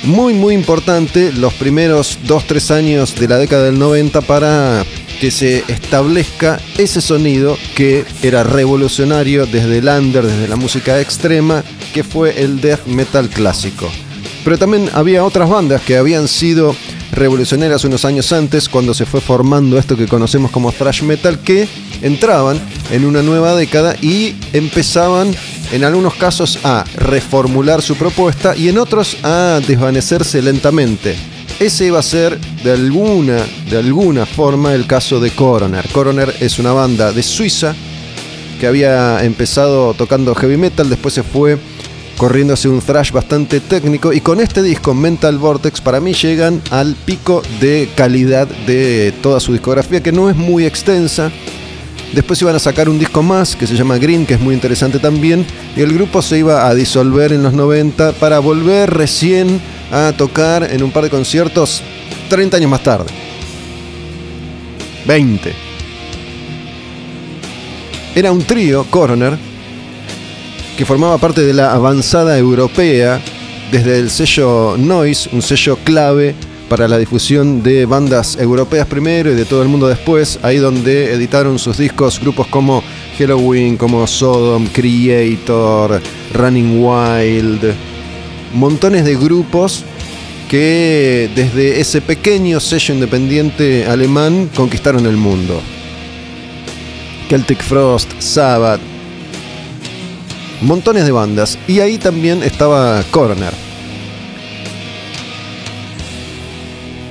[0.03, 4.85] muy muy importante los primeros 2-3 años de la década del 90 para
[5.19, 11.63] que se establezca ese sonido que era revolucionario desde el under, desde la música extrema,
[11.93, 13.89] que fue el death metal clásico.
[14.43, 16.75] Pero también había otras bandas que habían sido
[17.11, 21.67] revolucionarias unos años antes, cuando se fue formando esto que conocemos como thrash metal, que
[22.01, 22.59] entraban
[22.91, 25.35] en una nueva década y empezaban
[25.71, 31.15] en algunos casos a reformular su propuesta y en otros a desvanecerse lentamente.
[31.59, 33.37] Ese iba a ser de alguna,
[33.69, 35.87] de alguna forma el caso de Coroner.
[35.91, 37.73] Coroner es una banda de Suiza
[38.59, 41.57] que había empezado tocando heavy metal, después se fue
[42.17, 46.61] corriendo hacia un thrash bastante técnico y con este disco Mental Vortex para mí llegan
[46.71, 51.31] al pico de calidad de toda su discografía que no es muy extensa.
[52.13, 54.99] Después iban a sacar un disco más que se llama Green, que es muy interesante
[54.99, 55.45] también,
[55.75, 59.59] y el grupo se iba a disolver en los 90 para volver recién
[59.91, 61.81] a tocar en un par de conciertos
[62.29, 63.05] 30 años más tarde.
[65.05, 65.53] 20.
[68.15, 69.37] Era un trío, Coroner,
[70.77, 73.19] que formaba parte de la avanzada europea
[73.71, 76.35] desde el sello Noise, un sello clave
[76.69, 81.13] para la difusión de bandas europeas primero y de todo el mundo después, ahí donde
[81.13, 82.83] editaron sus discos grupos como
[83.17, 86.01] Halloween, como Sodom, Creator,
[86.33, 87.73] Running Wild,
[88.53, 89.83] montones de grupos
[90.49, 95.61] que desde ese pequeño sello independiente alemán conquistaron el mundo.
[97.29, 98.79] Celtic Frost, Sabbath,
[100.61, 101.57] montones de bandas.
[101.67, 103.66] Y ahí también estaba Coroner.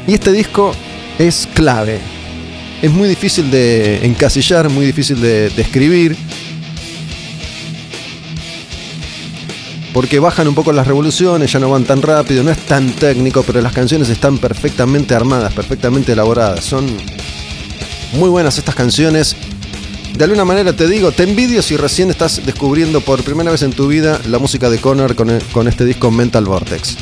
[0.07, 0.73] Y este disco
[1.19, 1.99] es clave.
[2.83, 6.17] Es muy difícil de encasillar, muy difícil de, de escribir.
[9.93, 13.43] Porque bajan un poco las revoluciones, ya no van tan rápido, no es tan técnico,
[13.43, 16.65] pero las canciones están perfectamente armadas, perfectamente elaboradas.
[16.65, 16.87] Son
[18.13, 19.37] muy buenas estas canciones
[20.17, 23.73] de alguna manera te digo, te envidio si recién estás descubriendo por primera vez en
[23.73, 26.97] tu vida la música de Connor con, con este disco Mental Vortex.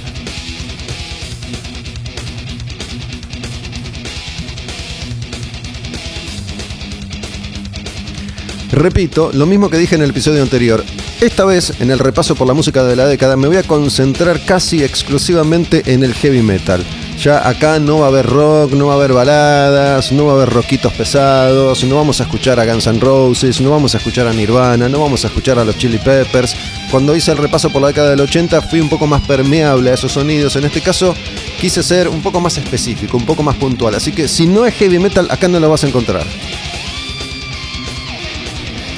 [8.75, 10.85] Repito, lo mismo que dije en el episodio anterior.
[11.20, 14.45] Esta vez, en el repaso por la música de la década, me voy a concentrar
[14.45, 16.85] casi exclusivamente en el heavy metal.
[17.16, 20.35] Ya acá no va a haber rock, no va a haber baladas, no va a
[20.35, 24.27] haber rockitos pesados, no vamos a escuchar a Guns N' Roses, no vamos a escuchar
[24.27, 26.57] a Nirvana, no vamos a escuchar a los Chili Peppers.
[26.91, 29.95] Cuando hice el repaso por la década del 80 fui un poco más permeable a
[29.95, 30.57] esos sonidos.
[30.57, 31.14] En este caso
[31.61, 33.95] quise ser un poco más específico, un poco más puntual.
[33.95, 36.27] Así que si no es heavy metal, acá no lo vas a encontrar.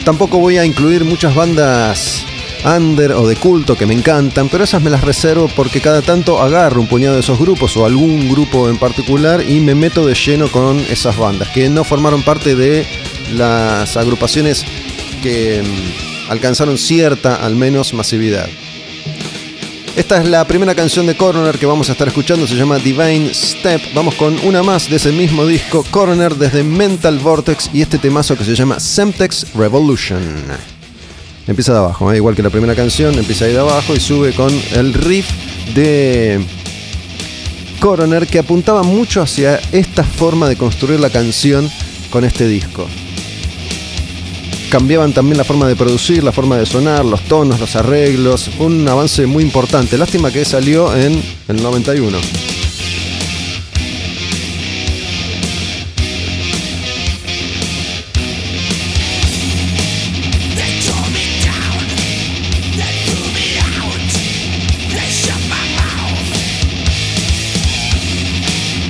[0.07, 2.25] Tampoco voy a incluir muchas bandas
[2.65, 6.41] under o de culto que me encantan, pero esas me las reservo porque cada tanto
[6.41, 10.15] agarro un puñado de esos grupos o algún grupo en particular y me meto de
[10.15, 12.87] lleno con esas bandas que no formaron parte de
[13.35, 14.65] las agrupaciones
[15.25, 18.47] que mm, alcanzaron cierta, al menos, masividad.
[19.97, 23.33] Esta es la primera canción de Coroner que vamos a estar escuchando, se llama Divine
[23.33, 23.81] Step.
[23.95, 28.37] Vamos con una más de ese mismo disco, Coroner desde Mental Vortex y este temazo
[28.37, 30.21] que se llama Semtex Revolution.
[31.47, 32.17] Empieza de abajo, ¿eh?
[32.17, 35.31] igual que la primera canción, empieza ahí de abajo y sube con el riff
[35.75, 36.45] de
[37.81, 41.71] Coroner que apuntaba mucho hacia esta forma de construir la canción
[42.11, 42.87] con este disco.
[44.71, 48.51] Cambiaban también la forma de producir, la forma de sonar, los tonos, los arreglos.
[48.59, 49.97] Un avance muy importante.
[49.97, 52.56] Lástima que salió en el 91.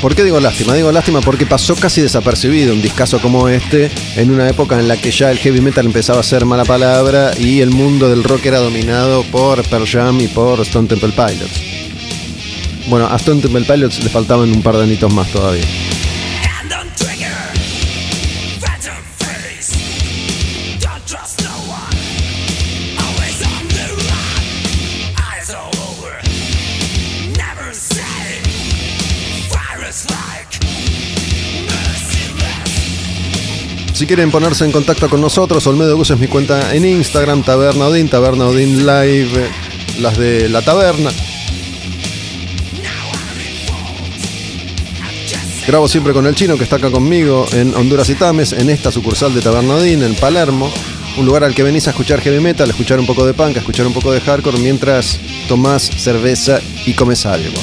[0.00, 0.74] ¿Por qué digo lástima?
[0.74, 4.96] Digo lástima porque pasó casi desapercibido un discazo como este en una época en la
[4.96, 8.46] que ya el heavy metal empezaba a ser mala palabra y el mundo del rock
[8.46, 11.60] era dominado por Pearl Jam y por Stone Temple Pilots.
[12.88, 15.64] Bueno, a Stone Temple Pilots le faltaban un par de anitos más todavía.
[33.96, 37.86] Si quieren ponerse en contacto con nosotros, Olmedo Gus es mi cuenta en Instagram, Taberna
[37.86, 39.48] Odin, Taberna Odin Live,
[40.00, 41.08] las de la taberna.
[45.66, 48.92] Grabo siempre con el chino que está acá conmigo en Honduras y Tames, en esta
[48.92, 50.70] sucursal de Taberna Odin, en Palermo.
[51.16, 53.56] Un lugar al que venís a escuchar heavy metal, a escuchar un poco de punk,
[53.56, 55.18] a escuchar un poco de hardcore mientras
[55.48, 57.56] tomás cerveza y comes algo.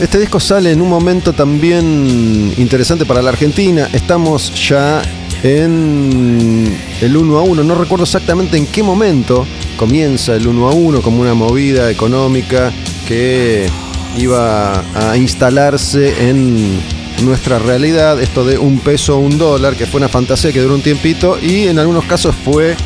[0.00, 3.88] Este disco sale en un momento también interesante para la Argentina.
[3.92, 5.02] Estamos ya
[5.42, 7.64] en el 1 a 1.
[7.64, 9.44] No recuerdo exactamente en qué momento
[9.76, 12.72] comienza el 1 a 1 como una movida económica
[13.08, 13.68] que
[14.16, 16.78] iba a instalarse en
[17.24, 18.22] nuestra realidad.
[18.22, 21.66] Esto de un peso, un dólar, que fue una fantasía que duró un tiempito y
[21.66, 22.76] en algunos casos fue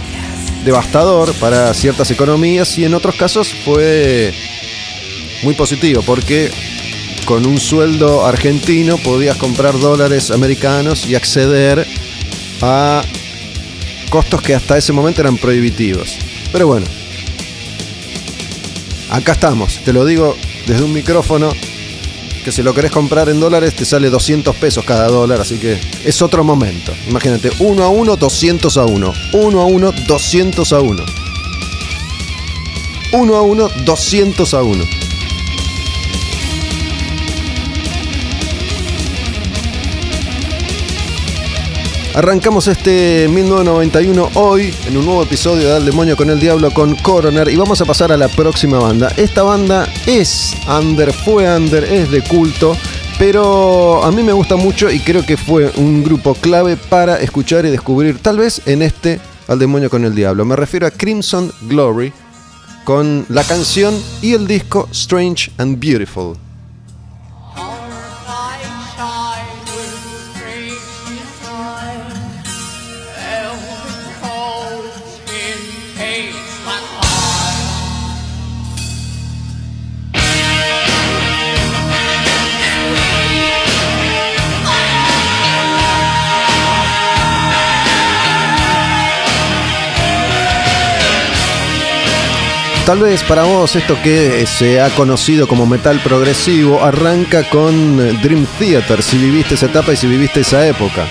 [0.64, 4.32] devastador para ciertas economías y en otros casos fue
[5.42, 6.50] muy positivo porque
[7.24, 11.86] con un sueldo argentino podías comprar dólares americanos y acceder
[12.60, 13.02] a
[14.10, 16.16] costos que hasta ese momento eran prohibitivos.
[16.52, 16.86] Pero bueno,
[19.10, 20.36] acá estamos, te lo digo
[20.66, 21.52] desde un micrófono,
[22.44, 25.78] que si lo querés comprar en dólares te sale 200 pesos cada dólar, así que
[26.04, 26.92] es otro momento.
[27.08, 29.12] Imagínate, 1 a 1, 200 a 1.
[29.32, 31.04] 1 a 1, 200 a 1.
[33.12, 35.01] 1 a 1, 200 a 1.
[42.14, 46.94] Arrancamos este 1991 hoy en un nuevo episodio de Al Demonio con el Diablo con
[46.96, 49.10] Coroner y vamos a pasar a la próxima banda.
[49.16, 52.76] Esta banda es under, fue under, es de culto,
[53.18, 57.64] pero a mí me gusta mucho y creo que fue un grupo clave para escuchar
[57.64, 59.18] y descubrir tal vez en este
[59.48, 60.44] Al Demonio con el Diablo.
[60.44, 62.12] Me refiero a Crimson Glory
[62.84, 66.36] con la canción y el disco Strange and Beautiful.
[92.86, 98.44] Tal vez para vos esto que se ha conocido como metal progresivo arranca con Dream
[98.58, 101.06] Theater, si viviste esa etapa y si viviste esa época.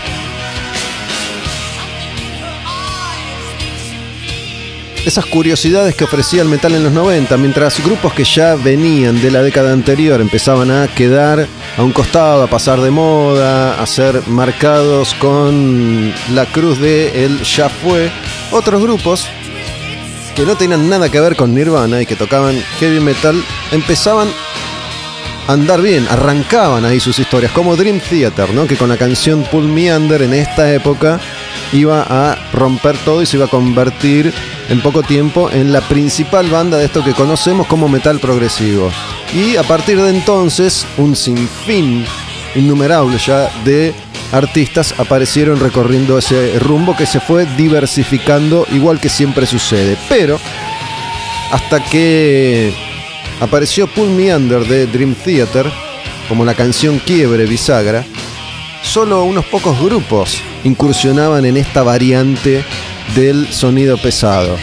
[5.05, 9.31] esas curiosidades que ofrecía el metal en los 90, mientras grupos que ya venían de
[9.31, 14.21] la década anterior empezaban a quedar a un costado, a pasar de moda, a ser
[14.27, 18.11] marcados con la cruz de el ya fue,
[18.51, 19.27] otros grupos
[20.35, 24.27] que no tenían nada que ver con Nirvana y que tocaban heavy metal empezaban
[25.47, 28.67] a andar bien, arrancaban ahí sus historias, como Dream Theater, ¿no?
[28.67, 31.19] que con la canción Pull Me Under en esta época
[31.73, 34.33] iba a romper todo y se iba a convertir
[34.69, 38.91] en poco tiempo en la principal banda de esto que conocemos como metal progresivo.
[39.33, 42.05] Y a partir de entonces, un sinfín
[42.55, 43.93] innumerable ya de
[44.31, 49.97] artistas aparecieron recorriendo ese rumbo que se fue diversificando igual que siempre sucede.
[50.09, 50.39] Pero
[51.51, 52.73] hasta que
[53.39, 55.65] apareció Pull Me Under de Dream Theater,
[56.29, 58.05] como la canción quiebre bisagra,
[58.81, 62.63] solo unos pocos grupos incursionaban en esta variante
[63.15, 64.57] del sonido pesado.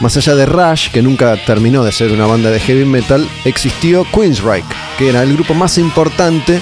[0.00, 4.04] Más allá de Rush, que nunca terminó de ser una banda de heavy metal, existió
[4.12, 4.66] Queensryche,
[4.98, 6.60] que era el grupo más importante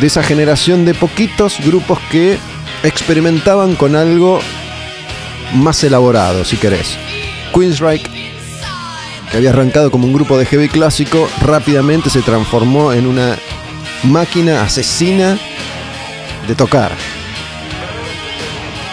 [0.00, 2.38] de esa generación de poquitos grupos que
[2.82, 4.40] experimentaban con algo
[5.54, 6.96] más elaborado, si querés.
[7.54, 8.10] Queensryche,
[9.30, 13.36] que había arrancado como un grupo de heavy clásico, rápidamente se transformó en una
[14.02, 15.38] máquina asesina
[16.46, 16.92] de tocar.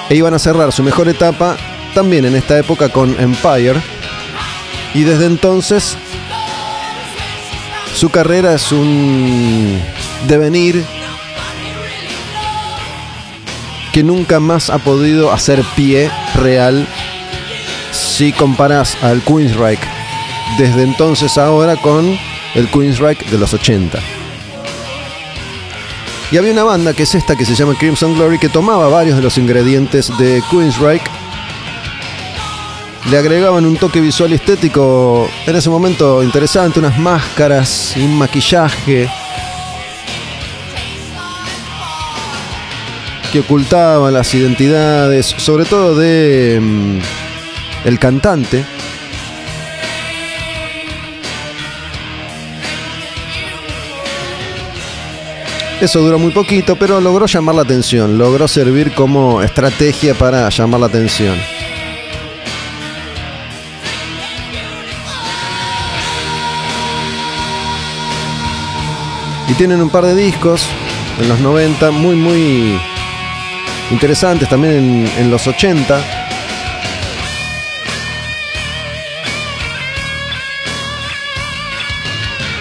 [0.09, 1.57] E iban a cerrar su mejor etapa
[1.93, 3.81] también en esta época con Empire.
[4.93, 5.97] Y desde entonces
[7.95, 9.79] su carrera es un
[10.27, 10.83] devenir
[13.91, 16.87] que nunca más ha podido hacer pie real
[17.91, 19.87] si comparas al Queensryche
[20.57, 22.17] desde entonces ahora con
[22.55, 23.99] el Queensryche de los 80.
[26.31, 29.17] Y había una banda que es esta que se llama Crimson Glory que tomaba varios
[29.17, 31.05] de los ingredientes de Queensryche.
[33.11, 38.17] Le agregaban un toque visual y estético en ese momento interesante, unas máscaras y un
[38.17, 39.07] maquillaje
[43.33, 46.99] que ocultaban las identidades, sobre todo de mm,
[47.85, 48.63] el cantante.
[55.81, 60.81] Eso duró muy poquito, pero logró llamar la atención, logró servir como estrategia para llamar
[60.81, 61.35] la atención.
[69.49, 70.67] Y tienen un par de discos
[71.19, 72.79] en los 90 muy muy
[73.91, 75.99] interesantes, también en, los 80.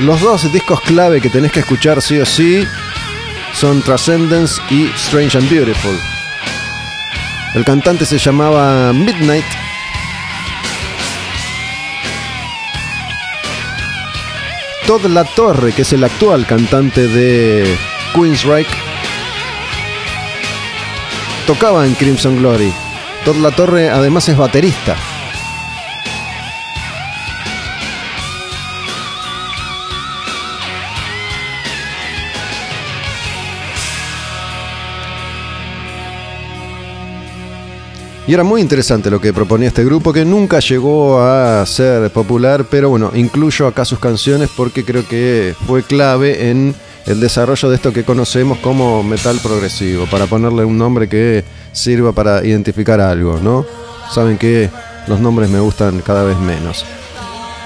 [0.00, 2.66] Los dos discos clave que tenés que escuchar sí o sí
[3.54, 5.96] son Transcendence y Strange and Beautiful.
[7.54, 9.44] El cantante se llamaba Midnight.
[14.86, 17.78] Todd La Torre, que es el actual cantante de
[18.14, 18.81] Queensryche,
[21.46, 22.72] tocaba en Crimson Glory.
[23.24, 24.96] Todd La Torre además es baterista.
[38.26, 42.66] Y era muy interesante lo que proponía este grupo, que nunca llegó a ser popular,
[42.70, 46.74] pero bueno, incluyo acá sus canciones porque creo que fue clave en
[47.06, 52.12] el desarrollo de esto que conocemos como metal progresivo, para ponerle un nombre que sirva
[52.12, 53.66] para identificar algo, ¿no?
[54.12, 54.70] Saben que
[55.06, 56.84] los nombres me gustan cada vez menos.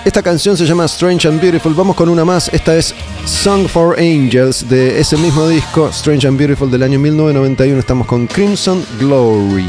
[0.04, 1.74] Esta canción se llama Strange and Beautiful.
[1.74, 2.48] Vamos con una más.
[2.52, 2.94] Esta es
[3.24, 7.80] Song for Angels de ese mismo disco, Strange and Beautiful del año 1991.
[7.80, 9.66] Estamos con Crimson Glory.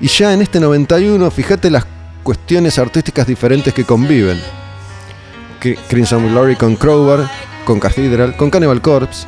[0.00, 1.84] Y ya en este 91, fíjate las
[2.22, 4.40] cuestiones artísticas diferentes que conviven.
[5.88, 7.30] Crimson Glory con Crowbar,
[7.64, 9.26] con Cathedral, con Cannibal Corpse,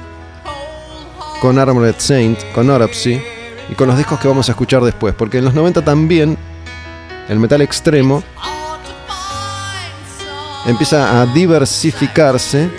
[1.41, 3.21] con Armored Saint, con Autopsy
[3.69, 5.15] y con los discos que vamos a escuchar después.
[5.15, 6.39] Porque en los 90 también
[7.29, 8.23] el metal extremo
[10.67, 12.71] empieza a diversificarse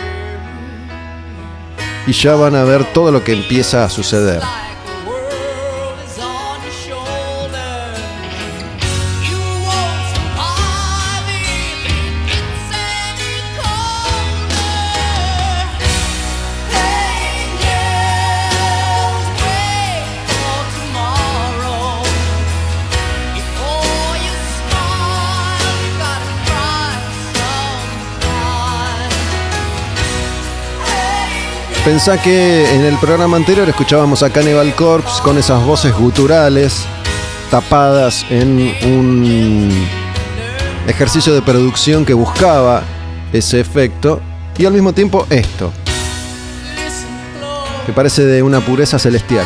[2.08, 4.42] y ya van a ver todo lo que empieza a suceder.
[31.94, 36.86] Pensá que en el programa anterior escuchábamos a Cannibal Corpse con esas voces guturales
[37.52, 39.70] tapadas en un
[40.88, 42.82] ejercicio de producción que buscaba
[43.32, 44.20] ese efecto
[44.58, 45.72] y al mismo tiempo esto,
[47.86, 49.46] que parece de una pureza celestial.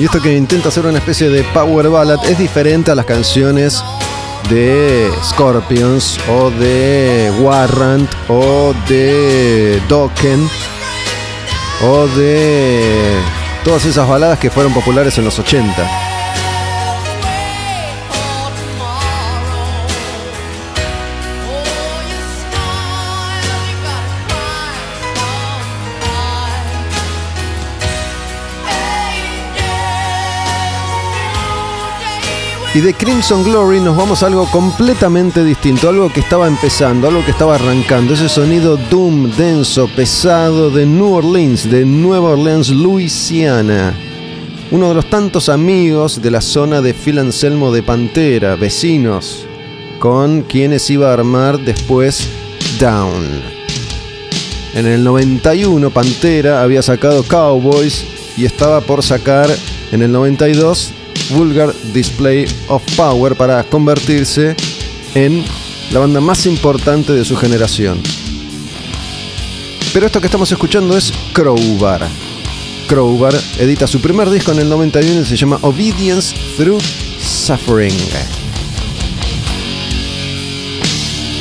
[0.00, 3.84] Y esto que intenta hacer una especie de power ballad es diferente a las canciones
[4.48, 10.48] de Scorpions o de Warrant o de Dokken
[11.82, 13.20] o de
[13.62, 16.09] todas esas baladas que fueron populares en los 80.
[32.72, 37.24] Y de Crimson Glory nos vamos a algo completamente distinto, algo que estaba empezando, algo
[37.24, 43.92] que estaba arrancando, ese sonido doom, denso, pesado de New Orleans, de Nueva Orleans, Luisiana.
[44.70, 49.48] Uno de los tantos amigos de la zona de Phil Anselmo de Pantera, vecinos,
[49.98, 52.28] con quienes iba a armar después
[52.78, 53.26] Down.
[54.74, 58.04] En el 91 Pantera había sacado Cowboys
[58.36, 59.50] y estaba por sacar
[59.90, 60.92] en el 92
[61.30, 64.56] Vulgar Display of Power para convertirse
[65.14, 65.44] en
[65.92, 68.00] la banda más importante de su generación.
[69.92, 72.06] Pero esto que estamos escuchando es Crowbar.
[72.86, 76.82] Crowbar edita su primer disco en el 91 y se llama Obedience Through
[77.20, 77.94] Suffering.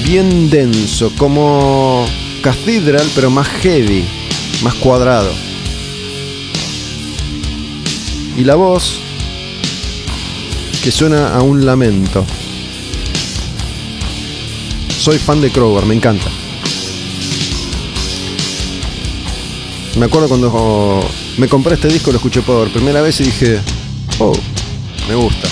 [0.04, 2.08] Bien denso, como
[2.42, 4.04] Cathedral, pero más heavy,
[4.64, 5.32] más cuadrado.
[8.36, 9.00] Y la voz
[10.84, 12.26] que suena a un lamento.
[14.98, 16.28] Soy fan de Crowbar, me encanta.
[19.98, 21.02] Me acuerdo cuando oh,
[21.38, 23.60] me compré este disco, lo escuché por primera vez y dije,
[24.20, 24.34] oh,
[25.08, 25.48] me gusta.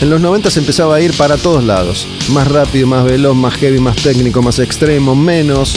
[0.00, 2.06] En los 90 se empezaba a ir para todos lados.
[2.30, 5.74] Más rápido, más veloz, más heavy, más técnico, más extremo, menos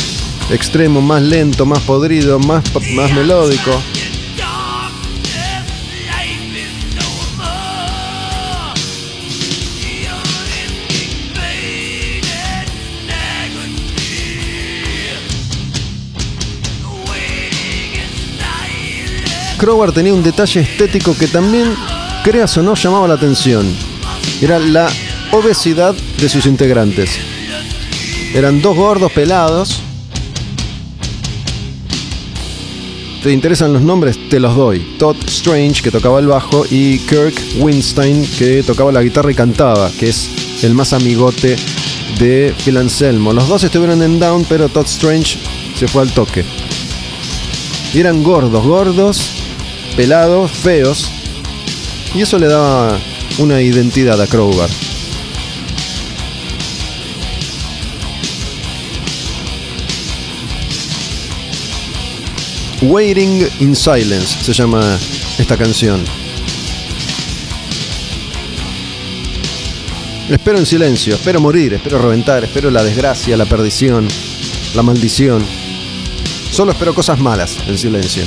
[0.52, 2.64] extremo, más lento, más podrido, más,
[2.94, 3.72] más melódico.
[19.57, 21.73] Crowbar tenía un detalle estético que también,
[22.23, 23.65] creas o no, llamaba la atención.
[24.39, 24.88] Era la
[25.31, 27.09] obesidad de sus integrantes.
[28.35, 29.81] Eran dos gordos pelados.
[33.23, 34.29] ¿Te interesan los nombres?
[34.29, 34.79] Te los doy.
[34.99, 39.89] Todd Strange, que tocaba el bajo, y Kirk Winstein, que tocaba la guitarra y cantaba,
[39.99, 40.29] que es
[40.61, 41.55] el más amigote
[42.19, 43.34] de Phil Anselmo.
[43.34, 45.39] Los dos estuvieron en Down, pero Todd Strange
[45.75, 46.45] se fue al toque.
[47.93, 49.36] Y eran gordos, gordos,
[49.98, 51.10] pelados, feos.
[52.14, 52.98] Y eso le daba
[53.40, 54.69] una identidad a Crowbar.
[62.84, 64.98] Waiting in Silence se llama
[65.40, 66.06] esta canción.
[70.30, 74.07] Espero en silencio, espero morir, espero reventar, espero la desgracia, la perdición,
[74.76, 75.44] la maldición.
[76.52, 78.24] Solo espero cosas malas en silencio.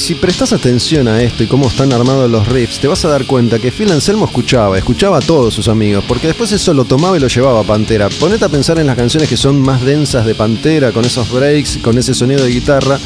[0.00, 3.26] Si prestas atención a esto y cómo están armados los riffs, te vas a dar
[3.26, 7.18] cuenta que Phil Anselmo escuchaba, escuchaba a todos sus amigos, porque después eso lo tomaba
[7.18, 8.08] y lo llevaba a Pantera.
[8.08, 11.78] Ponete a pensar en las canciones que son más densas de Pantera, con esos breaks,
[11.82, 12.98] con ese sonido de guitarra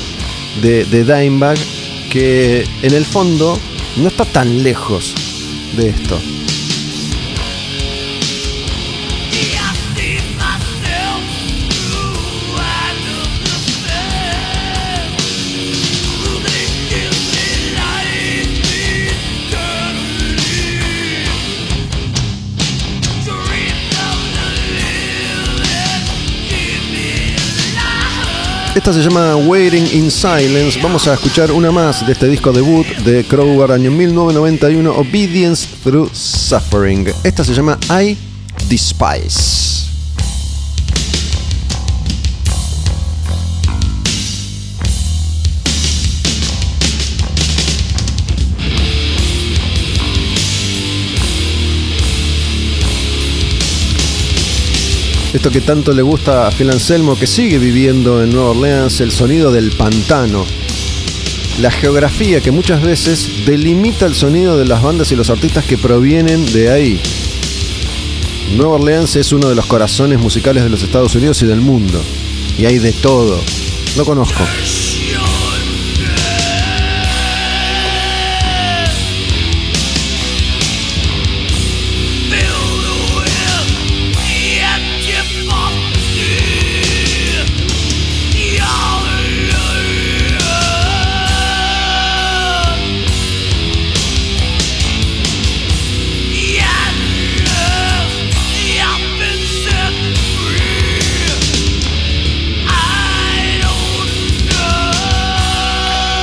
[0.62, 1.58] de, de Dimebag,
[2.10, 3.58] que en el fondo
[3.96, 5.14] no está tan lejos
[5.76, 6.20] de esto.
[28.74, 30.80] Esta se llama Waiting in Silence.
[30.82, 36.10] Vamos a escuchar una más de este disco debut de Crowbar, año 1991, Obedience Through
[36.12, 37.06] Suffering.
[37.22, 38.18] Esta se llama I
[38.68, 39.63] Despise.
[55.34, 59.10] Esto que tanto le gusta a Phil Anselmo, que sigue viviendo en Nueva Orleans, el
[59.10, 60.46] sonido del pantano.
[61.60, 65.76] La geografía que muchas veces delimita el sonido de las bandas y los artistas que
[65.76, 67.00] provienen de ahí.
[68.56, 72.00] Nueva Orleans es uno de los corazones musicales de los Estados Unidos y del mundo.
[72.56, 73.42] Y hay de todo.
[73.96, 74.44] No conozco.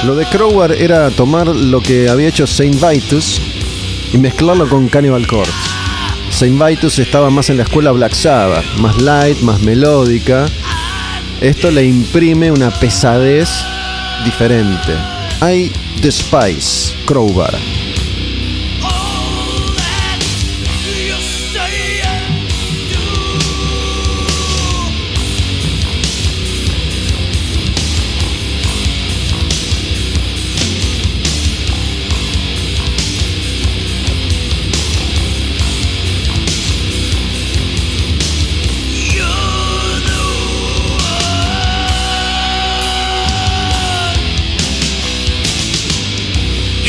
[0.03, 3.39] Lo de Crowbar era tomar lo que había hecho Saint Vitus
[4.11, 5.53] y mezclarlo con Cannibal Corpse.
[6.31, 10.47] Saint Vitus estaba más en la escuela Black Sabbath, más light, más melódica.
[11.39, 13.49] Esto le imprime una pesadez
[14.25, 14.93] diferente.
[15.41, 15.71] I
[16.01, 17.53] despise Crowbar.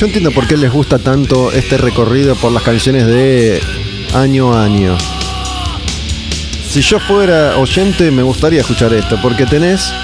[0.03, 3.63] Yo entiendo por qué les gusta tanto este recorrido por las canciones de
[4.13, 4.99] año a año.
[6.69, 9.95] Si yo fuera oyente me gustaría escuchar esto, porque tenés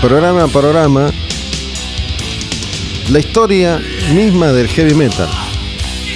[0.00, 1.12] programa a programa
[3.08, 3.80] la historia
[4.12, 5.28] misma del heavy metal.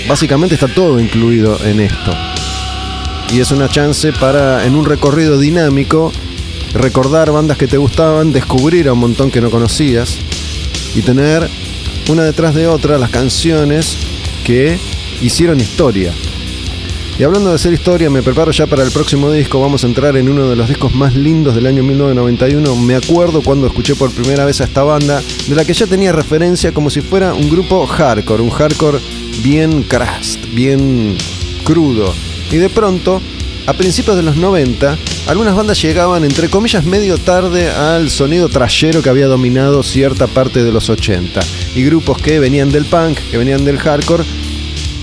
[0.08, 2.12] Básicamente está todo incluido en esto.
[3.32, 6.10] Y es una chance para, en un recorrido dinámico,
[6.74, 10.18] recordar bandas que te gustaban, descubrir a un montón que no conocías
[10.96, 11.48] y tener
[12.08, 13.96] una detrás de otra las canciones
[14.44, 14.78] que
[15.20, 16.12] hicieron historia.
[17.20, 19.60] Y hablando de hacer historia, me preparo ya para el próximo disco.
[19.60, 22.76] Vamos a entrar en uno de los discos más lindos del año 1991.
[22.76, 26.12] Me acuerdo cuando escuché por primera vez a esta banda, de la que ya tenía
[26.12, 29.00] referencia como si fuera un grupo hardcore, un hardcore
[29.42, 31.18] bien crust, bien
[31.62, 32.14] crudo.
[32.50, 33.20] Y de pronto,
[33.66, 34.96] a principios de los 90,
[35.26, 40.64] algunas bandas llegaban, entre comillas, medio tarde al sonido trayero que había dominado cierta parte
[40.64, 41.40] de los 80.
[41.74, 44.24] Y grupos que venían del punk, que venían del hardcore,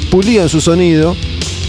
[0.09, 1.15] pulían su sonido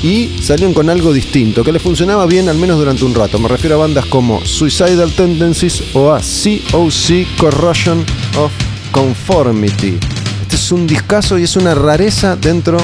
[0.02, 3.38] y salían con algo distinto, que les funcionaba bien al menos durante un rato.
[3.38, 8.04] Me refiero a bandas como Suicidal Tendencies o a COC Corrosion
[8.36, 8.52] of
[8.92, 9.98] Conformity.
[10.42, 12.78] Este es un discazo y es una rareza dentro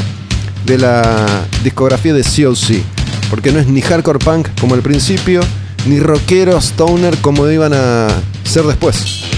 [0.67, 2.83] de la discografía de COC,
[3.31, 5.41] porque no es ni hardcore punk como al principio,
[5.87, 8.09] ni rockero stoner como iban a
[8.45, 9.34] ser después.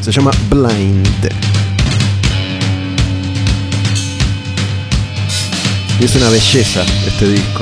[0.00, 1.28] Se llama Blind.
[6.00, 7.60] Y es una belleza este disco.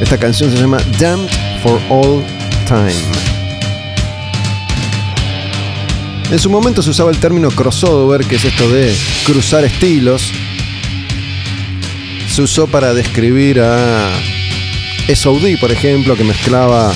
[0.00, 1.28] Esta canción se llama Damned
[1.62, 2.24] for All
[2.66, 3.30] Time.
[6.30, 10.22] En su momento se usaba el término crossover, que es esto de cruzar estilos.
[12.28, 14.08] Se usó para describir a
[15.12, 16.92] SOD, por ejemplo, que mezclaba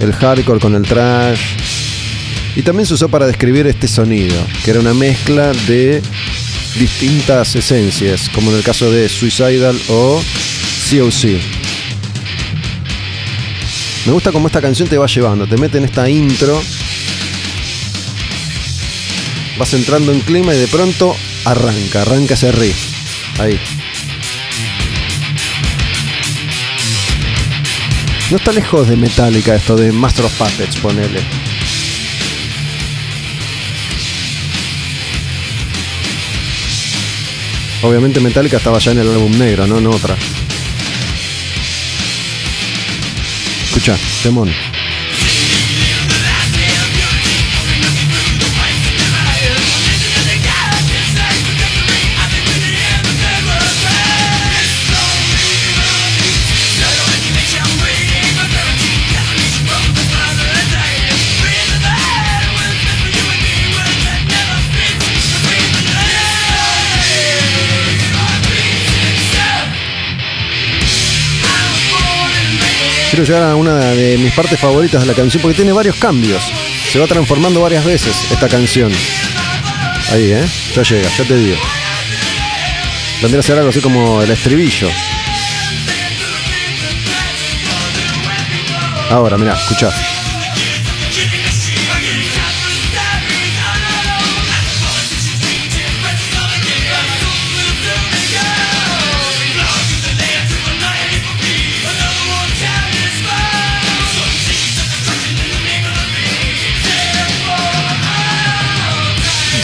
[0.00, 1.65] el hardcore con el trash.
[2.56, 4.34] Y también se usó para describir este sonido,
[4.64, 6.02] que era una mezcla de
[6.78, 10.22] distintas esencias, como en el caso de Suicidal o
[10.88, 11.38] COC.
[14.06, 16.62] Me gusta cómo esta canción te va llevando, te mete en esta intro,
[19.58, 21.14] vas entrando en clima y de pronto
[21.44, 22.76] arranca, arranca ese riff.
[23.38, 23.60] Ahí.
[28.30, 31.45] No está lejos de Metallica esto de Master of Puppets, ponele.
[37.86, 40.16] Obviamente Metallica estaba ya en el álbum negro, no en otra.
[43.68, 44.50] Escucha, temón.
[73.16, 76.52] Quiero llegar a una de mis partes favoritas de la canción porque tiene varios cambios.
[76.90, 78.92] Se va transformando varias veces esta canción.
[80.12, 80.44] Ahí, ¿eh?
[80.74, 81.56] Ya llega, ya te digo.
[83.22, 84.90] Vendría a ser algo así como el estribillo.
[89.08, 89.90] Ahora, mira, escuchá.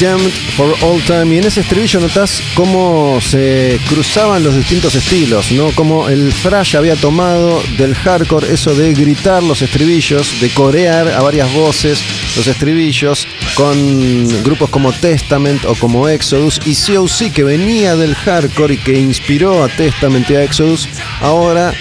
[0.03, 1.33] Jammed for All Time.
[1.33, 5.71] Y en ese estribillo notas cómo se cruzaban los distintos estilos, ¿no?
[5.77, 11.23] Como el thrash había tomado del hardcore eso de gritar los estribillos, de corear a
[11.23, 12.03] varias voces
[12.37, 16.61] los estribillos, con grupos como Testament o como Exodus.
[16.65, 20.89] Y COC, que venía del hardcore y que inspiró a Testament y a Exodus,
[21.21, 21.73] ahora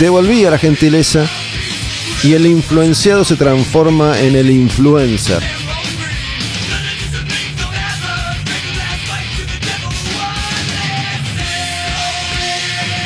[0.00, 1.24] devolvía la gentileza
[2.24, 5.63] y el influenciado se transforma en el influencer.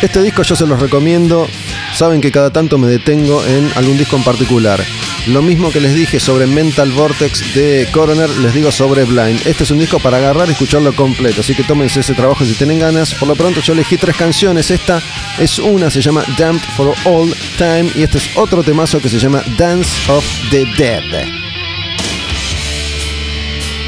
[0.00, 1.48] Este disco yo se los recomiendo.
[1.92, 4.80] Saben que cada tanto me detengo en algún disco en particular.
[5.26, 9.44] Lo mismo que les dije sobre Mental Vortex de Coroner, les digo sobre Blind.
[9.44, 12.52] Este es un disco para agarrar y escucharlo completo, así que tómense ese trabajo si
[12.52, 13.12] tienen ganas.
[13.12, 14.70] Por lo pronto yo elegí tres canciones.
[14.70, 15.02] Esta
[15.36, 19.18] es una, se llama Damned for All Time, y este es otro temazo que se
[19.18, 21.02] llama Dance of the Dead.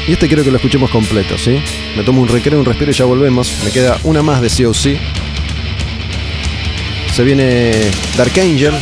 [0.07, 1.61] Y este quiero que lo escuchemos completo, ¿sí?
[1.95, 3.53] Me tomo un recreo, un respiro y ya volvemos.
[3.63, 5.20] Me queda una más de COC.
[7.13, 7.71] Se viene
[8.15, 8.73] Dark Angel.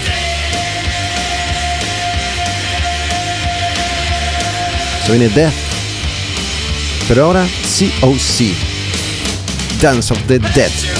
[5.05, 5.53] Se viene Death.
[7.07, 8.53] Pero ahora COC.
[9.81, 10.98] Dance of the Dead.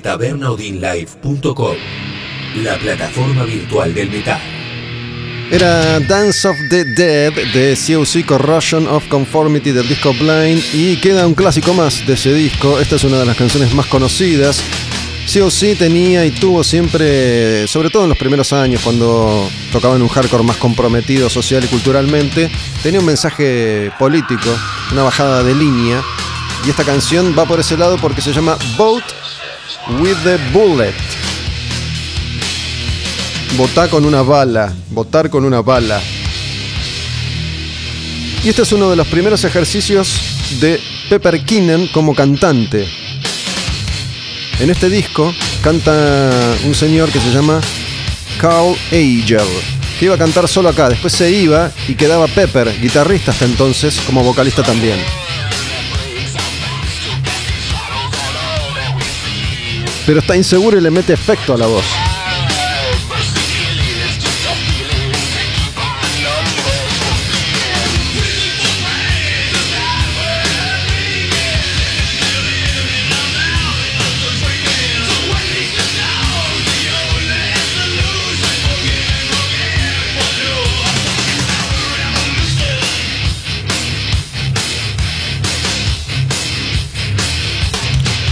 [0.00, 1.76] Tabernaudinlive.com,
[2.62, 4.40] la plataforma virtual del metal.
[5.50, 11.26] Era Dance of the Dead de COC Corrosion of Conformity del disco Blind y queda
[11.26, 12.78] un clásico más de ese disco.
[12.78, 14.62] Esta es una de las canciones más conocidas.
[15.32, 20.42] COC tenía y tuvo siempre, sobre todo en los primeros años, cuando tocaban un hardcore
[20.42, 22.50] más comprometido social y culturalmente,
[22.82, 24.50] tenía un mensaje político,
[24.92, 26.02] una bajada de línea.
[26.66, 29.04] Y esta canción va por ese lado porque se llama Boat
[29.88, 30.94] with the Bullet.
[33.56, 36.00] Votar con una bala, votar con una bala.
[38.44, 40.20] Y este es uno de los primeros ejercicios
[40.60, 42.86] de Pepper Keenan como cantante.
[44.60, 47.60] En este disco canta un señor que se llama
[48.40, 49.46] Carl Ager,
[49.98, 53.98] que iba a cantar solo acá, después se iba y quedaba Pepper, guitarrista hasta entonces,
[54.06, 54.98] como vocalista también.
[60.08, 62.07] Pero está inseguro y le mete efecto a la voz.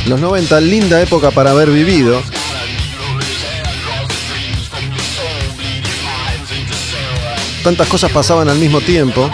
[0.06, 2.22] Los 90, linda época para haber vivido.
[7.64, 9.28] Tantas cosas pasaban al mismo tiempo.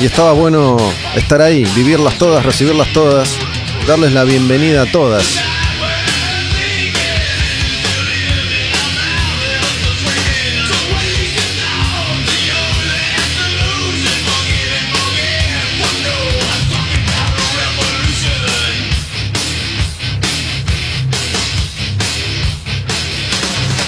[0.00, 0.78] Y estaba bueno
[1.14, 3.28] estar ahí, vivirlas todas, recibirlas todas,
[3.86, 5.47] darles la bienvenida a todas.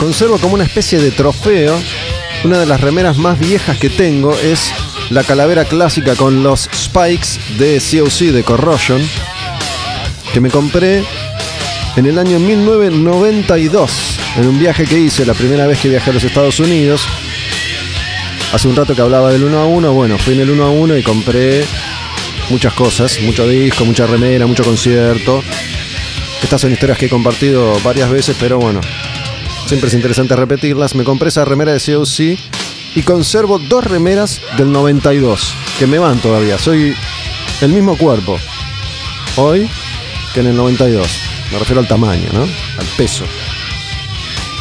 [0.01, 1.79] Conservo como una especie de trofeo.
[2.43, 4.73] Una de las remeras más viejas que tengo es
[5.11, 9.07] la calavera clásica con los spikes de COC de Corrosion.
[10.33, 11.05] Que me compré
[11.97, 13.91] en el año 1992.
[14.39, 17.03] En un viaje que hice, la primera vez que viajé a los Estados Unidos.
[18.55, 19.93] Hace un rato que hablaba del 1 a 1.
[19.93, 21.67] Bueno, fui en el 1 a 1 y compré
[22.49, 23.21] muchas cosas.
[23.21, 25.43] Mucho disco, mucha remera, mucho concierto.
[26.43, 28.81] Estas son historias que he compartido varias veces, pero bueno,
[29.71, 30.97] Siempre es interesante repetirlas.
[30.97, 32.37] Me compré esa remera de COC
[32.97, 36.59] y conservo dos remeras del 92 que me van todavía.
[36.59, 36.93] Soy
[37.61, 38.37] el mismo cuerpo
[39.37, 39.71] hoy
[40.35, 41.07] que en el 92.
[41.53, 42.43] Me refiero al tamaño, ¿no?
[42.43, 43.25] Al peso.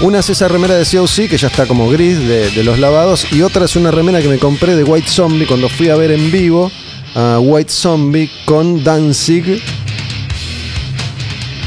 [0.02, 3.26] Una es esa remera de COC que ya está como gris de, de los lavados
[3.32, 6.12] y otra es una remera que me compré de White Zombie cuando fui a ver
[6.12, 6.72] en vivo
[7.16, 9.60] a White Zombie con Danzig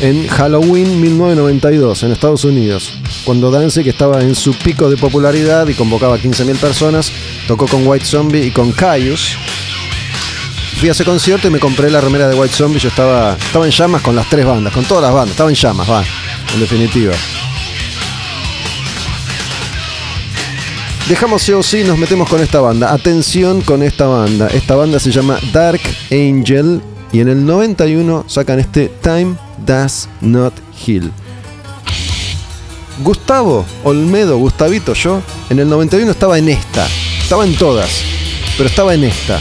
[0.03, 2.93] en Halloween 1992 en Estados Unidos.
[3.25, 7.13] Cuando Danzig estaba en su pico de popularidad y convocaba a 15.000 personas,
[7.47, 9.37] tocó con White Zombie y con Caius.
[10.81, 12.81] Fui a ese concierto y me compré la remera de White Zombie.
[12.81, 15.31] Yo estaba, estaba en llamas con las tres bandas, con todas las bandas.
[15.31, 16.05] Estaba en llamas, va,
[16.53, 17.15] en definitiva.
[21.09, 22.93] Dejamos COC y nos metemos con esta banda.
[22.93, 24.49] Atención con esta banda.
[24.49, 25.81] Esta banda se llama Dark
[26.11, 26.81] Angel
[27.13, 31.13] y en el 91 sacan este Time Does Not Heal.
[33.03, 36.87] Gustavo Olmedo, Gustavito, yo en el 91 estaba en esta.
[37.23, 38.03] Estaba en todas,
[38.57, 39.41] pero estaba en esta.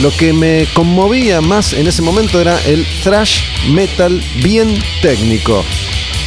[0.00, 3.40] Lo que me conmovía más en ese momento era el thrash
[3.70, 5.62] metal bien técnico.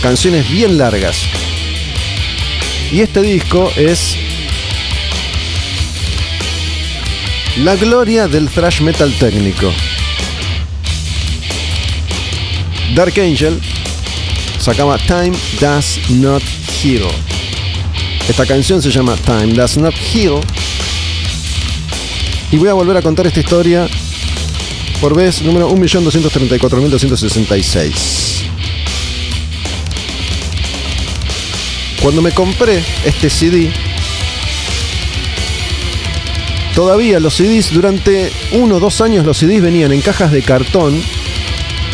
[0.01, 1.17] Canciones bien largas.
[2.91, 4.15] Y este disco es
[7.57, 9.73] la gloria del thrash metal técnico.
[12.95, 13.59] Dark Angel
[14.57, 16.41] sacaba Time Does Not
[16.81, 17.03] Heal.
[18.29, 20.39] Esta canción se llama Time Does Not Heal.
[22.53, 23.89] Y voy a volver a contar esta historia
[25.01, 27.91] por vez número 1.234.266.
[32.01, 33.73] Cuando me compré este CD,
[36.73, 41.03] todavía los CDs durante uno o dos años los CDs venían en cajas de cartón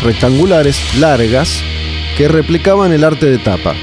[0.02, 1.62] rectangulares, largas,
[2.16, 3.74] que replicaban el arte de tapa.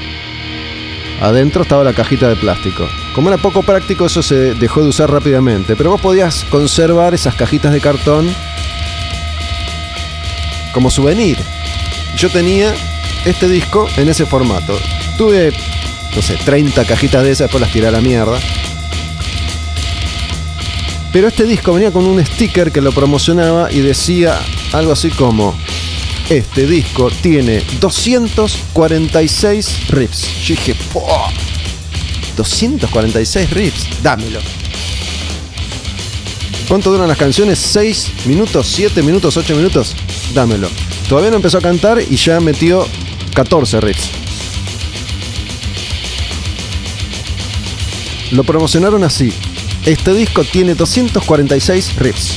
[1.20, 2.88] Adentro estaba la cajita de plástico.
[3.14, 5.76] Como era poco práctico, eso se dejó de usar rápidamente.
[5.76, 8.34] Pero vos podías conservar esas cajitas de cartón
[10.72, 11.36] como souvenir.
[12.16, 12.72] Yo tenía
[13.24, 14.78] este disco en ese formato.
[15.18, 15.52] Tuve,
[16.16, 18.38] no sé, 30 cajitas de esas, después las tiré a la mierda.
[21.12, 24.38] Pero este disco venía con un sticker que lo promocionaba y decía
[24.72, 25.58] algo así como
[26.30, 30.26] este disco tiene 246 riffs.
[30.44, 31.32] Yo dije, "Fua,
[32.36, 34.40] 246 riffs, dámelo.
[36.68, 37.58] ¿Cuánto duran las canciones?
[37.58, 38.78] ¿6 minutos?
[38.78, 39.36] ¿7 minutos?
[39.36, 39.96] ¿8 minutos?
[40.32, 40.68] Dámelo.
[41.08, 42.86] Todavía no empezó a cantar y ya metió
[43.34, 44.08] 14 riffs.
[48.30, 49.32] Lo promocionaron así.
[49.84, 52.36] Este disco tiene 246 riffs.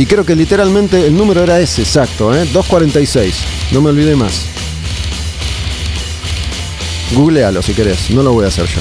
[0.00, 2.48] Y creo que literalmente el número era ese, exacto, ¿eh?
[2.54, 3.34] 246.
[3.72, 4.46] No me olvidé más.
[7.12, 8.80] Googlealo si querés, no lo voy a hacer yo.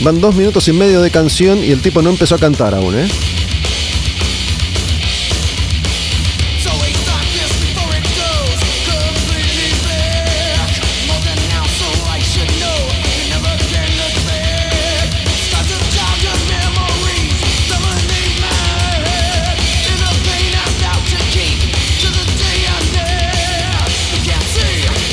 [0.00, 2.98] Van dos minutos y medio de canción y el tipo no empezó a cantar aún,
[2.98, 3.06] ¿eh?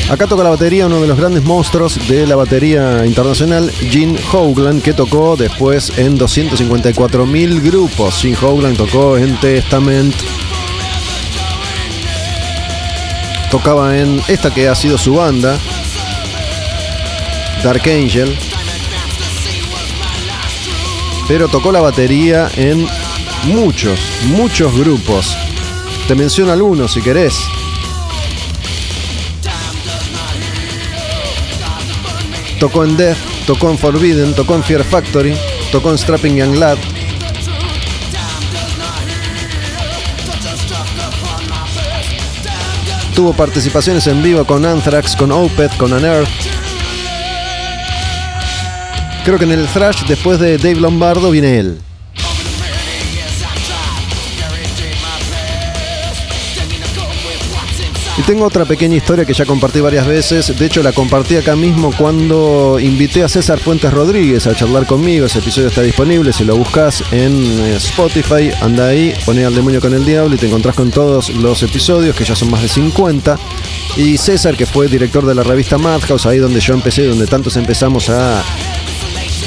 [0.10, 4.80] Acá toca la batería uno de los grandes monstruos de la batería internacional, Gene Hoglan,
[4.80, 8.22] que tocó después en 254.000 grupos.
[8.22, 10.16] Gene Hoglan tocó en Testament.
[13.52, 15.58] Tocaba en esta que ha sido su banda,
[17.62, 18.34] Dark Angel.
[21.28, 22.88] Pero tocó la batería en
[23.44, 25.36] muchos, muchos grupos.
[26.08, 27.57] Te menciono algunos si querés.
[32.60, 35.36] Tocó en Death, tocó en Forbidden, tocó en Fear Factory,
[35.72, 36.78] tocó en Strapping Young Lad.
[43.14, 46.28] Tuvo participaciones en vivo con Anthrax, con Opeth, con Unearth.
[49.24, 51.80] Creo que en el thrash, después de Dave Lombardo, viene él.
[58.28, 60.54] Tengo otra pequeña historia que ya compartí varias veces.
[60.60, 65.28] De hecho, la compartí acá mismo cuando invité a César Fuentes Rodríguez a charlar conmigo.
[65.28, 66.34] Ese episodio está disponible.
[66.34, 70.38] Si lo buscas en eh, Spotify, anda ahí, poné al demonio con el diablo y
[70.38, 73.40] te encontrás con todos los episodios, que ya son más de 50.
[73.96, 77.56] Y César, que fue director de la revista Madhouse, ahí donde yo empecé, donde tantos
[77.56, 78.44] empezamos a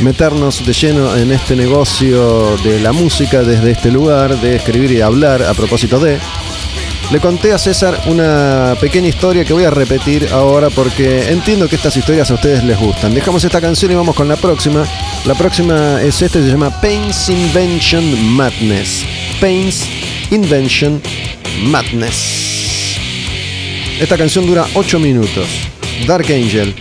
[0.01, 5.02] meternos de lleno en este negocio de la música desde este lugar, de escribir y
[5.02, 6.19] hablar a propósito de.
[7.11, 11.74] Le conté a César una pequeña historia que voy a repetir ahora porque entiendo que
[11.74, 13.12] estas historias a ustedes les gustan.
[13.12, 14.87] Dejamos esta canción y vamos con la próxima.
[15.27, 19.05] La próxima es esta, se llama Pain's Invention Madness.
[19.41, 19.89] Pain's
[20.31, 21.03] Invention
[21.65, 22.97] Madness.
[24.01, 25.49] Esta canción dura 8 minutos.
[26.07, 26.73] Dark Angel,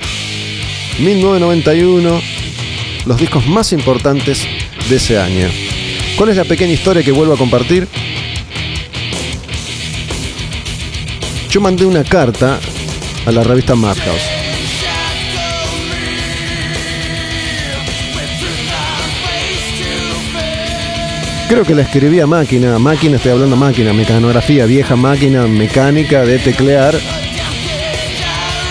[0.99, 2.21] 1991,
[3.07, 4.45] los discos más importantes
[4.89, 5.47] de ese año.
[6.15, 7.87] ¿Cuál es la pequeña historia que vuelvo a compartir?
[11.59, 12.57] Mandé una carta
[13.25, 14.29] a la revista Madhouse.
[21.49, 26.39] Creo que la escribí a máquina, máquina, estoy hablando máquina, mecanografía, vieja máquina mecánica de
[26.39, 26.95] teclear.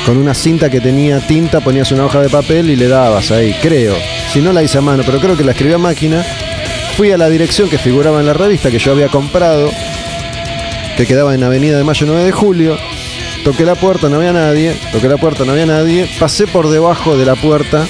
[0.07, 3.55] Con una cinta que tenía tinta, ponías una hoja de papel y le dabas ahí,
[3.61, 3.97] creo.
[4.33, 6.25] Si no la hice a mano, pero creo que la escribí a máquina.
[6.97, 9.71] Fui a la dirección que figuraba en la revista que yo había comprado,
[10.99, 12.77] que quedaba en Avenida de Mayo 9 de Julio.
[13.45, 14.77] Toqué la puerta, no había nadie.
[14.91, 16.11] Toqué la puerta, no había nadie.
[16.19, 17.87] Pasé por debajo de la puerta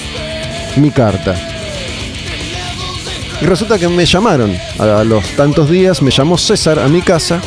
[0.75, 1.33] mi carta.
[3.41, 4.55] Y resulta que me llamaron.
[4.77, 7.41] A los tantos días me llamó César a mi casa.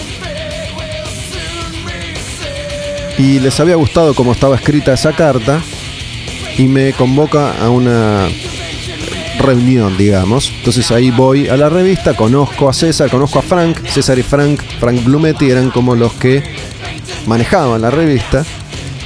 [3.17, 5.63] Y les había gustado cómo estaba escrita esa carta.
[6.59, 8.29] Y me convoca a una
[9.43, 10.51] reunión, digamos.
[10.59, 13.78] Entonces ahí voy a la revista, conozco a César, conozco a Frank.
[13.86, 16.43] César y Frank, Frank Blumetti eran como los que
[17.27, 18.44] manejaban la revista.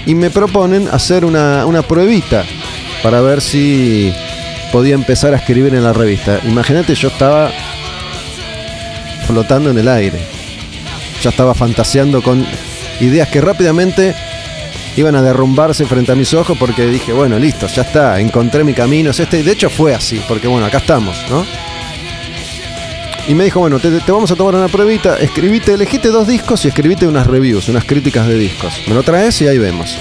[0.05, 2.45] Y me proponen hacer una, una pruebita
[3.03, 4.13] para ver si
[4.71, 6.41] podía empezar a escribir en la revista.
[6.45, 7.51] Imagínate, yo estaba
[9.27, 10.21] flotando en el aire.
[11.23, 12.47] Ya estaba fantaseando con
[13.01, 14.15] ideas que rápidamente
[14.97, 18.75] iban a derrumbarse frente a mis ojos porque dije, bueno, listo, ya está, encontré mi
[18.75, 19.43] camino, es este.
[19.43, 21.45] De hecho fue así, porque bueno, acá estamos, ¿no?
[23.29, 26.65] Y me dijo, bueno, te, te vamos a tomar una pruebita, escribite, elegiste dos discos
[26.65, 28.73] y escribite unas reviews, unas críticas de discos.
[28.87, 29.99] Me lo traes y ahí vemos.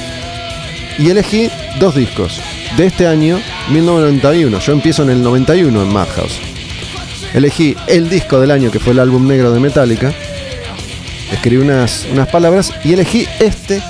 [0.97, 1.49] Y elegí
[1.79, 2.39] dos discos
[2.77, 3.39] de este año,
[3.71, 4.59] 1991.
[4.59, 6.39] Yo empiezo en el 91 en Madhouse.
[7.33, 10.13] Elegí el disco del año que fue el álbum negro de Metallica.
[11.31, 13.81] Escribí unas, unas palabras y elegí este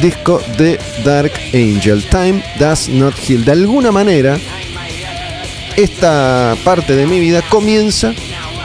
[0.00, 3.44] disco de Dark Angel, Time Does Not Heal.
[3.44, 4.38] De alguna manera,
[5.76, 8.12] esta parte de mi vida comienza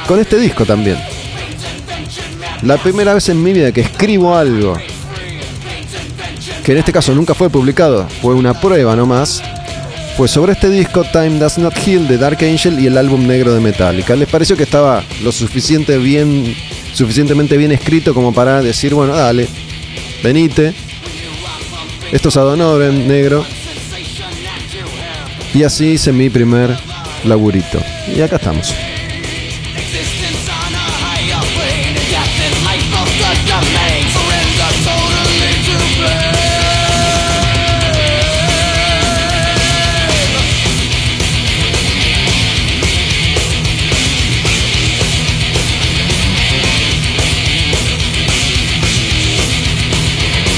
[0.07, 0.97] con este disco también.
[2.63, 4.77] La primera vez en mi vida que escribo algo,
[6.63, 9.43] que en este caso nunca fue publicado, fue una prueba nomás,
[10.17, 13.53] fue sobre este disco Time Does Not Heal de Dark Angel y el álbum negro
[13.53, 14.15] de Metallica.
[14.15, 16.55] Les pareció que estaba lo suficiente bien,
[16.93, 19.47] suficientemente bien escrito como para decir, bueno, dale,
[20.23, 20.73] venite.
[22.11, 23.45] Esto es Adonoren negro.
[25.53, 26.77] Y así hice mi primer
[27.23, 27.79] laburito.
[28.15, 28.73] Y acá estamos.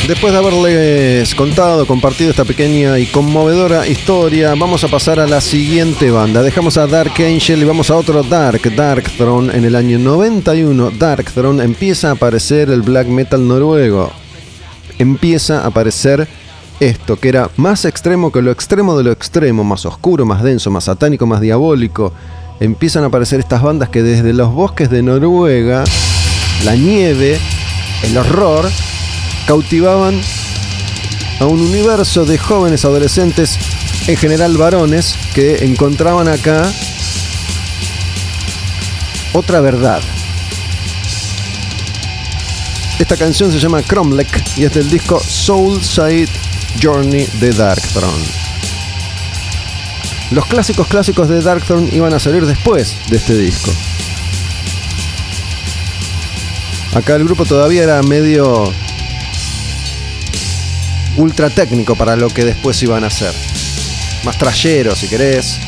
[0.10, 5.40] Después de haberles contado, compartido esta pequeña y conmovedora historia, vamos a pasar a la
[5.40, 6.42] siguiente banda.
[6.42, 9.56] Dejamos a Dark Angel y vamos a otro Dark, Dark Throne.
[9.56, 14.12] En el año 91, Dark Throne empieza a aparecer el black metal noruego.
[14.98, 16.28] Empieza a aparecer
[16.80, 20.72] esto, que era más extremo que lo extremo de lo extremo, más oscuro, más denso,
[20.72, 22.14] más satánico, más diabólico.
[22.60, 25.84] Empiezan a aparecer estas bandas que desde los bosques de Noruega,
[26.66, 27.38] la nieve,
[28.02, 28.72] el horror,
[29.48, 30.22] cautivaban
[31.40, 33.58] a un universo de jóvenes adolescentes,
[34.08, 36.72] en general varones, que encontraban acá
[39.34, 40.02] otra verdad.
[43.00, 46.30] Esta canción se llama Cromlech y es del disco Soul Side
[46.82, 48.26] Journey de Darkthrone.
[50.32, 53.72] Los clásicos clásicos de Darkthrone iban a salir después de este disco.
[56.94, 58.72] Acá el grupo todavía era medio
[61.20, 63.34] ultra técnico para lo que después iban a hacer.
[64.24, 65.60] Más trayero, si querés.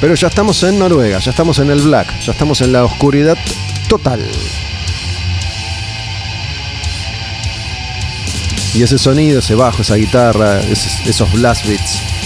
[0.00, 3.36] Pero ya estamos en Noruega, ya estamos en el black, ya estamos en la oscuridad
[3.88, 4.26] total.
[8.72, 12.19] Y ese sonido, ese bajo, esa guitarra, esos, esos blast beats.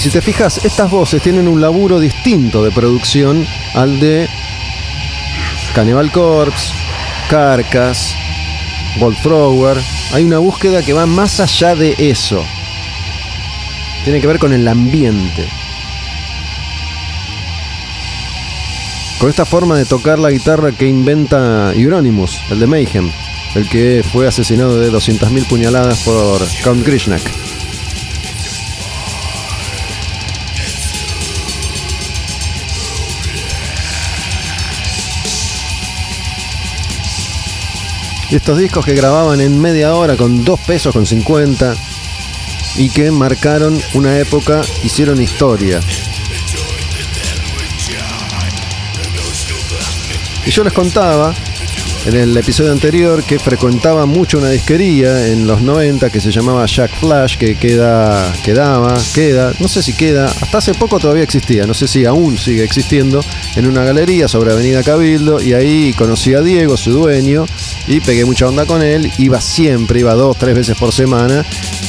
[0.00, 4.30] Y si te fijas, estas voces tienen un laburo distinto de producción al de
[5.74, 6.72] Cannibal Corpse,
[7.28, 8.14] Carcass,
[8.98, 9.76] Bolt Thrower.
[10.14, 12.42] Hay una búsqueda que va más allá de eso.
[14.02, 15.46] Tiene que ver con el ambiente.
[19.18, 23.10] Con esta forma de tocar la guitarra que inventa Euronymous, el de Mayhem,
[23.54, 27.39] el que fue asesinado de 200.000 puñaladas por Count Krishnak.
[38.30, 41.74] Estos discos que grababan en media hora con 2 pesos con 50
[42.76, 45.80] y que marcaron una época, hicieron historia.
[50.46, 51.34] Y yo les contaba
[52.10, 56.66] en el episodio anterior que frecuentaba mucho una disquería en los 90 que se llamaba
[56.66, 61.66] Jack Flash, que queda, quedaba, queda, no sé si queda, hasta hace poco todavía existía,
[61.66, 63.20] no sé si aún sigue existiendo,
[63.54, 67.46] en una galería sobre Avenida Cabildo, y ahí conocí a Diego, su dueño,
[67.86, 71.44] y pegué mucha onda con él, iba siempre, iba dos, tres veces por semana,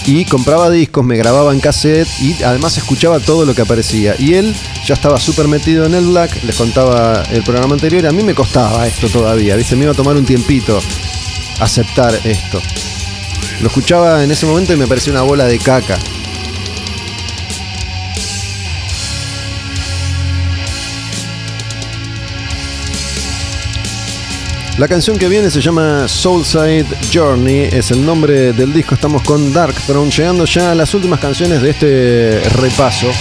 [0.05, 4.15] y compraba discos, me grababa en cassette y además escuchaba todo lo que aparecía.
[4.17, 8.11] Y él ya estaba súper metido en el black, les contaba el programa anterior, a
[8.11, 9.75] mí me costaba esto todavía, ¿viste?
[9.75, 10.79] Me iba a tomar un tiempito
[11.59, 12.61] aceptar esto.
[13.59, 15.97] Lo escuchaba en ese momento y me parecía una bola de caca.
[24.77, 28.95] La canción que viene se llama Soulside Journey, es el nombre del disco.
[28.95, 33.11] Estamos con Dark Throne, llegando ya a las últimas canciones de este repaso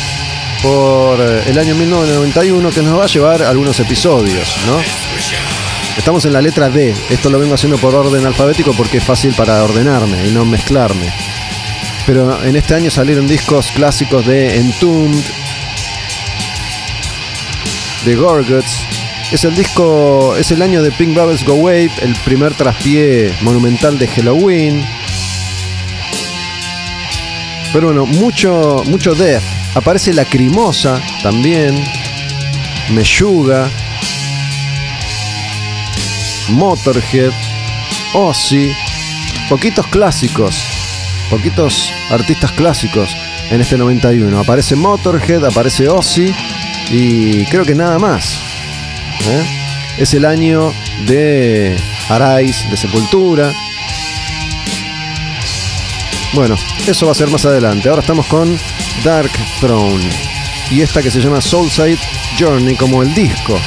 [0.63, 4.77] por el año 1991 que nos va a llevar algunos episodios, ¿no?
[5.97, 9.35] Estamos en la letra D, esto lo vengo haciendo por orden alfabético porque es fácil
[9.35, 11.13] para ordenarme y no mezclarme.
[12.07, 15.25] Pero en este año salieron discos clásicos de Entombed,
[18.05, 18.85] de Gorguts,
[19.33, 23.99] es el disco, es el año de Pink Bubbles Go Wave, el primer traspié monumental
[23.99, 24.85] de Halloween.
[27.73, 29.60] Pero bueno, mucho, mucho death.
[29.75, 31.85] Aparece Lacrimosa también.
[32.91, 33.71] Meshuga.
[36.49, 37.33] Motorhead.
[38.15, 38.73] Ozzy.
[39.49, 40.65] Poquitos clásicos.
[41.31, 43.17] Poquitos artistas clásicos.
[43.51, 44.39] en este 91.
[44.39, 46.33] Aparece Motorhead, aparece Ozzy
[46.91, 48.41] y creo que nada más.
[49.29, 49.45] ¿eh?
[49.99, 50.73] Es el año
[51.07, 51.77] de
[52.09, 53.53] Arais, de Sepultura.
[56.33, 56.57] Bueno,
[56.87, 57.89] eso va a ser más adelante.
[57.89, 58.57] Ahora estamos con
[59.05, 60.09] Dark Throne
[60.71, 61.99] y esta que se llama Soulside
[62.39, 63.59] Journey como el disco.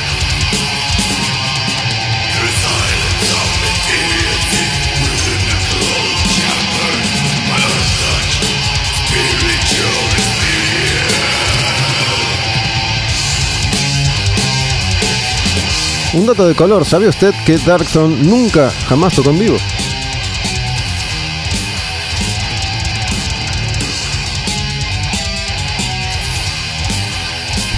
[16.14, 19.58] Un dato de color, ¿sabe usted que Darkthrone nunca jamás tocó en vivo?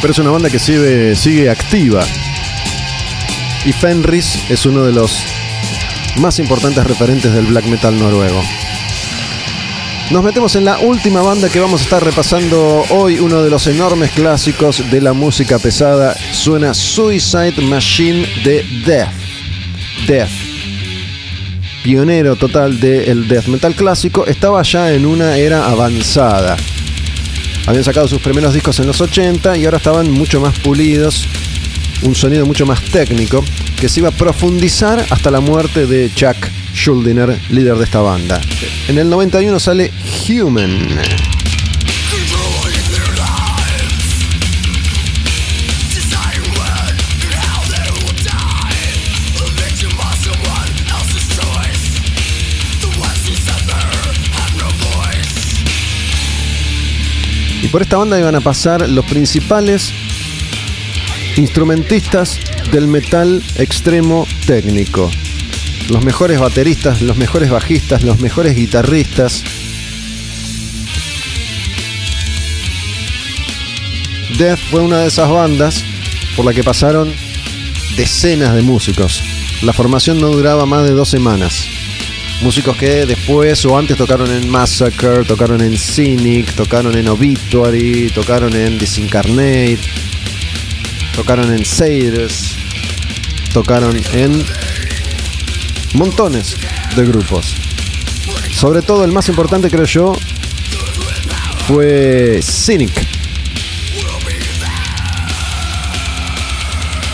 [0.06, 2.06] Pero es una banda que sigue, activa.
[3.65, 5.18] Y Fenris es uno de los
[6.18, 8.40] más importantes referentes del black metal noruego.
[10.11, 13.65] Nos metemos en la última banda que vamos a estar repasando hoy, uno de los
[13.65, 16.15] enormes clásicos de la música pesada.
[16.34, 19.10] Suena Suicide Machine de Death.
[20.06, 20.30] Death.
[21.84, 26.57] Pionero total del death metal clásico, estaba ya en una era avanzada.
[27.67, 31.27] Habían sacado sus primeros discos en los 80 y ahora estaban mucho más pulidos,
[32.03, 33.43] un sonido mucho más técnico,
[33.79, 36.37] que se iba a profundizar hasta la muerte de Chuck
[36.73, 38.39] Schuldiner, líder de esta banda.
[38.87, 39.91] En el 91 sale
[40.29, 41.34] Human.
[57.76, 59.91] Por esta banda iban a pasar los principales
[61.35, 62.39] instrumentistas
[62.72, 65.11] del metal extremo técnico.
[65.89, 69.43] Los mejores bateristas, los mejores bajistas, los mejores guitarristas.
[74.38, 75.84] Death fue una de esas bandas
[76.38, 77.11] por la que pasaron
[77.97, 79.22] decenas de músicos.
[79.64, 81.74] La formación no duraba más de dos semanas.
[82.41, 88.53] Músicos que después o antes tocaron en Massacre, tocaron en Cynic, tocaron en Obituary, tocaron
[88.55, 89.79] en Disincarnate,
[91.15, 92.55] tocaron en Cyrus,
[93.53, 94.45] tocaron en
[95.93, 96.55] montones
[96.95, 97.55] de grupos.
[98.53, 100.13] Sobre todo el más importante creo yo
[101.67, 102.91] fue Cynic.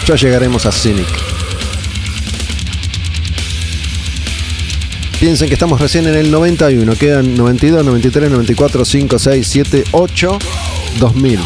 [0.05, 1.20] Ya llegaremos a Cynic.
[5.21, 10.39] Piensen que estamos recién en el 91, quedan 92, 93, 94, 5, 6, 7, 8,
[10.99, 11.39] 2000.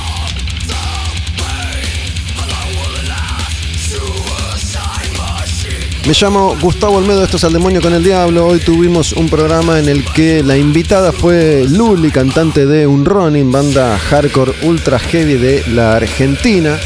[6.07, 8.47] Me llamo Gustavo Olmedo, esto es Al Demonio con el Diablo.
[8.47, 13.52] Hoy tuvimos un programa en el que la invitada fue Luli, cantante de Un Running,
[13.52, 16.80] banda hardcore ultra heavy de la Argentina.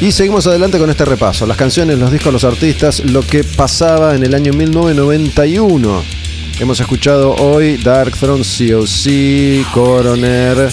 [0.00, 1.44] Y seguimos adelante con este repaso.
[1.44, 6.02] Las canciones, los discos, los artistas, lo que pasaba en el año 1991.
[6.58, 10.70] Hemos escuchado hoy Dark Throne, COC, Coroner,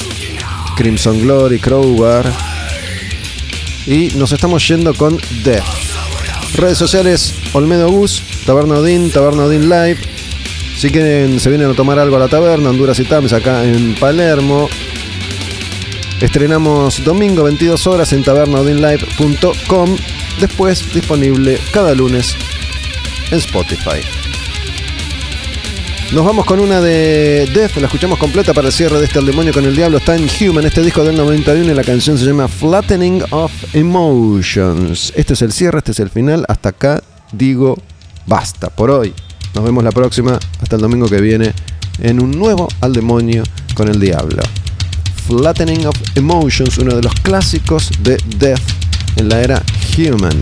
[0.77, 2.31] Crimson Glory, Crowbar.
[3.85, 5.65] Y nos estamos yendo con Death.
[6.55, 9.97] Redes sociales, Olmedo Gus, Taberna Odín, Taberna Odín Live.
[10.77, 13.93] Si quieren, se vienen a tomar algo a la taberna, Honduras y Tames, acá en
[13.95, 14.69] Palermo.
[16.21, 19.95] Estrenamos domingo 22 horas en tabernaodinlive.com.
[20.39, 22.35] Después disponible cada lunes
[23.29, 24.01] en Spotify.
[26.13, 29.27] Nos vamos con una de Death, la escuchamos completa para el cierre de este Al
[29.27, 29.99] Demonio con el Diablo.
[29.99, 35.13] Está en Human, este disco del 91 y la canción se llama Flattening of Emotions.
[35.15, 36.45] Este es el cierre, este es el final.
[36.47, 37.77] Hasta acá digo
[38.25, 39.13] basta por hoy.
[39.53, 41.53] Nos vemos la próxima, hasta el domingo que viene,
[42.01, 43.43] en un nuevo Al Demonio
[43.75, 44.41] con el Diablo.
[45.27, 48.61] Flattening of Emotions, uno de los clásicos de Death
[49.17, 49.63] en la era
[49.97, 50.39] Human.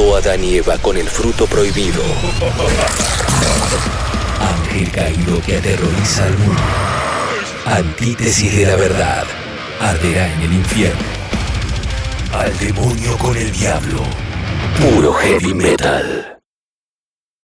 [0.00, 2.02] A Adán y Eva con el fruto prohibido.
[4.40, 6.62] Ángel caído que aterroriza al mundo.
[7.66, 9.24] Antítesis de la verdad.
[9.78, 11.04] Arderá en el infierno.
[12.32, 14.02] Al demonio con el diablo.
[14.80, 16.19] Puro heavy metal.